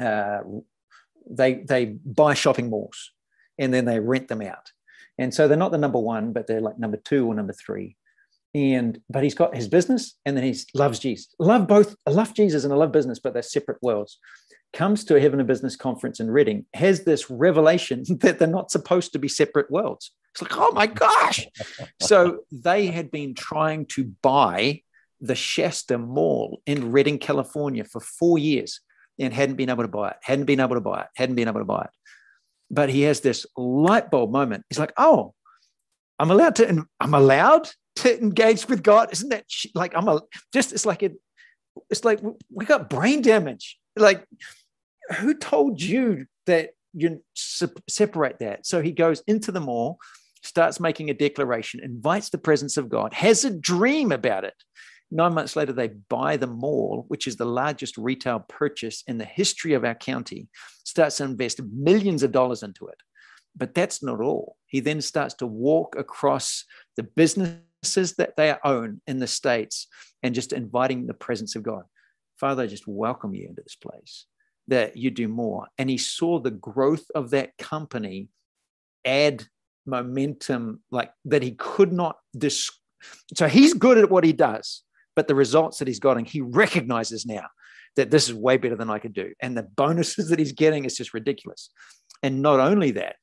Uh, 0.00 0.40
they 1.30 1.54
they 1.54 1.84
buy 1.84 2.32
shopping 2.32 2.70
malls 2.70 3.12
and 3.58 3.72
then 3.74 3.84
they 3.84 4.00
rent 4.00 4.28
them 4.28 4.40
out. 4.40 4.72
And 5.18 5.34
so 5.34 5.46
they're 5.46 5.58
not 5.58 5.72
the 5.72 5.78
number 5.78 5.98
one, 5.98 6.32
but 6.32 6.46
they're 6.46 6.62
like 6.62 6.78
number 6.78 6.96
two 6.96 7.26
or 7.26 7.34
number 7.34 7.52
three. 7.52 7.97
And 8.54 8.98
but 9.10 9.22
he's 9.22 9.34
got 9.34 9.54
his 9.54 9.68
business 9.68 10.16
and 10.24 10.36
then 10.36 10.44
he 10.44 10.56
loves 10.74 10.98
Jesus. 10.98 11.34
Love 11.38 11.66
both. 11.66 11.94
I 12.06 12.10
love 12.10 12.34
Jesus 12.34 12.64
and 12.64 12.72
I 12.72 12.76
love 12.76 12.92
business, 12.92 13.18
but 13.18 13.32
they're 13.32 13.42
separate 13.42 13.78
worlds. 13.82 14.18
Comes 14.72 15.04
to 15.04 15.16
a 15.16 15.20
Heaven 15.20 15.40
and 15.40 15.46
Business 15.46 15.76
conference 15.76 16.20
in 16.20 16.30
Redding, 16.30 16.66
has 16.74 17.04
this 17.04 17.30
revelation 17.30 18.04
that 18.20 18.38
they're 18.38 18.48
not 18.48 18.70
supposed 18.70 19.12
to 19.12 19.18
be 19.18 19.28
separate 19.28 19.70
worlds. 19.70 20.12
It's 20.32 20.42
like, 20.42 20.56
oh 20.56 20.72
my 20.72 20.86
gosh. 20.86 21.46
so 22.00 22.40
they 22.52 22.86
had 22.86 23.10
been 23.10 23.34
trying 23.34 23.86
to 23.86 24.12
buy 24.22 24.82
the 25.20 25.34
Shasta 25.34 25.98
Mall 25.98 26.60
in 26.66 26.92
Redding, 26.92 27.18
California 27.18 27.84
for 27.84 28.00
four 28.00 28.38
years 28.38 28.80
and 29.18 29.34
hadn't 29.34 29.56
been 29.56 29.70
able 29.70 29.82
to 29.82 29.88
buy 29.88 30.10
it, 30.10 30.16
hadn't 30.22 30.44
been 30.44 30.60
able 30.60 30.76
to 30.76 30.80
buy 30.80 31.00
it, 31.02 31.06
hadn't 31.16 31.34
been 31.34 31.48
able 31.48 31.60
to 31.60 31.64
buy 31.64 31.82
it 31.82 31.90
but 32.70 32.90
he 32.90 33.02
has 33.02 33.20
this 33.20 33.46
light 33.56 34.10
bulb 34.10 34.30
moment. 34.30 34.64
He's 34.68 34.78
like, 34.78 34.92
"Oh, 34.96 35.34
I'm 36.18 36.30
allowed 36.30 36.56
to. 36.56 36.84
I'm 37.00 37.14
allowed 37.14 37.70
to 38.02 38.20
engage 38.20 38.68
with 38.68 38.82
God. 38.82 39.08
Isn't 39.12 39.30
that 39.30 39.44
like 39.74 39.94
I'm 39.96 40.08
a 40.08 40.22
just? 40.52 40.72
It's 40.72 40.86
like 40.86 41.02
it. 41.02 41.14
It's 41.90 42.04
like 42.04 42.20
we 42.50 42.64
got 42.64 42.90
brain 42.90 43.22
damage. 43.22 43.78
Like, 43.96 44.24
who 45.18 45.34
told 45.34 45.80
you 45.80 46.26
that 46.46 46.70
you 46.94 47.22
separate 47.34 48.38
that? 48.40 48.66
So 48.66 48.82
he 48.82 48.92
goes 48.92 49.22
into 49.26 49.52
the 49.52 49.60
mall, 49.60 49.98
starts 50.42 50.80
making 50.80 51.10
a 51.10 51.14
declaration, 51.14 51.80
invites 51.82 52.30
the 52.30 52.38
presence 52.38 52.76
of 52.76 52.88
God, 52.88 53.14
has 53.14 53.44
a 53.44 53.50
dream 53.50 54.12
about 54.12 54.44
it, 54.44 54.54
Nine 55.10 55.32
months 55.34 55.56
later, 55.56 55.72
they 55.72 55.88
buy 55.88 56.36
the 56.36 56.46
mall, 56.46 57.06
which 57.08 57.26
is 57.26 57.36
the 57.36 57.46
largest 57.46 57.96
retail 57.96 58.40
purchase 58.40 59.02
in 59.06 59.16
the 59.16 59.24
history 59.24 59.72
of 59.72 59.84
our 59.84 59.94
county, 59.94 60.48
starts 60.84 61.16
to 61.16 61.24
invest 61.24 61.62
millions 61.62 62.22
of 62.22 62.32
dollars 62.32 62.62
into 62.62 62.86
it. 62.88 62.98
But 63.56 63.74
that's 63.74 64.02
not 64.02 64.20
all. 64.20 64.56
He 64.66 64.80
then 64.80 65.00
starts 65.00 65.34
to 65.36 65.46
walk 65.46 65.96
across 65.96 66.64
the 66.96 67.04
businesses 67.82 68.16
that 68.16 68.36
they 68.36 68.54
own 68.64 69.00
in 69.06 69.18
the 69.18 69.26
States 69.26 69.86
and 70.22 70.34
just 70.34 70.52
inviting 70.52 71.06
the 71.06 71.14
presence 71.14 71.56
of 71.56 71.62
God. 71.62 71.82
Father, 72.38 72.62
I 72.62 72.66
just 72.66 72.86
welcome 72.86 73.34
you 73.34 73.48
into 73.48 73.62
this 73.62 73.76
place, 73.76 74.26
that 74.68 74.96
you 74.96 75.10
do 75.10 75.28
more. 75.28 75.66
And 75.76 75.90
he 75.90 75.98
saw 75.98 76.38
the 76.38 76.50
growth 76.50 77.04
of 77.14 77.30
that 77.30 77.56
company 77.58 78.28
add 79.04 79.44
momentum 79.86 80.80
like 80.90 81.10
that 81.24 81.42
he 81.42 81.52
could 81.52 81.92
not 81.92 82.16
dis- 82.36 82.70
so 83.34 83.48
he's 83.48 83.74
good 83.74 83.96
at 83.96 84.10
what 84.10 84.24
he 84.24 84.32
does 84.32 84.82
but 85.18 85.26
the 85.26 85.34
results 85.34 85.78
that 85.78 85.88
he's 85.88 85.98
getting, 85.98 86.24
he 86.24 86.40
recognizes 86.40 87.26
now 87.26 87.48
that 87.96 88.08
this 88.08 88.28
is 88.28 88.34
way 88.36 88.56
better 88.56 88.76
than 88.76 88.88
I 88.88 89.00
could 89.00 89.12
do. 89.12 89.32
And 89.42 89.56
the 89.56 89.64
bonuses 89.64 90.28
that 90.28 90.38
he's 90.38 90.52
getting 90.52 90.84
is 90.84 90.96
just 90.96 91.12
ridiculous. 91.12 91.70
And 92.22 92.40
not 92.40 92.60
only 92.60 92.92
that, 92.92 93.16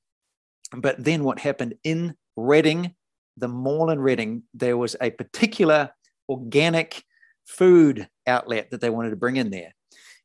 but 0.76 1.02
then 1.02 1.24
what 1.24 1.40
happened 1.40 1.76
in 1.86 2.16
Redding, 2.36 2.96
the 3.38 3.48
mall 3.48 3.90
in 3.90 4.00
Redding, 4.00 4.44
there 4.54 4.78
was 4.78 4.96
a 5.02 5.10
particular 5.10 5.92
organic 6.30 7.04
food 7.46 8.08
outlet 8.26 8.72
that 8.72 8.82
they 8.82 8.90
wanted 8.90 9.12
to 9.12 9.16
bring 9.16 9.36
in 9.36 9.50
there. 9.50 9.74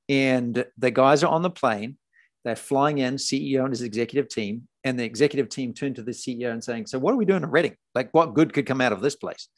And 0.08 0.64
the 0.78 0.90
guys 0.90 1.22
are 1.22 1.32
on 1.32 1.42
the 1.42 1.50
plane, 1.50 1.96
they're 2.44 2.56
flying 2.56 2.98
in, 2.98 3.16
CEO 3.16 3.60
and 3.60 3.70
his 3.70 3.82
executive 3.82 4.28
team. 4.28 4.66
And 4.82 4.98
the 4.98 5.04
executive 5.04 5.50
team 5.50 5.74
turned 5.74 5.96
to 5.96 6.02
the 6.02 6.12
CEO 6.12 6.50
and 6.50 6.64
saying, 6.64 6.86
So, 6.86 6.98
what 6.98 7.12
are 7.12 7.18
we 7.18 7.26
doing 7.26 7.42
in 7.42 7.50
Redding? 7.50 7.76
Like, 7.94 8.08
what 8.12 8.34
good 8.34 8.54
could 8.54 8.64
come 8.64 8.80
out 8.80 8.92
of 8.92 9.02
this 9.02 9.14
place? 9.14 9.48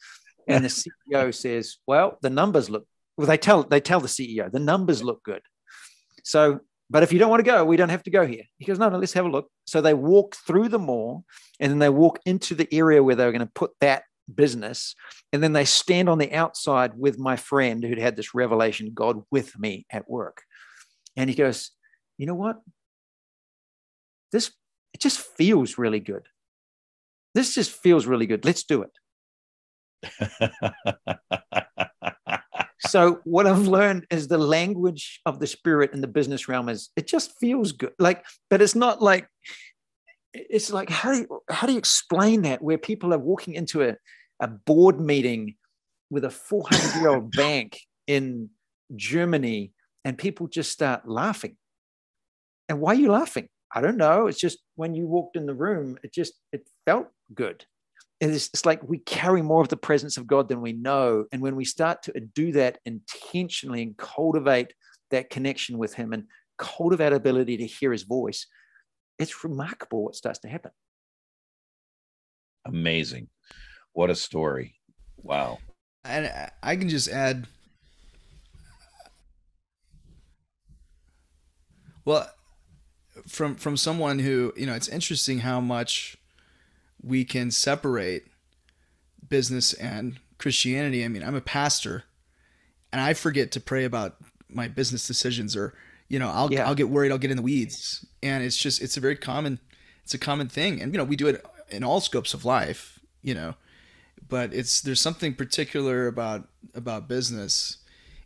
And 0.47 0.65
the 0.65 0.69
CEO 1.13 1.33
says, 1.33 1.77
"Well, 1.87 2.17
the 2.21 2.29
numbers 2.29 2.69
look." 2.69 2.85
Well, 3.17 3.27
they 3.27 3.37
tell 3.37 3.63
they 3.63 3.79
tell 3.79 3.99
the 3.99 4.07
CEO 4.07 4.51
the 4.51 4.59
numbers 4.59 5.03
look 5.03 5.23
good. 5.23 5.41
So, 6.23 6.59
but 6.89 7.03
if 7.03 7.11
you 7.11 7.19
don't 7.19 7.29
want 7.29 7.39
to 7.39 7.49
go, 7.49 7.65
we 7.65 7.77
don't 7.77 7.89
have 7.89 8.03
to 8.03 8.11
go 8.11 8.25
here. 8.25 8.43
He 8.57 8.65
goes, 8.65 8.79
"No, 8.79 8.89
no, 8.89 8.97
let's 8.97 9.13
have 9.13 9.25
a 9.25 9.29
look." 9.29 9.49
So 9.65 9.81
they 9.81 9.93
walk 9.93 10.35
through 10.35 10.69
the 10.69 10.79
mall, 10.79 11.25
and 11.59 11.71
then 11.71 11.79
they 11.79 11.89
walk 11.89 12.19
into 12.25 12.55
the 12.55 12.67
area 12.73 13.03
where 13.03 13.15
they 13.15 13.25
were 13.25 13.31
going 13.31 13.47
to 13.47 13.51
put 13.53 13.71
that 13.81 14.03
business, 14.33 14.95
and 15.31 15.41
then 15.43 15.53
they 15.53 15.65
stand 15.65 16.09
on 16.09 16.17
the 16.17 16.31
outside 16.33 16.93
with 16.97 17.19
my 17.19 17.35
friend 17.35 17.83
who'd 17.83 17.99
had 17.99 18.15
this 18.15 18.33
revelation, 18.35 18.91
God 18.93 19.23
with 19.31 19.57
me 19.59 19.85
at 19.91 20.09
work, 20.09 20.43
and 21.15 21.29
he 21.29 21.35
goes, 21.35 21.71
"You 22.17 22.27
know 22.27 22.35
what? 22.35 22.61
This 24.31 24.51
it 24.93 25.01
just 25.01 25.19
feels 25.19 25.77
really 25.77 25.99
good. 25.99 26.27
This 27.33 27.55
just 27.55 27.71
feels 27.71 28.05
really 28.05 28.27
good. 28.27 28.45
Let's 28.45 28.63
do 28.63 28.83
it." 28.83 28.91
so 32.93 33.21
what 33.23 33.47
I've 33.47 33.67
learned 33.67 34.05
is 34.11 34.27
the 34.27 34.37
language 34.37 35.19
of 35.25 35.39
the 35.39 35.47
spirit 35.47 35.93
in 35.95 36.01
the 36.01 36.07
business 36.07 36.47
realm 36.47 36.69
is 36.69 36.91
it 36.95 37.07
just 37.07 37.35
feels 37.39 37.71
good. 37.71 37.93
Like, 37.97 38.23
but 38.51 38.61
it's 38.61 38.75
not 38.75 39.01
like 39.01 39.27
it's 40.31 40.71
like 40.71 40.91
how 40.91 41.11
do 41.11 41.21
you, 41.21 41.41
how 41.49 41.65
do 41.65 41.73
you 41.73 41.79
explain 41.79 42.43
that 42.43 42.61
where 42.61 42.77
people 42.77 43.11
are 43.11 43.17
walking 43.17 43.55
into 43.55 43.81
a, 43.81 43.95
a 44.39 44.47
board 44.47 45.01
meeting 45.01 45.55
with 46.11 46.23
a 46.23 46.29
400 46.29 46.99
year 46.99 47.09
old 47.09 47.31
bank 47.35 47.79
in 48.05 48.51
Germany 48.95 49.71
and 50.05 50.15
people 50.15 50.45
just 50.45 50.71
start 50.71 51.09
laughing. 51.09 51.57
And 52.69 52.79
why 52.79 52.91
are 52.91 52.99
you 52.99 53.11
laughing? 53.11 53.49
I 53.73 53.81
don't 53.81 53.97
know. 53.97 54.27
It's 54.27 54.39
just 54.39 54.59
when 54.75 54.93
you 54.93 55.07
walked 55.07 55.35
in 55.35 55.47
the 55.47 55.55
room, 55.55 55.97
it 56.03 56.13
just 56.13 56.33
it 56.51 56.67
felt 56.85 57.07
good 57.33 57.65
it's, 58.19 58.49
it's 58.53 58.65
like 58.65 58.81
we 58.83 58.99
carry 58.99 59.41
more 59.41 59.61
of 59.61 59.69
the 59.69 59.77
presence 59.77 60.17
of 60.17 60.27
God 60.27 60.47
than 60.47 60.61
we 60.61 60.73
know. 60.73 61.25
And 61.31 61.41
when 61.41 61.55
we 61.55 61.65
start 61.65 62.03
to 62.03 62.19
do 62.19 62.51
that 62.53 62.79
intentionally 62.85 63.81
and 63.83 63.97
cultivate 63.97 64.73
that 65.11 65.29
connection 65.29 65.77
with 65.77 65.93
Him 65.93 66.13
and 66.13 66.25
cultivate 66.57 67.13
ability 67.13 67.57
to 67.57 67.65
hear 67.65 67.91
His 67.91 68.03
voice, 68.03 68.47
it's 69.19 69.43
remarkable 69.43 70.03
what 70.05 70.15
starts 70.15 70.39
to 70.39 70.47
happen. 70.47 70.71
Amazing. 72.65 73.27
What 73.91 74.09
a 74.09 74.15
story. 74.15 74.75
Wow. 75.17 75.59
And 76.05 76.31
I 76.61 76.75
can 76.75 76.89
just 76.89 77.09
add 77.09 77.47
well 82.05 82.29
from 83.27 83.55
from 83.55 83.77
someone 83.77 84.19
who, 84.19 84.53
you 84.57 84.65
know, 84.65 84.73
it's 84.73 84.87
interesting 84.87 85.39
how 85.39 85.61
much 85.61 86.17
we 87.03 87.25
can 87.25 87.51
separate 87.51 88.25
business 89.27 89.73
and 89.73 90.19
Christianity. 90.37 91.03
I 91.03 91.07
mean, 91.07 91.23
I'm 91.23 91.35
a 91.35 91.41
pastor 91.41 92.03
and 92.91 93.01
I 93.01 93.13
forget 93.13 93.51
to 93.53 93.59
pray 93.59 93.83
about 93.83 94.17
my 94.49 94.67
business 94.67 95.05
decisions 95.05 95.55
or, 95.55 95.73
you 96.07 96.19
know, 96.19 96.29
I'll, 96.29 96.51
yeah. 96.51 96.65
I'll 96.65 96.75
get 96.75 96.89
worried. 96.89 97.11
I'll 97.11 97.17
get 97.17 97.31
in 97.31 97.37
the 97.37 97.43
weeds. 97.43 98.05
And 98.21 98.43
it's 98.43 98.57
just, 98.57 98.81
it's 98.81 98.97
a 98.97 98.99
very 99.01 99.15
common, 99.15 99.59
it's 100.03 100.13
a 100.13 100.19
common 100.19 100.47
thing. 100.47 100.81
And, 100.81 100.93
you 100.93 100.97
know, 100.97 101.03
we 101.03 101.15
do 101.15 101.27
it 101.27 101.45
in 101.69 101.83
all 101.83 101.99
scopes 101.99 102.33
of 102.33 102.45
life, 102.45 102.99
you 103.21 103.33
know, 103.33 103.55
but 104.29 104.53
it's, 104.53 104.81
there's 104.81 105.01
something 105.01 105.33
particular 105.33 106.07
about, 106.07 106.47
about 106.73 107.07
business. 107.07 107.77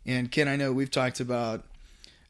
And 0.06 0.30
Ken, 0.30 0.48
I 0.48 0.56
know 0.56 0.72
we've 0.72 0.90
talked 0.90 1.20
about 1.20 1.64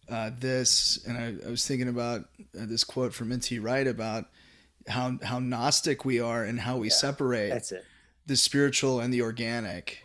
uh, 0.09 0.31
this, 0.39 1.05
and 1.07 1.19
I, 1.19 1.47
I 1.47 1.51
was 1.51 1.67
thinking 1.67 1.89
about 1.89 2.21
uh, 2.59 2.65
this 2.67 2.85
quote 2.85 3.13
from 3.13 3.31
N.T. 3.31 3.59
Wright 3.59 3.87
about 3.87 4.27
how 4.89 5.19
how 5.23 5.39
gnostic 5.39 6.05
we 6.05 6.21
are 6.21 6.45
and 6.45 6.61
how 6.61 6.77
we 6.77 6.89
yeah, 6.89 6.95
separate 6.95 7.51
that's 7.51 7.73
it. 7.73 7.85
the 8.27 8.37
spiritual 8.37 9.01
and 9.01 9.13
the 9.13 9.23
organic. 9.23 10.05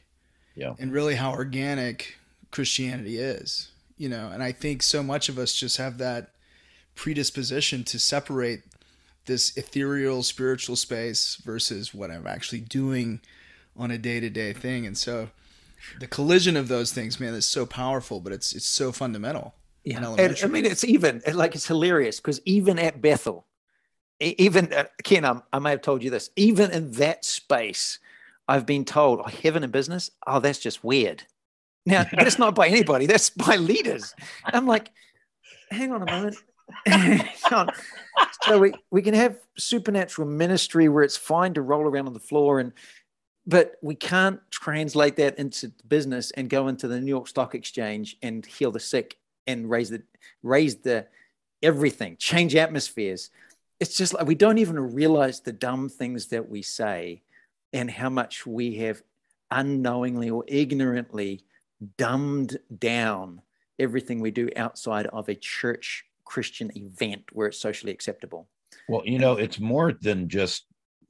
Yeah. 0.55 0.75
And 0.77 0.91
really 0.91 1.15
how 1.15 1.31
organic 1.31 2.17
Christianity 2.51 3.17
is. 3.17 3.69
You 3.97 4.09
know, 4.09 4.29
and 4.31 4.43
I 4.43 4.51
think 4.51 4.83
so 4.83 5.01
much 5.01 5.29
of 5.29 5.37
us 5.37 5.55
just 5.55 5.77
have 5.77 5.97
that 5.97 6.31
predisposition 6.95 7.83
to 7.85 7.97
separate 7.99 8.61
this 9.25 9.55
ethereal 9.55 10.21
spiritual 10.21 10.75
space 10.75 11.37
versus 11.43 11.93
what 11.93 12.11
I'm 12.11 12.27
actually 12.27 12.59
doing 12.59 13.21
on 13.77 13.89
a 13.89 13.97
day-to-day 13.97 14.53
thing. 14.53 14.85
And 14.85 14.97
so 14.97 15.29
the 15.99 16.07
collision 16.07 16.57
of 16.57 16.67
those 16.67 16.91
things, 16.91 17.19
man, 17.19 17.33
is 17.33 17.45
so 17.45 17.65
powerful, 17.65 18.19
but 18.19 18.33
it's 18.33 18.53
it's 18.53 18.67
so 18.67 18.91
fundamental. 18.91 19.55
Yeah. 19.83 20.15
And, 20.17 20.37
I 20.43 20.47
mean, 20.47 20.65
it's 20.65 20.83
even 20.83 21.21
like 21.33 21.55
it's 21.55 21.67
hilarious 21.67 22.19
because 22.19 22.41
even 22.45 22.77
at 22.79 23.01
Bethel, 23.01 23.45
even 24.19 24.71
uh, 24.73 24.85
Ken, 25.03 25.25
I, 25.25 25.41
I 25.51 25.59
may 25.59 25.71
have 25.71 25.81
told 25.81 26.03
you 26.03 26.09
this. 26.09 26.29
Even 26.35 26.71
in 26.71 26.91
that 26.93 27.25
space, 27.25 27.99
I've 28.47 28.65
been 28.65 28.85
told, 28.85 29.19
"Oh, 29.19 29.29
heaven 29.29 29.63
and 29.63 29.71
business. 29.71 30.11
Oh, 30.25 30.39
that's 30.39 30.59
just 30.59 30.83
weird." 30.83 31.23
Now, 31.85 32.05
that's 32.13 32.39
not 32.39 32.55
by 32.55 32.67
anybody, 32.67 33.05
that's 33.05 33.29
by 33.29 33.55
leaders. 33.55 34.13
I'm 34.45 34.67
like, 34.67 34.91
hang 35.69 35.91
on 35.91 36.01
a 36.01 36.11
moment. 36.11 36.37
on. 37.51 37.69
So 38.43 38.59
we, 38.59 38.73
we 38.89 39.01
can 39.01 39.13
have 39.13 39.37
supernatural 39.57 40.27
ministry 40.27 40.87
where 40.87 41.03
it's 41.03 41.17
fine 41.17 41.53
to 41.55 41.61
roll 41.61 41.81
around 41.81 42.07
on 42.07 42.13
the 42.13 42.19
floor 42.19 42.59
and 42.59 42.71
but 43.45 43.73
we 43.81 43.93
can't 43.93 44.39
translate 44.51 45.17
that 45.17 45.37
into 45.37 45.73
business 45.85 46.31
and 46.31 46.49
go 46.49 46.69
into 46.69 46.87
the 46.87 47.01
New 47.01 47.09
York 47.09 47.27
Stock 47.27 47.55
Exchange 47.55 48.15
and 48.21 48.45
heal 48.45 48.71
the 48.71 48.79
sick 48.79 49.17
and 49.47 49.69
raise 49.69 49.89
the 49.89 50.01
raise 50.43 50.77
the 50.77 51.07
everything, 51.61 52.15
change 52.17 52.55
atmospheres. 52.55 53.29
It's 53.83 53.97
just 53.97 54.13
like 54.13 54.25
we 54.25 54.35
don't 54.35 54.59
even 54.59 54.79
realize 54.93 55.41
the 55.41 55.51
dumb 55.51 55.89
things 55.89 56.27
that 56.27 56.47
we 56.47 56.61
say 56.61 57.21
and 57.73 57.91
how 57.91 58.09
much 58.09 58.45
we 58.47 58.75
have 58.75 59.03
unknowingly 59.51 60.29
or 60.29 60.45
ignorantly 60.47 61.41
dumbed 61.97 62.59
down 62.79 63.41
everything 63.77 64.21
we 64.21 64.31
do 64.31 64.47
outside 64.55 65.07
of 65.07 65.27
a 65.27 65.35
church 65.35 66.05
Christian 66.23 66.71
event 66.77 67.23
where 67.33 67.47
it's 67.47 67.59
socially 67.59 67.91
acceptable. 67.91 68.47
Well, 68.87 69.01
you 69.03 69.19
know, 69.19 69.33
it's 69.33 69.59
more 69.59 69.91
than 69.91 70.29
just 70.29 70.65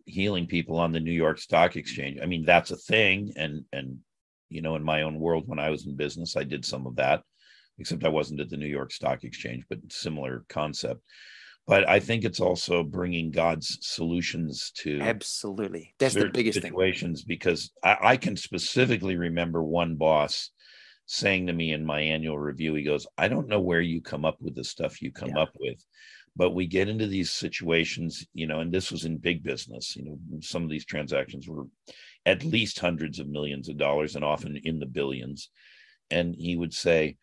healing 0.08 0.48
people 0.48 0.80
on 0.80 0.92
the 0.92 1.00
New 1.00 1.12
York 1.12 1.38
Stock 1.38 1.76
Exchange. 1.76 2.18
I 2.24 2.26
mean, 2.26 2.44
that's 2.44 2.72
a 2.72 2.76
thing. 2.76 3.34
And, 3.36 3.66
and, 3.72 4.00
you 4.50 4.64
know, 4.64 4.76
in 4.78 4.84
my 4.84 5.04
own 5.04 5.20
world, 5.20 5.44
when 5.46 5.60
I 5.60 5.70
was 5.70 5.86
in 5.86 5.96
business, 5.96 6.36
I 6.36 6.44
did 6.44 6.66
some 6.66 6.88
of 6.88 6.96
that, 6.96 7.22
except 7.78 8.04
I 8.04 8.10
wasn't 8.10 8.42
at 8.42 8.50
the 8.50 8.58
New 8.58 8.66
York 8.66 8.92
Stock 8.92 9.24
Exchange, 9.24 9.64
but 9.70 9.78
similar 9.92 10.44
concept. 10.50 11.02
But 11.66 11.88
I 11.88 12.00
think 12.00 12.26
it's 12.26 12.42
also 12.42 12.84
bringing 12.84 13.32
God's 13.32 13.78
solutions 13.82 14.72
to 14.80 15.00
absolutely 15.00 15.96
that's 15.98 16.14
the 16.14 16.30
biggest 16.30 16.62
situations 16.62 17.22
thing. 17.22 17.28
because 17.28 17.72
I, 17.84 17.98
I 18.02 18.18
can 18.18 18.36
specifically 18.36 19.16
remember 19.16 19.64
one 19.64 19.96
boss 19.96 20.52
saying 21.06 21.48
to 21.48 21.54
me 21.54 21.72
in 21.72 21.86
my 21.86 22.02
annual 22.02 22.38
review, 22.38 22.74
he 22.76 22.84
goes, 22.84 23.08
I 23.18 23.28
don't 23.28 23.48
know 23.48 23.62
where 23.62 23.82
you 23.82 24.02
come 24.02 24.26
up 24.26 24.38
with 24.42 24.56
the 24.56 24.64
stuff 24.64 25.02
you 25.02 25.12
come 25.12 25.32
yeah. 25.36 25.44
up 25.44 25.52
with, 25.60 25.84
but 26.36 26.52
we 26.52 26.66
get 26.66 26.90
into 26.90 27.08
these 27.08 27.32
situations 27.32 28.26
you 28.34 28.48
know 28.48 28.60
and 28.60 28.72
this 28.72 28.92
was 28.92 29.06
in 29.06 29.18
big 29.18 29.44
business 29.44 29.96
you 29.96 30.04
know 30.04 30.18
some 30.42 30.64
of 30.64 30.70
these 30.70 30.86
transactions 30.86 31.48
were 31.48 31.66
at 32.26 32.44
least 32.44 32.80
hundreds 32.80 33.20
of 33.20 33.28
millions 33.28 33.70
of 33.70 33.78
dollars 33.78 34.16
and 34.16 34.26
often 34.26 34.60
in 34.64 34.80
the 34.80 34.86
billions 34.86 35.50
and 36.10 36.36
he 36.36 36.56
would 36.56 36.74
say 36.74 37.16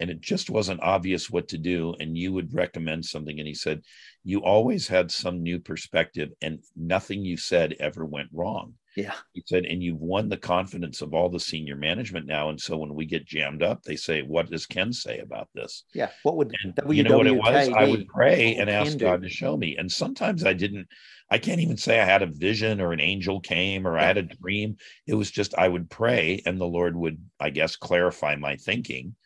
and 0.00 0.10
it 0.10 0.20
just 0.20 0.50
wasn't 0.50 0.82
obvious 0.82 1.30
what 1.30 1.48
to 1.48 1.58
do 1.58 1.94
and 2.00 2.16
you 2.16 2.32
would 2.32 2.54
recommend 2.54 3.04
something 3.04 3.38
and 3.38 3.46
he 3.46 3.54
said 3.54 3.82
you 4.24 4.42
always 4.42 4.88
had 4.88 5.10
some 5.10 5.42
new 5.42 5.58
perspective 5.58 6.30
and 6.42 6.58
nothing 6.76 7.24
you 7.24 7.36
said 7.36 7.74
ever 7.78 8.04
went 8.04 8.28
wrong 8.32 8.74
yeah. 8.96 9.14
He 9.32 9.42
said, 9.46 9.64
and 9.64 9.82
you've 9.82 10.00
won 10.00 10.28
the 10.28 10.36
confidence 10.36 11.02
of 11.02 11.14
all 11.14 11.28
the 11.28 11.40
senior 11.40 11.76
management 11.76 12.26
now. 12.26 12.50
And 12.50 12.60
so 12.60 12.76
when 12.76 12.94
we 12.94 13.06
get 13.06 13.26
jammed 13.26 13.62
up, 13.62 13.82
they 13.82 13.96
say, 13.96 14.22
What 14.22 14.50
does 14.50 14.66
Ken 14.66 14.92
say 14.92 15.18
about 15.18 15.48
this? 15.54 15.84
Yeah. 15.94 16.10
What 16.22 16.36
would 16.36 16.54
and 16.62 16.74
you 16.96 17.02
know 17.02 17.18
what 17.18 17.26
it 17.26 17.36
was? 17.36 17.68
I 17.68 17.88
would 17.88 18.06
pray 18.06 18.54
and 18.54 18.70
ask 18.70 18.96
God 18.98 19.22
to 19.22 19.28
show 19.28 19.56
me. 19.56 19.76
And 19.76 19.90
sometimes 19.90 20.44
I 20.44 20.52
didn't, 20.52 20.86
I 21.30 21.38
can't 21.38 21.60
even 21.60 21.76
say 21.76 22.00
I 22.00 22.04
had 22.04 22.22
a 22.22 22.26
vision 22.26 22.80
or 22.80 22.92
an 22.92 23.00
angel 23.00 23.40
came 23.40 23.86
or 23.86 23.96
yeah. 23.96 24.04
I 24.04 24.06
had 24.06 24.18
a 24.18 24.22
dream. 24.22 24.76
It 25.06 25.14
was 25.14 25.30
just 25.30 25.54
I 25.58 25.66
would 25.66 25.90
pray 25.90 26.42
and 26.46 26.60
the 26.60 26.66
Lord 26.66 26.94
would, 26.94 27.18
I 27.40 27.50
guess, 27.50 27.76
clarify 27.76 28.36
my 28.36 28.56
thinking 28.56 29.16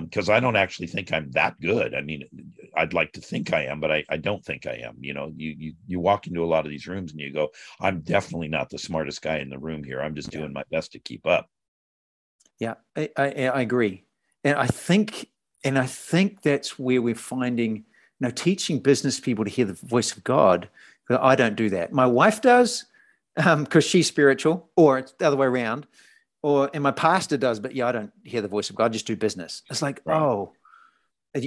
because 0.00 0.28
um, 0.28 0.34
I 0.34 0.40
don't 0.40 0.56
actually 0.56 0.88
think 0.88 1.12
I'm 1.12 1.30
that 1.32 1.60
good. 1.60 1.94
I 1.94 2.00
mean, 2.00 2.24
I'd 2.76 2.92
like 2.92 3.12
to 3.12 3.20
think 3.20 3.52
I 3.52 3.66
am, 3.66 3.78
but 3.78 3.92
I, 3.92 4.04
I 4.08 4.16
don't 4.16 4.44
think 4.44 4.66
I 4.66 4.80
am. 4.84 4.96
You 5.00 5.14
know, 5.14 5.32
you, 5.36 5.54
you 5.56 5.74
you 5.86 6.00
walk 6.00 6.26
into 6.26 6.42
a 6.42 6.46
lot 6.46 6.64
of 6.64 6.70
these 6.70 6.88
rooms 6.88 7.12
and 7.12 7.20
you 7.20 7.32
go, 7.32 7.50
I'm 7.80 8.00
definitely 8.00 8.48
not 8.48 8.68
the 8.68 8.78
smartest 8.78 9.22
guy 9.22 9.38
in 9.38 9.48
the 9.48 9.58
room 9.58 9.84
here. 9.84 10.00
I'm 10.00 10.16
just 10.16 10.30
doing 10.30 10.52
my 10.52 10.64
best 10.72 10.92
to 10.92 10.98
keep 10.98 11.24
up. 11.26 11.48
Yeah, 12.58 12.74
I, 12.96 13.10
I, 13.16 13.24
I 13.48 13.60
agree, 13.60 14.04
and 14.42 14.58
I 14.58 14.66
think 14.66 15.28
and 15.62 15.78
I 15.78 15.86
think 15.86 16.42
that's 16.42 16.78
where 16.78 17.00
we're 17.00 17.14
finding, 17.14 17.76
you 17.76 17.84
know, 18.20 18.30
teaching 18.30 18.80
business 18.80 19.20
people 19.20 19.44
to 19.44 19.50
hear 19.50 19.66
the 19.66 19.74
voice 19.74 20.16
of 20.16 20.24
God. 20.24 20.68
I 21.08 21.36
don't 21.36 21.54
do 21.54 21.70
that. 21.70 21.92
My 21.92 22.06
wife 22.06 22.40
does 22.40 22.86
because 23.36 23.56
um, 23.56 23.80
she's 23.80 24.08
spiritual, 24.08 24.68
or 24.74 24.98
it's 24.98 25.12
the 25.12 25.26
other 25.26 25.36
way 25.36 25.46
around 25.46 25.86
or 26.46 26.70
and 26.72 26.80
my 26.84 26.92
pastor 26.92 27.36
does, 27.36 27.58
but 27.58 27.74
yeah, 27.74 27.88
I 27.88 27.92
don't 27.92 28.12
hear 28.22 28.40
the 28.40 28.46
voice 28.46 28.70
of 28.70 28.76
God. 28.76 28.84
I 28.84 28.88
just 28.90 29.08
do 29.08 29.16
business. 29.16 29.62
It's 29.68 29.82
like, 29.82 30.00
right. 30.04 30.22
oh, 30.22 30.52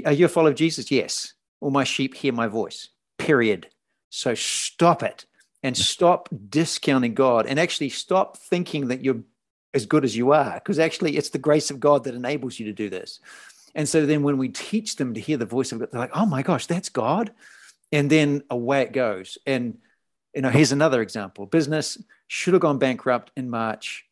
are 0.06 0.12
you 0.12 0.26
a 0.26 0.28
follower 0.28 0.50
of 0.50 0.58
Jesus? 0.58 0.91
Yes. 0.91 1.36
All 1.62 1.72
my 1.72 1.86
sheep 1.86 2.16
hear 2.16 2.34
my 2.34 2.47
voice. 2.47 2.89
Period. 3.18 3.70
So 4.10 4.36
stop 4.36 5.02
it 5.02 5.26
and 5.64 5.78
stop 5.93 6.28
discounting 6.50 7.14
God 7.14 7.45
and 7.45 7.62
actually 7.62 7.88
stop 7.88 8.36
thinking 8.36 8.89
that 8.89 9.02
you're 9.02 9.22
as 9.74 9.86
good 9.86 10.04
as 10.04 10.18
you 10.18 10.34
are, 10.34 10.56
because 10.56 10.80
actually 10.80 11.16
it's 11.16 11.30
the 11.30 11.38
grace 11.38 11.72
of 11.72 11.80
God 11.80 12.04
that 12.04 12.14
enables 12.14 12.60
you 12.60 12.66
to 12.66 12.74
do 12.74 12.89
this. 12.89 13.22
And 13.76 13.88
so 13.88 14.06
then 14.06 14.22
when 14.22 14.38
we 14.38 14.50
teach 14.50 14.97
them 14.97 15.14
to 15.14 15.22
hear 15.22 15.38
the 15.38 15.45
voice 15.45 15.72
of 15.72 15.80
God, 15.80 15.91
they're 15.93 16.02
like, 16.02 16.12
oh 16.14 16.26
my 16.26 16.41
gosh, 16.41 16.66
that's 16.66 16.89
God. 16.89 17.32
And 17.93 18.10
then 18.10 18.43
away 18.50 18.82
it 18.82 18.91
goes. 18.91 19.38
And 19.45 19.78
you 20.36 20.41
know, 20.41 20.50
here's 20.50 20.74
another 20.74 21.02
example. 21.02 21.45
Business 21.45 22.04
should 22.28 22.54
have 22.54 22.62
gone 22.62 22.80
bankrupt 22.80 23.32
in 23.38 23.50
March 23.50 24.09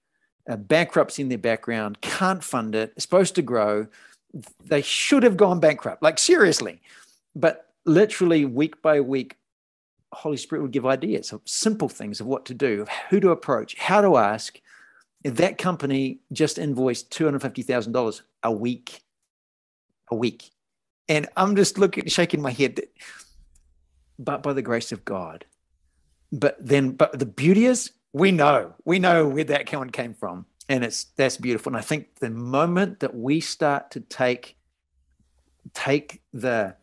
uh, 0.47 0.55
bankruptcy 0.55 1.21
in 1.21 1.29
their 1.29 1.37
background, 1.37 2.01
can't 2.01 2.43
fund 2.43 2.75
it, 2.75 2.99
supposed 3.01 3.35
to 3.35 3.41
grow. 3.41 3.87
They 4.63 4.81
should 4.81 5.23
have 5.23 5.37
gone 5.37 5.59
bankrupt, 5.59 6.03
like 6.03 6.19
seriously. 6.19 6.81
But 7.35 7.69
literally, 7.85 8.45
week 8.45 8.81
by 8.81 8.99
week, 9.01 9.35
Holy 10.13 10.37
Spirit 10.37 10.61
would 10.61 10.71
give 10.71 10.85
ideas 10.85 11.31
of 11.31 11.41
simple 11.45 11.89
things 11.89 12.19
of 12.19 12.27
what 12.27 12.45
to 12.45 12.53
do, 12.53 12.81
of 12.81 12.89
who 13.09 13.19
to 13.19 13.31
approach, 13.31 13.75
how 13.77 14.01
to 14.01 14.17
ask. 14.17 14.59
That 15.23 15.57
company 15.57 16.19
just 16.31 16.57
invoiced 16.57 17.09
$250,000 17.11 18.21
a 18.43 18.51
week, 18.51 19.01
a 20.09 20.15
week. 20.15 20.51
And 21.09 21.27
I'm 21.35 21.55
just 21.55 21.77
looking, 21.77 22.07
shaking 22.07 22.41
my 22.41 22.51
head, 22.51 22.81
but 24.19 24.43
by 24.43 24.53
the 24.53 24.61
grace 24.61 24.91
of 24.91 25.03
God. 25.03 25.45
But 26.31 26.57
then, 26.59 26.91
but 26.91 27.17
the 27.17 27.25
beauty 27.25 27.65
is, 27.65 27.91
we 28.13 28.31
know. 28.31 28.73
We 28.85 28.99
know 28.99 29.27
where 29.27 29.43
that 29.43 29.71
one 29.73 29.89
came 29.89 30.13
from 30.13 30.45
and 30.69 30.83
it's 30.83 31.05
that's 31.15 31.37
beautiful. 31.37 31.71
And 31.71 31.77
i 31.77 31.81
think 31.81 32.15
the 32.15 32.29
moment 32.29 32.99
that 32.99 33.15
we 33.15 33.39
start 33.39 33.91
to 33.91 34.01
take 34.01 34.57
take 35.73 36.21
the 36.33 36.75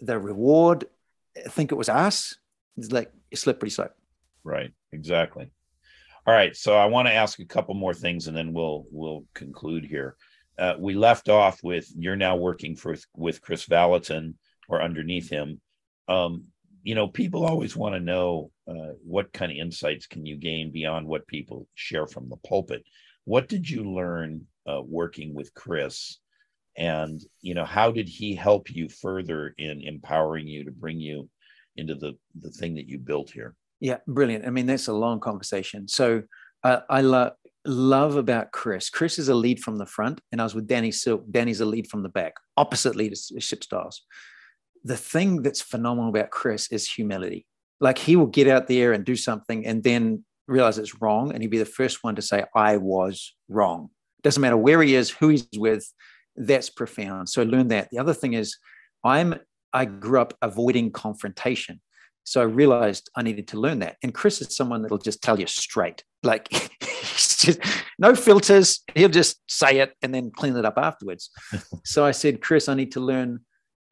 the 0.00 0.18
reward 0.18 0.84
I 1.36 1.48
think 1.48 1.72
it 1.72 1.76
was 1.76 1.88
us 1.88 2.36
it's 2.76 2.92
like 2.92 3.12
a 3.32 3.36
slippery 3.36 3.70
slope. 3.70 3.94
Right. 4.44 4.70
Exactly. 4.92 5.50
All 6.26 6.34
right. 6.34 6.54
So 6.54 6.76
i 6.76 6.86
want 6.86 7.08
to 7.08 7.14
ask 7.14 7.38
a 7.38 7.44
couple 7.44 7.74
more 7.74 7.94
things 7.94 8.28
and 8.28 8.36
then 8.36 8.52
we'll 8.52 8.86
we'll 8.90 9.24
conclude 9.34 9.84
here. 9.84 10.16
Uh, 10.58 10.74
we 10.78 10.94
left 10.94 11.28
off 11.28 11.62
with 11.62 11.86
you're 11.96 12.16
now 12.16 12.36
working 12.36 12.76
for 12.76 12.96
with 13.14 13.42
Kris 13.42 13.66
Vallotton 13.66 14.34
or 14.68 14.82
underneath 14.82 15.28
him. 15.28 15.60
Um, 16.08 16.44
you 16.82 16.94
know, 16.94 17.08
people 17.08 17.44
always 17.44 17.76
want 17.76 17.94
to 17.94 18.00
know 18.00 18.50
uh, 18.68 18.92
what 19.04 19.32
kind 19.32 19.52
of 19.52 19.58
insights 19.58 20.06
can 20.06 20.26
you 20.26 20.36
gain 20.36 20.72
beyond 20.72 21.06
what 21.06 21.26
people 21.26 21.68
share 21.74 22.06
from 22.06 22.28
the 22.28 22.36
pulpit. 22.38 22.82
What 23.24 23.48
did 23.48 23.68
you 23.68 23.90
learn 23.90 24.46
uh, 24.66 24.82
working 24.84 25.34
with 25.34 25.54
Kris? 25.54 26.18
And, 26.76 27.22
you 27.40 27.54
know, 27.54 27.64
how 27.64 27.90
did 27.90 28.08
he 28.08 28.34
help 28.34 28.70
you 28.70 28.88
further 28.88 29.54
in 29.56 29.82
empowering 29.82 30.46
you 30.46 30.64
to 30.64 30.70
bring 30.70 31.00
you 31.00 31.28
into 31.76 31.94
the, 31.94 32.16
the 32.40 32.50
thing 32.50 32.74
that 32.74 32.88
you 32.88 32.98
built 32.98 33.30
here? 33.30 33.54
Yeah, 33.80 33.98
brilliant. 34.06 34.46
I 34.46 34.50
mean, 34.50 34.66
that's 34.66 34.88
a 34.88 34.92
long 34.92 35.20
conversation. 35.20 35.88
So 35.88 36.22
uh, 36.62 36.80
I 36.88 37.00
love 37.00 37.32
love 37.68 38.14
about 38.14 38.52
Kris. 38.52 38.88
Kris 38.90 39.18
is 39.18 39.28
a 39.28 39.34
lead 39.34 39.60
from 39.60 39.76
the 39.76 39.86
front, 39.86 40.20
and 40.30 40.40
I 40.40 40.44
was 40.44 40.54
with 40.54 40.68
Danny 40.68 40.92
Silk. 40.92 41.24
Danny's 41.30 41.60
a 41.60 41.66
lead 41.66 41.88
from 41.88 42.02
the 42.02 42.08
back, 42.08 42.34
opposite 42.56 42.94
leadership 42.94 43.64
styles 43.64 44.02
the 44.86 44.96
thing 44.96 45.42
that's 45.42 45.60
phenomenal 45.60 46.10
about 46.10 46.30
Kris 46.30 46.70
is 46.70 46.88
humility. 46.88 47.44
Like 47.80 47.98
he 47.98 48.16
will 48.16 48.26
get 48.26 48.48
out 48.48 48.68
there 48.68 48.92
and 48.92 49.04
do 49.04 49.16
something 49.16 49.66
and 49.66 49.82
then 49.82 50.24
realize 50.48 50.78
it's 50.78 51.00
wrong. 51.00 51.32
And 51.32 51.42
he'd 51.42 51.50
be 51.50 51.58
the 51.58 51.64
first 51.64 52.02
one 52.02 52.16
to 52.16 52.22
say, 52.22 52.44
I 52.54 52.76
was 52.76 53.34
wrong. 53.48 53.90
Doesn't 54.22 54.40
matter 54.40 54.56
where 54.56 54.82
he 54.82 54.94
is, 54.94 55.10
who 55.10 55.28
he's 55.28 55.46
with. 55.56 55.92
That's 56.36 56.70
profound. 56.70 57.28
So 57.28 57.42
learn 57.42 57.68
that. 57.68 57.88
The 57.90 57.98
other 57.98 58.14
thing 58.14 58.34
is, 58.34 58.56
I'm 59.04 59.36
I 59.72 59.84
grew 59.84 60.20
up 60.20 60.34
avoiding 60.42 60.90
confrontation. 60.90 61.80
So 62.24 62.40
I 62.40 62.44
realized 62.44 63.08
I 63.14 63.22
needed 63.22 63.46
to 63.48 63.60
learn 63.60 63.78
that. 63.80 63.96
And 64.02 64.12
Kris 64.12 64.40
is 64.40 64.56
someone 64.56 64.82
that'll 64.82 64.98
just 64.98 65.22
tell 65.22 65.38
you 65.38 65.46
straight, 65.46 66.02
like 66.24 66.48
just 66.80 67.60
no 67.98 68.14
filters. 68.14 68.82
He'll 68.94 69.08
just 69.08 69.40
say 69.48 69.78
it 69.78 69.94
and 70.02 70.12
then 70.12 70.32
clean 70.32 70.56
it 70.56 70.64
up 70.64 70.76
afterwards. 70.76 71.30
so 71.84 72.04
I 72.04 72.10
said, 72.10 72.40
Kris, 72.40 72.68
I 72.68 72.74
need 72.74 72.92
to 72.92 73.00
learn 73.00 73.40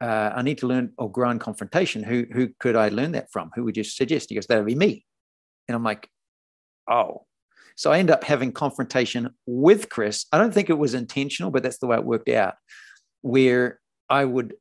uh, 0.01 0.31
I 0.35 0.41
need 0.41 0.57
to 0.59 0.67
learn 0.67 0.91
or 0.97 1.11
grow 1.11 1.29
in 1.29 1.39
confrontation. 1.39 2.03
Who 2.03 2.25
who 2.31 2.49
could 2.59 2.75
I 2.75 2.89
learn 2.89 3.13
that 3.13 3.31
from? 3.31 3.51
Who 3.55 3.63
would 3.63 3.77
you 3.77 3.83
suggest? 3.83 4.29
He 4.29 4.35
goes, 4.35 4.47
that 4.47 4.57
would 4.57 4.65
be 4.65 4.75
me. 4.75 5.05
And 5.67 5.75
I'm 5.75 5.83
like, 5.83 6.09
oh. 6.89 7.25
So 7.77 7.91
I 7.91 7.99
end 7.99 8.11
up 8.11 8.23
having 8.23 8.53
confrontation 8.53 9.31
with 9.45 9.89
Kris. 9.89 10.27
I 10.31 10.37
don't 10.37 10.53
think 10.53 10.69
it 10.69 10.77
was 10.77 10.93
intentional, 10.93 11.51
but 11.51 11.61
that's 11.61 11.79
the 11.79 11.87
way 11.87 11.97
it 11.97 12.05
worked 12.05 12.29
out, 12.29 12.55
where 13.21 13.79
I 14.09 14.23
would 14.23 14.53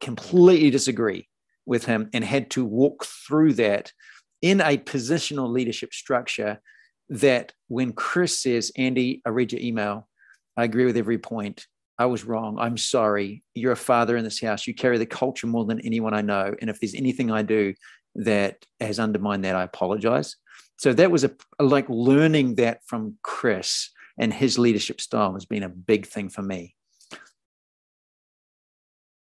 completely 0.00 0.70
disagree 0.70 1.28
with 1.66 1.84
him 1.84 2.08
and 2.14 2.24
had 2.24 2.50
to 2.52 2.64
walk 2.64 3.04
through 3.04 3.54
that 3.54 3.92
in 4.40 4.60
a 4.60 4.78
positional 4.78 5.50
leadership 5.50 5.92
structure 5.92 6.60
that 7.08 7.52
when 7.68 7.92
Kris 7.92 8.40
says, 8.40 8.72
Andy, 8.76 9.22
I 9.26 9.30
read 9.30 9.52
your 9.52 9.60
email, 9.60 10.08
I 10.56 10.64
agree 10.64 10.86
with 10.86 10.96
every 10.96 11.18
point. 11.18 11.66
I 11.98 12.06
was 12.06 12.24
wrong. 12.24 12.58
I'm 12.58 12.76
sorry. 12.76 13.42
You're 13.54 13.72
a 13.72 13.76
father 13.76 14.16
in 14.16 14.24
this 14.24 14.40
house. 14.40 14.66
You 14.66 14.74
carry 14.74 14.98
the 14.98 15.06
culture 15.06 15.46
more 15.46 15.64
than 15.64 15.80
anyone 15.80 16.14
I 16.14 16.20
know. 16.20 16.54
And 16.60 16.68
if 16.68 16.78
there's 16.78 16.94
anything 16.94 17.30
I 17.30 17.42
do 17.42 17.74
that 18.16 18.64
has 18.80 18.98
undermined 18.98 19.44
that, 19.44 19.56
I 19.56 19.62
apologize. 19.62 20.36
So 20.78 20.92
that 20.92 21.10
was 21.10 21.24
a 21.24 21.30
like 21.58 21.88
learning 21.88 22.56
that 22.56 22.80
from 22.86 23.16
Kris 23.22 23.90
and 24.18 24.32
his 24.32 24.58
leadership 24.58 25.00
style 25.00 25.32
has 25.34 25.46
been 25.46 25.62
a 25.62 25.68
big 25.68 26.06
thing 26.06 26.28
for 26.28 26.42
me. 26.42 26.74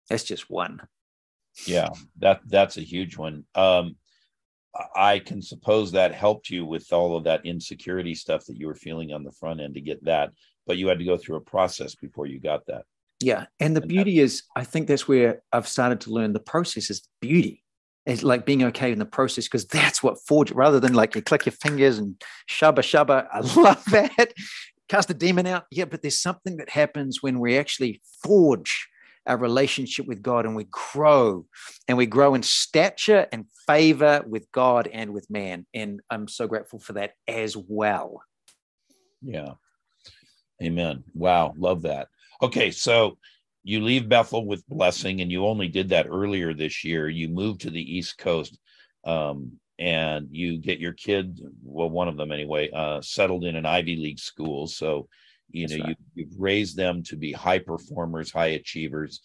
That's 0.08 0.24
just 0.24 0.50
one. 0.50 0.82
Yeah, 1.66 1.88
that 2.18 2.40
that's 2.46 2.76
a 2.76 2.82
huge 2.82 3.16
one. 3.16 3.44
Um, 3.54 3.96
I 4.94 5.20
can 5.20 5.40
suppose 5.40 5.92
that 5.92 6.14
helped 6.14 6.50
you 6.50 6.66
with 6.66 6.92
all 6.92 7.16
of 7.16 7.24
that 7.24 7.46
insecurity 7.46 8.14
stuff 8.14 8.44
that 8.46 8.58
you 8.58 8.66
were 8.66 8.74
feeling 8.74 9.12
on 9.12 9.24
the 9.24 9.32
front 9.32 9.60
end 9.60 9.74
to 9.74 9.80
get 9.80 10.04
that, 10.04 10.32
but 10.66 10.76
you 10.76 10.88
had 10.88 10.98
to 10.98 11.04
go 11.04 11.16
through 11.16 11.36
a 11.36 11.40
process 11.40 11.94
before 11.94 12.26
you 12.26 12.40
got 12.40 12.66
that. 12.66 12.84
Yeah. 13.20 13.46
And 13.60 13.76
the 13.76 13.80
and 13.80 13.88
beauty 13.88 14.18
is, 14.18 14.42
I 14.56 14.64
think 14.64 14.88
that's 14.88 15.08
where 15.08 15.42
I've 15.52 15.68
started 15.68 16.00
to 16.02 16.10
learn 16.10 16.32
the 16.32 16.40
process 16.40 16.90
is 16.90 17.08
beauty. 17.20 17.62
It's 18.04 18.22
like 18.22 18.46
being 18.46 18.62
okay 18.64 18.92
in 18.92 18.98
the 18.98 19.06
process 19.06 19.46
because 19.46 19.66
that's 19.66 20.02
what 20.02 20.18
forge 20.26 20.52
rather 20.52 20.78
than 20.78 20.94
like 20.94 21.14
you 21.14 21.22
click 21.22 21.46
your 21.46 21.54
fingers 21.54 21.98
and 21.98 22.20
shabba 22.48 22.78
shabba. 22.78 23.26
I 23.32 23.40
love 23.60 23.84
that. 23.86 24.32
Cast 24.88 25.10
a 25.10 25.14
demon 25.14 25.46
out. 25.46 25.64
Yeah, 25.72 25.86
but 25.86 26.02
there's 26.02 26.20
something 26.20 26.58
that 26.58 26.70
happens 26.70 27.22
when 27.22 27.40
we 27.40 27.58
actually 27.58 28.00
forge 28.22 28.86
our 29.26 29.36
relationship 29.36 30.06
with 30.06 30.22
God 30.22 30.46
and 30.46 30.54
we 30.54 30.68
grow 30.70 31.46
and 31.88 31.98
we 31.98 32.06
grow 32.06 32.34
in 32.34 32.44
stature 32.44 33.26
and 33.32 33.46
favor 33.66 34.22
with 34.24 34.50
God 34.52 34.88
and 34.92 35.12
with 35.12 35.28
man. 35.28 35.66
And 35.74 36.00
I'm 36.08 36.28
so 36.28 36.46
grateful 36.46 36.78
for 36.78 36.92
that 36.92 37.12
as 37.26 37.56
well. 37.56 38.22
Yeah. 39.20 39.54
Amen. 40.62 41.04
Wow. 41.14 41.54
Love 41.56 41.82
that. 41.82 42.08
Okay. 42.42 42.70
So 42.70 43.18
you 43.62 43.80
leave 43.80 44.08
Bethel 44.08 44.46
with 44.46 44.66
blessing, 44.68 45.20
and 45.20 45.30
you 45.30 45.44
only 45.46 45.68
did 45.68 45.88
that 45.90 46.06
earlier 46.08 46.54
this 46.54 46.84
year. 46.84 47.08
You 47.08 47.28
moved 47.28 47.62
to 47.62 47.70
the 47.70 47.96
East 47.96 48.18
Coast. 48.18 48.58
Um, 49.04 49.52
and 49.78 50.28
you 50.30 50.56
get 50.56 50.80
your 50.80 50.94
kid, 50.94 51.38
well, 51.62 51.90
one 51.90 52.08
of 52.08 52.16
them 52.16 52.32
anyway, 52.32 52.70
uh, 52.70 53.02
settled 53.02 53.44
in 53.44 53.56
an 53.56 53.66
Ivy 53.66 53.96
League 53.96 54.18
school. 54.18 54.66
So 54.66 55.06
you 55.50 55.68
That's 55.68 55.78
know 55.78 55.84
right. 55.84 55.98
you, 56.14 56.24
you've 56.24 56.40
raised 56.40 56.76
them 56.76 57.02
to 57.04 57.16
be 57.16 57.32
high 57.32 57.58
performers 57.58 58.32
high 58.32 58.46
achievers 58.48 59.20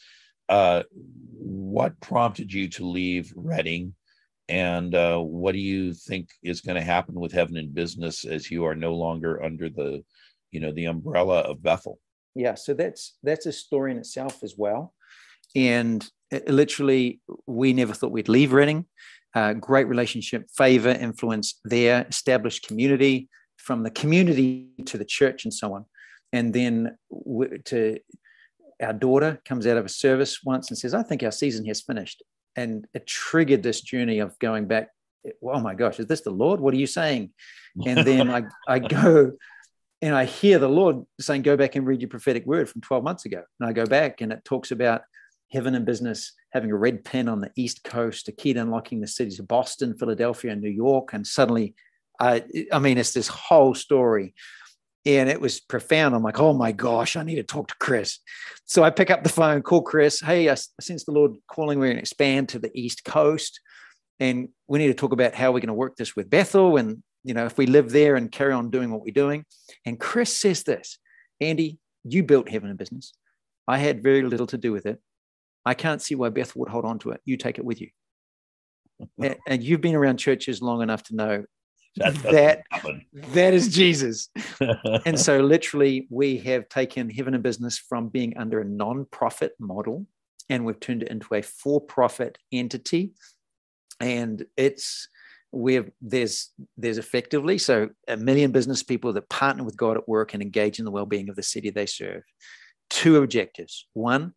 uh, 0.49 0.83
what 0.93 1.99
prompted 2.01 2.51
you 2.51 2.67
to 2.67 2.85
leave 2.85 3.33
Redding? 3.35 3.95
and 4.49 4.93
uh, 4.95 5.17
what 5.17 5.53
do 5.53 5.59
you 5.59 5.93
think 5.93 6.27
is 6.43 6.59
going 6.59 6.75
to 6.75 6.81
happen 6.81 7.15
with 7.15 7.31
heaven 7.31 7.55
in 7.55 7.71
business 7.71 8.25
as 8.25 8.51
you 8.51 8.65
are 8.65 8.75
no 8.75 8.93
longer 8.93 9.41
under 9.41 9.69
the 9.69 10.03
you 10.51 10.59
know 10.59 10.71
the 10.71 10.85
umbrella 10.85 11.39
of 11.41 11.61
bethel 11.61 11.99
yeah 12.35 12.55
so 12.55 12.73
that's 12.73 13.17
that's 13.23 13.45
a 13.45 13.51
story 13.51 13.91
in 13.91 13.97
itself 13.97 14.43
as 14.43 14.55
well 14.57 14.93
and 15.55 16.09
it, 16.31 16.47
literally 16.47 17.19
we 17.45 17.73
never 17.73 17.93
thought 17.93 18.11
we'd 18.11 18.29
leave 18.29 18.53
Redding. 18.53 18.85
uh, 19.35 19.53
great 19.53 19.87
relationship 19.87 20.49
favor 20.55 20.89
influence 20.89 21.59
there 21.65 22.05
established 22.09 22.67
community 22.67 23.29
from 23.57 23.83
the 23.83 23.91
community 23.91 24.69
to 24.85 24.97
the 24.97 25.05
church 25.05 25.45
and 25.45 25.53
so 25.53 25.73
on 25.73 25.85
and 26.33 26.53
then 26.53 26.97
to 27.65 27.99
our 28.81 28.93
daughter 28.93 29.39
comes 29.45 29.67
out 29.67 29.77
of 29.77 29.85
a 29.85 29.89
service 29.89 30.43
once 30.43 30.69
and 30.69 30.77
says, 30.77 30.93
"I 30.93 31.03
think 31.03 31.23
our 31.23 31.31
season 31.31 31.65
has 31.65 31.81
finished," 31.81 32.23
and 32.55 32.87
it 32.93 33.07
triggered 33.07 33.63
this 33.63 33.81
journey 33.81 34.19
of 34.19 34.37
going 34.39 34.67
back. 34.67 34.89
Oh 35.43 35.59
my 35.59 35.75
gosh, 35.75 35.99
is 35.99 36.07
this 36.07 36.21
the 36.21 36.31
Lord? 36.31 36.59
What 36.59 36.73
are 36.73 36.77
you 36.77 36.87
saying? 36.87 37.31
And 37.85 38.05
then 38.05 38.29
I 38.29 38.43
I 38.67 38.79
go 38.79 39.33
and 40.01 40.15
I 40.15 40.25
hear 40.25 40.59
the 40.59 40.69
Lord 40.69 41.03
saying, 41.19 41.43
"Go 41.43 41.57
back 41.57 41.75
and 41.75 41.85
read 41.85 42.01
your 42.01 42.09
prophetic 42.09 42.45
word 42.45 42.69
from 42.69 42.81
12 42.81 43.03
months 43.03 43.25
ago." 43.25 43.43
And 43.59 43.69
I 43.69 43.73
go 43.73 43.85
back 43.85 44.21
and 44.21 44.31
it 44.31 44.43
talks 44.43 44.71
about 44.71 45.01
heaven 45.51 45.75
and 45.75 45.85
business 45.85 46.33
having 46.51 46.71
a 46.71 46.77
red 46.77 47.03
pen 47.03 47.27
on 47.27 47.41
the 47.41 47.51
east 47.55 47.83
coast, 47.83 48.27
a 48.27 48.31
to 48.31 48.51
unlocking 48.57 49.01
the 49.01 49.07
cities 49.07 49.39
of 49.39 49.47
Boston, 49.47 49.97
Philadelphia, 49.97 50.51
and 50.51 50.61
New 50.61 50.69
York, 50.69 51.13
and 51.13 51.25
suddenly, 51.25 51.75
I 52.19 52.43
I 52.71 52.79
mean, 52.79 52.97
it's 52.97 53.13
this 53.13 53.27
whole 53.27 53.75
story 53.75 54.33
and 55.05 55.29
it 55.29 55.41
was 55.41 55.59
profound. 55.59 56.13
I'm 56.13 56.23
like, 56.23 56.39
oh 56.39 56.53
my 56.53 56.71
gosh, 56.71 57.15
I 57.15 57.23
need 57.23 57.35
to 57.35 57.43
talk 57.43 57.67
to 57.69 57.75
Kris. 57.79 58.19
So 58.65 58.83
I 58.83 58.89
pick 58.89 59.09
up 59.09 59.23
the 59.23 59.29
phone, 59.29 59.61
call 59.61 59.81
Kris. 59.81 60.19
Hey, 60.19 60.49
I 60.49 60.55
sense 60.79 61.03
the 61.05 61.11
Lord 61.11 61.33
calling 61.47 61.79
me 61.79 61.89
and 61.89 61.99
expand 61.99 62.49
to 62.49 62.59
the 62.59 62.71
East 62.79 63.03
Coast, 63.03 63.59
and 64.19 64.49
we 64.67 64.79
need 64.79 64.87
to 64.87 64.93
talk 64.93 65.11
about 65.11 65.33
how 65.33 65.51
we're 65.51 65.59
going 65.59 65.67
to 65.67 65.73
work 65.73 65.95
this 65.95 66.15
with 66.15 66.29
Bethel, 66.29 66.77
and 66.77 67.01
you 67.23 67.33
know, 67.33 67.45
if 67.45 67.57
we 67.57 67.65
live 67.65 67.91
there 67.91 68.15
and 68.15 68.31
carry 68.31 68.53
on 68.53 68.69
doing 68.69 68.91
what 68.91 69.01
we're 69.01 69.13
doing. 69.13 69.45
And 69.85 69.99
Kris 69.99 70.35
says 70.35 70.63
this, 70.63 70.97
Andy, 71.39 71.79
you 72.03 72.23
built 72.23 72.49
Heaven 72.49 72.69
and 72.69 72.77
Business. 72.77 73.13
I 73.67 73.77
had 73.77 74.03
very 74.03 74.23
little 74.23 74.47
to 74.47 74.57
do 74.57 74.71
with 74.71 74.85
it. 74.85 74.99
I 75.65 75.73
can't 75.73 76.01
see 76.01 76.15
why 76.15 76.29
Beth 76.29 76.55
would 76.55 76.69
hold 76.69 76.85
on 76.85 76.99
to 76.99 77.11
it. 77.11 77.21
You 77.25 77.37
take 77.37 77.59
it 77.59 77.65
with 77.65 77.81
you. 77.81 77.89
and, 79.21 79.35
and 79.47 79.63
you've 79.63 79.81
been 79.81 79.95
around 79.95 80.17
churches 80.17 80.61
long 80.61 80.81
enough 80.81 81.03
to 81.03 81.15
know 81.15 81.45
that 81.97 82.13
that, 82.23 82.63
that 83.33 83.53
is 83.53 83.67
Jesus. 83.67 84.29
and 85.05 85.19
so 85.19 85.41
literally 85.41 86.07
we 86.09 86.37
have 86.37 86.69
taken 86.69 87.09
heaven 87.09 87.33
and 87.33 87.43
business 87.43 87.77
from 87.77 88.07
being 88.07 88.37
under 88.37 88.61
a 88.61 88.65
non-profit 88.65 89.53
model 89.59 90.05
and 90.49 90.65
we've 90.65 90.79
turned 90.79 91.03
it 91.03 91.09
into 91.09 91.33
a 91.33 91.41
for-profit 91.41 92.37
entity. 92.51 93.11
And 93.99 94.45
it's 94.57 95.07
where 95.51 95.85
there's 96.01 96.49
there's 96.77 96.97
effectively 96.97 97.57
so 97.57 97.89
a 98.07 98.17
million 98.17 98.51
business 98.51 98.83
people 98.83 99.13
that 99.13 99.29
partner 99.29 99.63
with 99.63 99.77
God 99.77 99.97
at 99.97 100.07
work 100.07 100.33
and 100.33 100.41
engage 100.41 100.79
in 100.79 100.85
the 100.85 100.91
well-being 100.91 101.29
of 101.29 101.35
the 101.35 101.43
city 101.43 101.69
they 101.69 101.85
serve. 101.85 102.23
Two 102.89 103.17
objectives. 103.17 103.85
One, 103.93 104.33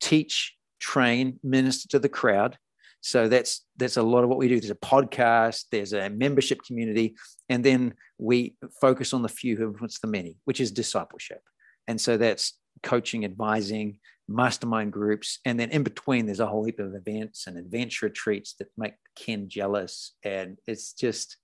teach, 0.00 0.56
train, 0.78 1.38
minister 1.42 1.88
to 1.88 1.98
the 1.98 2.08
crowd 2.08 2.58
so 3.00 3.28
that's 3.28 3.64
that's 3.76 3.96
a 3.96 4.02
lot 4.02 4.24
of 4.24 4.28
what 4.28 4.38
we 4.38 4.48
do. 4.48 4.60
There's 4.60 4.70
a 4.70 4.74
podcast, 4.74 5.64
there's 5.70 5.92
a 5.92 6.10
membership 6.10 6.62
community, 6.62 7.16
and 7.48 7.64
then 7.64 7.94
we 8.18 8.56
focus 8.80 9.14
on 9.14 9.22
the 9.22 9.28
few 9.28 9.56
who 9.56 9.68
influence 9.68 9.98
the 10.00 10.06
many, 10.06 10.36
which 10.44 10.60
is 10.60 10.70
discipleship. 10.70 11.42
And 11.88 12.00
so 12.00 12.16
that's 12.16 12.58
coaching, 12.82 13.24
advising, 13.24 13.98
mastermind 14.30 14.92
groups, 14.92 15.40
and 15.44 15.58
then 15.58 15.70
in 15.70 15.82
between 15.82 16.26
there's 16.26 16.40
a 16.40 16.46
whole 16.46 16.64
heap 16.64 16.78
of 16.78 16.94
events 16.94 17.46
and 17.46 17.58
adventure 17.58 18.06
retreats 18.06 18.54
that 18.58 18.68
make 18.78 18.94
Ken 19.16 19.48
jealous. 19.48 20.14
And 20.22 20.58
it's 20.66 20.92
just, 20.92 21.36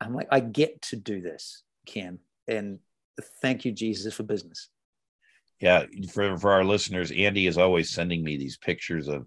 I'm 0.00 0.14
like, 0.14 0.28
I 0.30 0.40
get 0.40 0.80
to 0.82 0.96
do 0.96 1.20
this, 1.20 1.62
Ken, 1.86 2.20
and 2.46 2.78
thank 3.42 3.64
you, 3.64 3.72
Jesus, 3.72 4.14
for 4.14 4.22
business. 4.22 4.68
Yeah, 5.60 5.86
for 6.12 6.36
for 6.36 6.52
our 6.52 6.64
listeners, 6.64 7.10
Andy 7.10 7.46
is 7.46 7.58
always 7.58 7.90
sending 7.90 8.22
me 8.22 8.36
these 8.36 8.58
pictures 8.58 9.08
of 9.08 9.26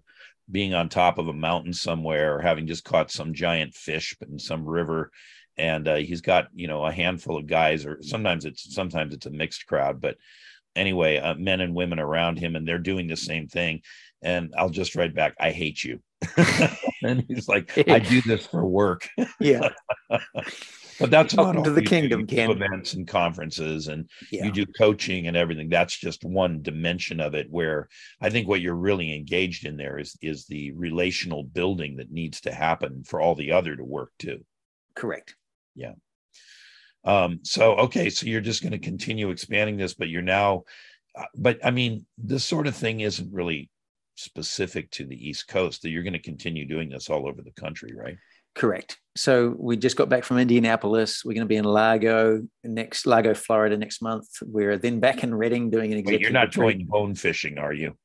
being 0.50 0.74
on 0.74 0.88
top 0.88 1.18
of 1.18 1.28
a 1.28 1.32
mountain 1.32 1.72
somewhere 1.72 2.34
or 2.34 2.40
having 2.40 2.66
just 2.66 2.84
caught 2.84 3.10
some 3.10 3.34
giant 3.34 3.74
fish 3.74 4.16
in 4.28 4.38
some 4.38 4.64
river 4.64 5.10
and 5.56 5.88
uh, 5.88 5.96
he's 5.96 6.20
got 6.20 6.48
you 6.54 6.66
know 6.66 6.84
a 6.84 6.92
handful 6.92 7.36
of 7.36 7.46
guys 7.46 7.86
or 7.86 7.98
sometimes 8.02 8.44
it's 8.44 8.74
sometimes 8.74 9.14
it's 9.14 9.26
a 9.26 9.30
mixed 9.30 9.66
crowd 9.66 10.00
but 10.00 10.16
anyway 10.76 11.18
uh, 11.18 11.34
men 11.34 11.60
and 11.60 11.74
women 11.74 11.98
around 11.98 12.38
him 12.38 12.56
and 12.56 12.66
they're 12.66 12.78
doing 12.78 13.06
the 13.06 13.16
same 13.16 13.48
thing. 13.48 13.80
And 14.22 14.52
i'll 14.56 14.70
just 14.70 14.96
write 14.96 15.14
back 15.14 15.34
i 15.40 15.50
hate 15.50 15.82
you. 15.84 16.00
And 17.02 17.24
he's 17.28 17.48
like 17.48 17.72
i 17.88 17.98
do 17.98 18.20
this 18.22 18.46
for 18.46 18.64
work. 18.64 19.08
Yeah. 19.40 19.70
But 20.98 21.10
that's 21.10 21.32
Welcome 21.32 21.56
not 21.56 21.64
to 21.64 21.70
the 21.70 21.80
kingdom 21.80 22.26
Ken. 22.26 22.50
events 22.50 22.92
and 22.92 23.08
conferences 23.08 23.88
and 23.88 24.06
yeah. 24.30 24.44
you 24.44 24.52
do 24.52 24.66
coaching 24.66 25.28
and 25.28 25.34
everything. 25.34 25.70
That's 25.70 25.96
just 25.98 26.26
one 26.26 26.60
dimension 26.60 27.20
of 27.20 27.34
it 27.34 27.46
where 27.48 27.88
i 28.20 28.28
think 28.28 28.46
what 28.46 28.60
you're 28.60 28.74
really 28.74 29.14
engaged 29.14 29.64
in 29.64 29.78
there 29.78 29.98
is 29.98 30.18
is 30.20 30.44
the 30.44 30.72
relational 30.72 31.42
building 31.42 31.96
that 31.96 32.12
needs 32.12 32.42
to 32.42 32.52
happen 32.52 33.02
for 33.02 33.18
all 33.18 33.34
the 33.34 33.52
other 33.52 33.74
to 33.76 33.82
work 33.82 34.10
too. 34.18 34.44
Correct. 34.94 35.36
Yeah 35.74 35.92
um 37.04 37.40
so 37.42 37.74
okay 37.76 38.10
so 38.10 38.26
you're 38.26 38.40
just 38.40 38.62
going 38.62 38.72
to 38.72 38.78
continue 38.78 39.30
expanding 39.30 39.76
this 39.76 39.94
but 39.94 40.08
you're 40.08 40.22
now 40.22 40.62
uh, 41.16 41.24
but 41.36 41.58
i 41.64 41.70
mean 41.70 42.04
this 42.18 42.44
sort 42.44 42.66
of 42.66 42.76
thing 42.76 43.00
isn't 43.00 43.32
really 43.32 43.70
specific 44.16 44.90
to 44.90 45.06
the 45.06 45.28
east 45.28 45.48
coast 45.48 45.82
that 45.82 45.90
you're 45.90 46.02
going 46.02 46.12
to 46.12 46.18
continue 46.18 46.66
doing 46.66 46.90
this 46.90 47.08
all 47.08 47.26
over 47.26 47.42
the 47.42 47.52
country 47.52 47.92
right 47.96 48.16
Correct. 48.54 48.98
So 49.16 49.54
we 49.58 49.76
just 49.76 49.96
got 49.96 50.08
back 50.08 50.24
from 50.24 50.38
Indianapolis. 50.38 51.24
We're 51.24 51.34
going 51.34 51.46
to 51.46 51.48
be 51.48 51.56
in 51.56 51.64
Largo 51.64 52.42
next, 52.64 53.06
Largo, 53.06 53.34
Florida 53.34 53.76
next 53.76 54.02
month. 54.02 54.26
We're 54.42 54.76
then 54.76 55.00
back 55.00 55.22
in 55.22 55.34
Redding 55.34 55.70
doing 55.70 55.92
an 55.92 55.98
executive. 55.98 56.20
Wait, 56.20 56.22
you're 56.22 56.32
not 56.32 56.52
doing 56.52 56.84
bone 56.84 57.14
fishing, 57.14 57.58
are 57.58 57.72
you? 57.72 57.96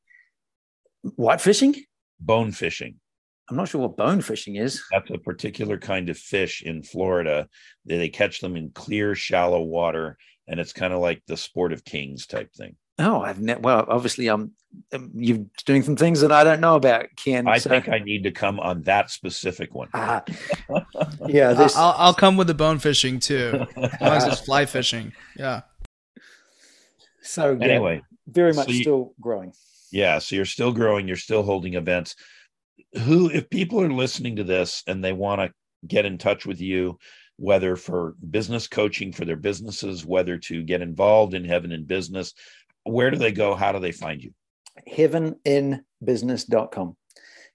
What 1.02 1.42
fishing? 1.42 1.76
Bone 2.20 2.52
fishing. 2.52 3.00
I'm 3.50 3.56
not 3.56 3.68
sure 3.68 3.82
what 3.82 3.98
bone 3.98 4.22
fishing 4.22 4.56
is. 4.56 4.84
That's 4.92 5.10
a 5.12 5.18
particular 5.20 5.78
kind 5.78 6.10
of 6.10 6.18
fish 6.18 6.64
in 6.64 6.82
Florida. 6.82 7.48
They, 7.86 7.98
they 7.98 8.10
catch 8.10 8.40
them 8.40 8.56
in 8.56 8.72
clear, 8.72 9.14
shallow 9.14 9.62
water, 9.62 10.18
and 10.48 10.60
it's 10.60 10.74
kind 10.74 10.94
of 10.94 11.00
like 11.00 11.22
the 11.28 11.38
sport 11.38 11.72
of 11.72 11.86
kings 11.86 12.26
type 12.26 12.54
thing. 12.54 12.76
Oh, 12.98 13.22
I've 13.22 13.42
ne- 13.42 13.58
well, 13.58 13.86
obviously, 13.88 14.30
um, 14.30 14.52
you're 15.14 15.46
doing 15.66 15.84
some 15.84 15.98
things 15.98 16.22
that 16.22 16.32
I 16.32 16.44
don't 16.44 16.62
know 16.62 16.76
about, 16.76 17.08
Ken. 17.18 17.48
I 17.48 17.58
so. 17.58 17.70
think 17.70 17.90
I 17.90 18.00
need 18.00 18.24
to 18.24 18.32
come 18.32 18.60
on 18.60 18.84
that 18.84 19.12
specific 19.12 19.76
one. 19.76 19.90
Ah, 19.94 20.24
yeah, 21.28 21.54
this... 21.54 21.76
I'll, 21.76 21.94
I'll 21.98 22.14
come 22.14 22.38
with 22.38 22.48
the 22.48 22.54
bone 22.54 22.80
fishing 22.80 23.20
too, 23.20 23.68
as 23.78 24.02
long 24.02 24.12
as 24.14 24.26
it's 24.26 24.42
fly 24.42 24.66
fishing. 24.66 25.12
Yeah. 25.36 25.62
So 27.22 27.58
yeah, 27.60 27.68
anyway, 27.68 28.02
very 28.28 28.54
much 28.54 28.68
so 28.68 28.72
you- 28.72 28.82
still 28.82 29.14
growing. 29.20 29.54
yeah, 29.92 30.20
so 30.20 30.36
you're 30.36 30.46
still 30.46 30.72
growing, 30.72 31.08
you're 31.08 31.18
still 31.18 31.44
holding 31.44 31.74
events. 31.74 32.16
Who, 33.04 33.30
if 33.30 33.50
people 33.50 33.82
are 33.82 33.92
listening 33.92 34.38
to 34.38 34.44
this 34.44 34.84
and 34.88 35.04
they 35.04 35.14
want 35.14 35.42
to 35.42 35.52
get 35.88 36.06
in 36.06 36.18
touch 36.18 36.46
with 36.46 36.62
you, 36.62 36.98
whether 37.38 37.76
for 37.76 38.16
business 38.30 38.68
coaching 38.68 39.12
for 39.12 39.26
their 39.26 39.36
businesses, 39.36 40.06
whether 40.06 40.38
to 40.38 40.64
get 40.64 40.82
involved 40.82 41.34
in 41.34 41.44
heaven 41.44 41.72
in 41.72 41.86
business, 41.86 42.34
where 42.84 43.12
do 43.12 43.18
they 43.18 43.32
go? 43.32 43.56
How 43.56 43.72
do 43.72 43.80
they 43.80 43.92
find 43.92 44.24
you? 44.24 44.34
heaveninbusiness.com. 44.90 46.98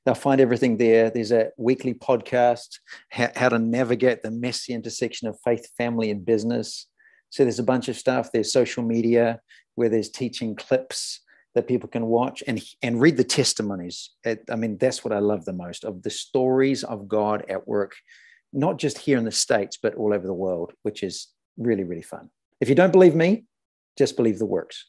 They'll 0.04 0.14
find 0.14 0.40
everything 0.40 0.78
there. 0.78 1.10
There's 1.10 1.32
a 1.32 1.50
weekly 1.58 1.94
podcast, 1.94 2.78
how, 3.10 3.30
how 3.36 3.50
to 3.50 3.58
navigate 3.58 4.22
the 4.22 4.30
messy 4.30 4.72
intersection 4.72 5.28
of 5.28 5.38
faith, 5.44 5.68
family, 5.76 6.10
and 6.10 6.24
business. 6.24 6.86
So 7.28 7.44
there's 7.44 7.58
a 7.58 7.64
bunch 7.64 7.88
of 7.88 7.96
stuff. 7.96 8.30
There's 8.32 8.52
social 8.52 8.82
media 8.82 9.40
where 9.74 9.90
there's 9.90 10.10
teaching 10.10 10.56
clips 10.56 11.20
that 11.54 11.66
people 11.66 11.88
can 11.88 12.06
watch 12.06 12.42
and, 12.46 12.62
and 12.82 13.00
read 13.00 13.16
the 13.16 13.24
testimonies. 13.24 14.10
It, 14.24 14.44
I 14.50 14.56
mean, 14.56 14.78
that's 14.78 15.04
what 15.04 15.12
I 15.12 15.18
love 15.18 15.44
the 15.44 15.52
most 15.52 15.84
of 15.84 16.02
the 16.02 16.10
stories 16.10 16.84
of 16.84 17.08
God 17.08 17.44
at 17.48 17.66
work, 17.66 17.96
not 18.52 18.78
just 18.78 18.98
here 18.98 19.18
in 19.18 19.24
the 19.24 19.32
States, 19.32 19.78
but 19.82 19.94
all 19.94 20.14
over 20.14 20.26
the 20.26 20.34
world, 20.34 20.72
which 20.82 21.02
is 21.02 21.28
really, 21.56 21.84
really 21.84 22.02
fun. 22.02 22.30
If 22.60 22.68
you 22.68 22.74
don't 22.74 22.92
believe 22.92 23.14
me, 23.14 23.44
just 23.98 24.16
believe 24.16 24.38
the 24.38 24.46
works. 24.46 24.86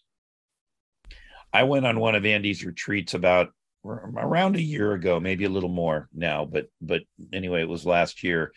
I 1.53 1.63
went 1.63 1.85
on 1.85 1.99
one 1.99 2.15
of 2.15 2.25
Andy's 2.25 2.63
retreats 2.63 3.13
about 3.13 3.49
around 3.83 4.55
a 4.55 4.61
year 4.61 4.93
ago, 4.93 5.19
maybe 5.19 5.45
a 5.45 5.49
little 5.49 5.69
more 5.69 6.07
now, 6.13 6.45
but 6.45 6.67
but 6.81 7.01
anyway, 7.33 7.61
it 7.61 7.67
was 7.69 7.85
last 7.85 8.23
year, 8.23 8.53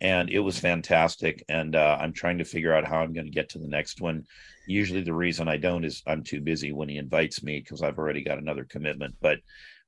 and 0.00 0.30
it 0.30 0.40
was 0.40 0.58
fantastic. 0.58 1.44
And 1.48 1.74
uh, 1.74 1.98
I'm 2.00 2.12
trying 2.12 2.38
to 2.38 2.44
figure 2.44 2.74
out 2.74 2.86
how 2.86 3.00
I'm 3.00 3.12
going 3.12 3.26
to 3.26 3.32
get 3.32 3.48
to 3.50 3.58
the 3.58 3.68
next 3.68 4.00
one. 4.00 4.24
Usually, 4.66 5.02
the 5.02 5.14
reason 5.14 5.48
I 5.48 5.56
don't 5.56 5.84
is 5.84 6.02
I'm 6.06 6.22
too 6.22 6.40
busy 6.40 6.72
when 6.72 6.88
he 6.88 6.98
invites 6.98 7.42
me 7.42 7.60
because 7.60 7.82
I've 7.82 7.98
already 7.98 8.22
got 8.22 8.38
another 8.38 8.64
commitment. 8.64 9.14
But 9.20 9.38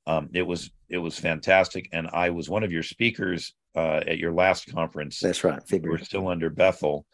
um, 0.07 0.31
it 0.33 0.43
was 0.43 0.71
it 0.89 0.99
was 0.99 1.19
fantastic, 1.19 1.89
and 1.93 2.09
I 2.13 2.31
was 2.31 2.49
one 2.49 2.63
of 2.63 2.73
your 2.73 2.83
speakers 2.83 3.53
uh, 3.75 4.01
at 4.07 4.19
your 4.19 4.33
last 4.33 4.73
conference. 4.73 5.21
That's 5.21 5.45
right. 5.45 5.61
We're 5.71 5.99
still 5.99 6.29
under 6.29 6.49
Bethel, 6.49 7.05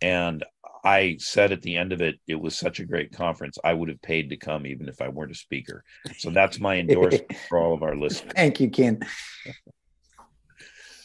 and 0.00 0.44
I 0.84 1.16
said 1.18 1.52
at 1.52 1.62
the 1.62 1.76
end 1.76 1.92
of 1.92 2.00
it, 2.00 2.18
it 2.26 2.40
was 2.40 2.56
such 2.56 2.80
a 2.80 2.84
great 2.84 3.12
conference. 3.12 3.58
I 3.62 3.74
would 3.74 3.88
have 3.88 4.00
paid 4.02 4.30
to 4.30 4.36
come 4.36 4.66
even 4.66 4.88
if 4.88 5.00
I 5.00 5.08
weren't 5.08 5.32
a 5.32 5.36
speaker. 5.36 5.84
So 6.16 6.30
that's 6.30 6.58
my 6.58 6.76
endorsement 6.78 7.36
for 7.48 7.58
all 7.58 7.74
of 7.74 7.82
our 7.82 7.96
listeners. 7.96 8.32
Thank 8.34 8.60
you, 8.60 8.70
Ken. 8.70 9.00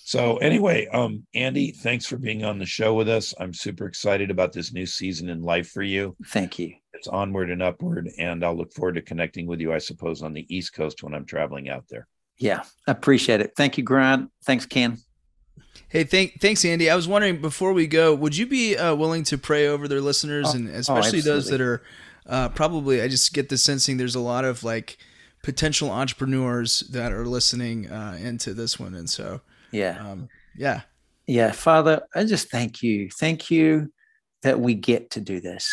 So 0.08 0.38
anyway, 0.38 0.86
um, 0.94 1.26
Andy, 1.34 1.72
thanks 1.72 2.06
for 2.06 2.18
being 2.18 2.46
on 2.46 2.60
the 2.60 2.66
show 2.68 2.94
with 2.94 3.10
us. 3.10 3.34
I'm 3.40 3.56
super 3.56 3.88
excited 3.88 4.30
about 4.30 4.54
this 4.54 4.72
new 4.72 4.86
season 4.86 5.30
in 5.30 5.42
life 5.42 5.72
for 5.72 5.82
you. 5.82 6.16
Thank 6.28 6.60
you. 6.60 6.76
It's 6.94 7.08
onward 7.08 7.50
and 7.50 7.64
upward, 7.64 8.12
and 8.20 8.46
I'll 8.46 8.56
look 8.56 8.72
forward 8.72 8.96
to 8.96 9.02
connecting 9.02 9.48
with 9.48 9.60
you, 9.60 9.74
I 9.74 9.80
suppose, 9.80 10.22
on 10.22 10.34
the 10.34 10.46
East 10.56 10.76
Coast 10.76 11.02
when 11.02 11.16
I'm 11.16 11.26
traveling 11.26 11.70
out 11.70 11.86
there. 11.90 12.08
Yeah, 12.38 12.62
I 12.88 12.92
appreciate 12.92 13.42
it. 13.42 13.54
Thank 13.58 13.80
you, 13.80 13.84
Grant. 13.84 14.30
Thanks, 14.44 14.68
Ken. 14.68 15.00
Hey, 15.90 16.04
thank, 16.04 16.40
thanks, 16.40 16.64
Andy. 16.64 16.88
I 16.88 16.96
was 16.96 17.08
wondering 17.08 17.42
before 17.42 17.74
we 17.74 17.88
go, 17.88 18.14
would 18.14 18.38
you 18.38 18.46
be 18.46 18.78
uh, 18.78 18.94
willing 18.94 19.24
to 19.24 19.40
pray 19.40 19.68
over 19.68 19.88
their 19.88 20.02
listeners, 20.02 20.50
Oh, 20.50 20.56
and 20.56 20.70
especially 20.70 21.22
those 21.22 21.50
that 21.50 21.62
are 21.62 21.82
uh, 22.28 22.50
probably? 22.50 23.02
I 23.02 23.08
just 23.08 23.34
get 23.34 23.50
the 23.50 23.58
sensing 23.58 23.98
there's 23.98 24.14
a 24.14 24.20
lot 24.20 24.46
of 24.46 24.64
like 24.64 24.98
potential 25.42 25.90
entrepreneurs 25.90 26.82
that 26.92 27.12
are 27.12 27.26
listening 27.26 27.90
uh, 27.90 28.20
into 28.22 28.54
this 28.54 28.80
one, 28.80 28.94
and 28.94 29.10
so 29.10 29.42
Yeah. 29.76 30.12
um, 30.12 30.30
yeah, 30.56 30.82
Yeah, 31.28 31.52
Father, 31.52 32.02
I 32.16 32.24
just 32.24 32.50
thank 32.50 32.82
you. 32.82 33.10
Thank 33.10 33.52
you 33.52 33.92
that 34.44 34.60
we 34.60 34.74
get 34.74 35.12
to 35.12 35.22
do 35.22 35.42
this. 35.42 35.70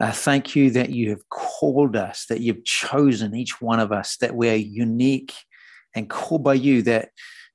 I 0.00 0.10
thank 0.10 0.56
you 0.56 0.70
that 0.72 0.90
you 0.90 1.10
have 1.10 1.28
called 1.28 1.94
us, 1.94 2.26
that 2.26 2.40
you've 2.40 2.64
chosen 2.64 3.34
each 3.34 3.60
one 3.60 3.78
of 3.78 3.92
us, 3.92 4.16
that 4.16 4.34
we're 4.34 4.56
unique 4.56 5.32
and 5.94 6.10
called 6.10 6.42
by 6.42 6.54
you, 6.54 6.82
that 6.82 7.10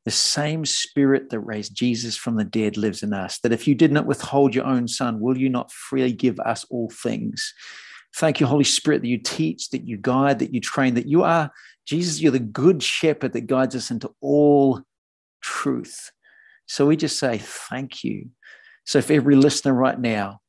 the 0.05 0.11
same 0.11 0.63
spirit 0.63 1.29
that 1.29 1.41
raised 1.41 1.75
Jesus 1.75 2.15
from 2.15 2.37
the 2.37 2.45
dead 2.45 2.77
lives 2.77 3.03
in 3.03 3.13
us. 3.13 3.39
That 3.39 3.51
if 3.51 3.67
you 3.67 3.75
did 3.75 3.91
not 3.91 4.05
withhold 4.05 4.55
your 4.55 4.65
own 4.65 4.87
son, 4.87 5.19
will 5.19 5.37
you 5.37 5.49
not 5.49 5.71
freely 5.71 6.13
give 6.13 6.39
us 6.39 6.65
all 6.69 6.89
things? 6.89 7.53
Thank 8.15 8.39
you, 8.39 8.47
Holy 8.47 8.63
Spirit, 8.63 9.01
that 9.01 9.09
you 9.09 9.17
teach, 9.17 9.69
that 9.71 9.85
you 9.85 9.97
guide, 9.97 10.39
that 10.39 10.53
you 10.53 10.61
train, 10.61 10.93
that 10.93 11.07
you 11.07 11.23
are, 11.23 11.51
Jesus, 11.85 12.21
you're 12.21 12.31
the 12.31 12.39
good 12.39 12.81
shepherd 12.81 13.33
that 13.33 13.47
guides 13.47 13.75
us 13.75 13.91
into 13.91 14.09
all 14.21 14.81
truth. 15.47 16.11
So 16.65 16.85
we 16.85 16.97
just 16.97 17.17
say 17.17 17.37
thank 17.37 18.03
you. 18.03 18.29
So 18.85 18.99
if 18.99 19.09
every 19.09 19.35
listener 19.35 19.73
right 19.73 19.99
now, 19.99 20.41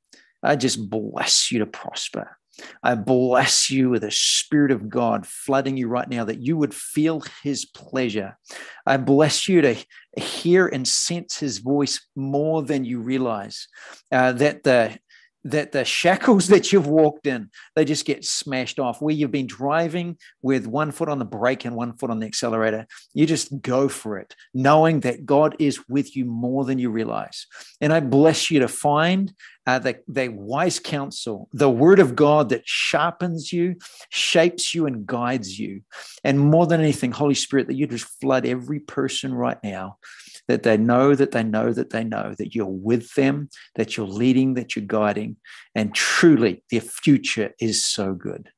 I 0.43 0.57
just 0.57 0.91
bless 0.91 1.53
you 1.53 1.61
to 1.61 1.67
prosper. 1.67 2.37
I 2.83 2.97
bless 2.97 3.71
you 3.71 3.91
with 3.91 4.03
the 4.03 4.11
Spirit 4.11 4.73
of 4.73 4.89
God 4.89 5.25
flooding 5.25 5.77
you 5.77 5.87
right 5.87 6.09
now 6.09 6.25
that 6.25 6.41
you 6.41 6.57
would 6.57 6.75
feel 6.75 7.23
His 7.45 7.65
pleasure. 7.65 8.37
I 8.85 8.97
bless 8.97 9.49
you 9.49 9.63
to 9.63 9.77
hear 10.17 10.67
and 10.67 10.87
sense 10.87 11.39
His 11.39 11.59
voice 11.59 12.05
more 12.17 12.63
than 12.63 12.85
you 12.85 12.99
realize. 12.99 13.69
Uh, 14.11 14.33
that 14.33 14.65
the 14.65 14.99
that 15.51 15.73
the 15.73 15.85
shackles 15.85 16.49
that 16.49 16.73
you've 16.73 16.87
walked 16.87 17.27
in 17.27 17.51
they 17.75 17.85
just 17.85 18.05
get 18.05 18.25
smashed 18.25 18.79
off. 18.79 19.01
Where 19.01 19.15
you've 19.15 19.31
been 19.31 19.47
driving 19.47 20.19
with 20.43 20.67
one 20.67 20.91
foot 20.91 21.09
on 21.09 21.19
the 21.19 21.25
brake 21.25 21.65
and 21.65 21.77
one 21.77 21.97
foot 21.97 22.11
on 22.11 22.21
the 22.21 22.27
accelerator 22.27 22.87
you 23.15 23.27
just 23.27 23.61
go 23.61 23.89
for 23.89 24.19
it 24.19 24.35
knowing 24.55 25.01
that 25.01 25.27
god 25.27 25.57
is 25.59 25.89
with 25.89 26.17
you 26.17 26.25
more 26.25 26.65
than 26.65 26.79
you 26.79 26.91
realize. 26.91 27.47
And 27.81 27.93
i 27.93 28.01
bless 28.01 28.51
you 28.51 28.61
to 28.61 28.69
find 28.69 29.33
uh, 29.67 29.79
the, 29.79 29.99
the 30.09 30.29
wise 30.29 30.79
counsel 30.79 31.49
the 31.53 31.71
word 31.71 31.99
of 31.99 32.17
god 32.17 32.49
that 32.49 32.67
sharpens 32.67 33.53
you 33.53 33.77
shapes 34.09 34.75
you 34.75 34.87
and 34.87 35.07
guides 35.07 35.59
you. 35.59 35.83
And 36.25 36.39
more 36.39 36.67
than 36.67 36.81
anything 36.81 37.13
holy 37.13 37.35
spirit 37.35 37.67
that 37.69 37.77
you 37.77 37.87
just 37.87 38.07
flood 38.21 38.47
every 38.47 38.81
person 38.81 39.35
right 39.35 39.59
now 39.63 39.99
that 40.49 40.63
they 40.63 40.77
know 40.77 41.15
that 41.15 41.31
they 41.31 41.43
know 41.43 41.73
that 41.73 41.91
they 41.91 42.03
know 42.03 42.35
that 42.39 42.55
you're 42.55 42.67
with 42.67 43.15
them 43.15 43.49
that 43.77 43.97
you're 43.97 44.07
leading 44.07 44.55
that 44.55 44.75
you're 44.75 44.85
guiding 44.85 45.37
and 45.75 45.95
truly 45.95 46.63
their 46.71 46.81
future 46.81 47.53
is 47.61 47.85
so 47.85 48.15
good 48.15 48.51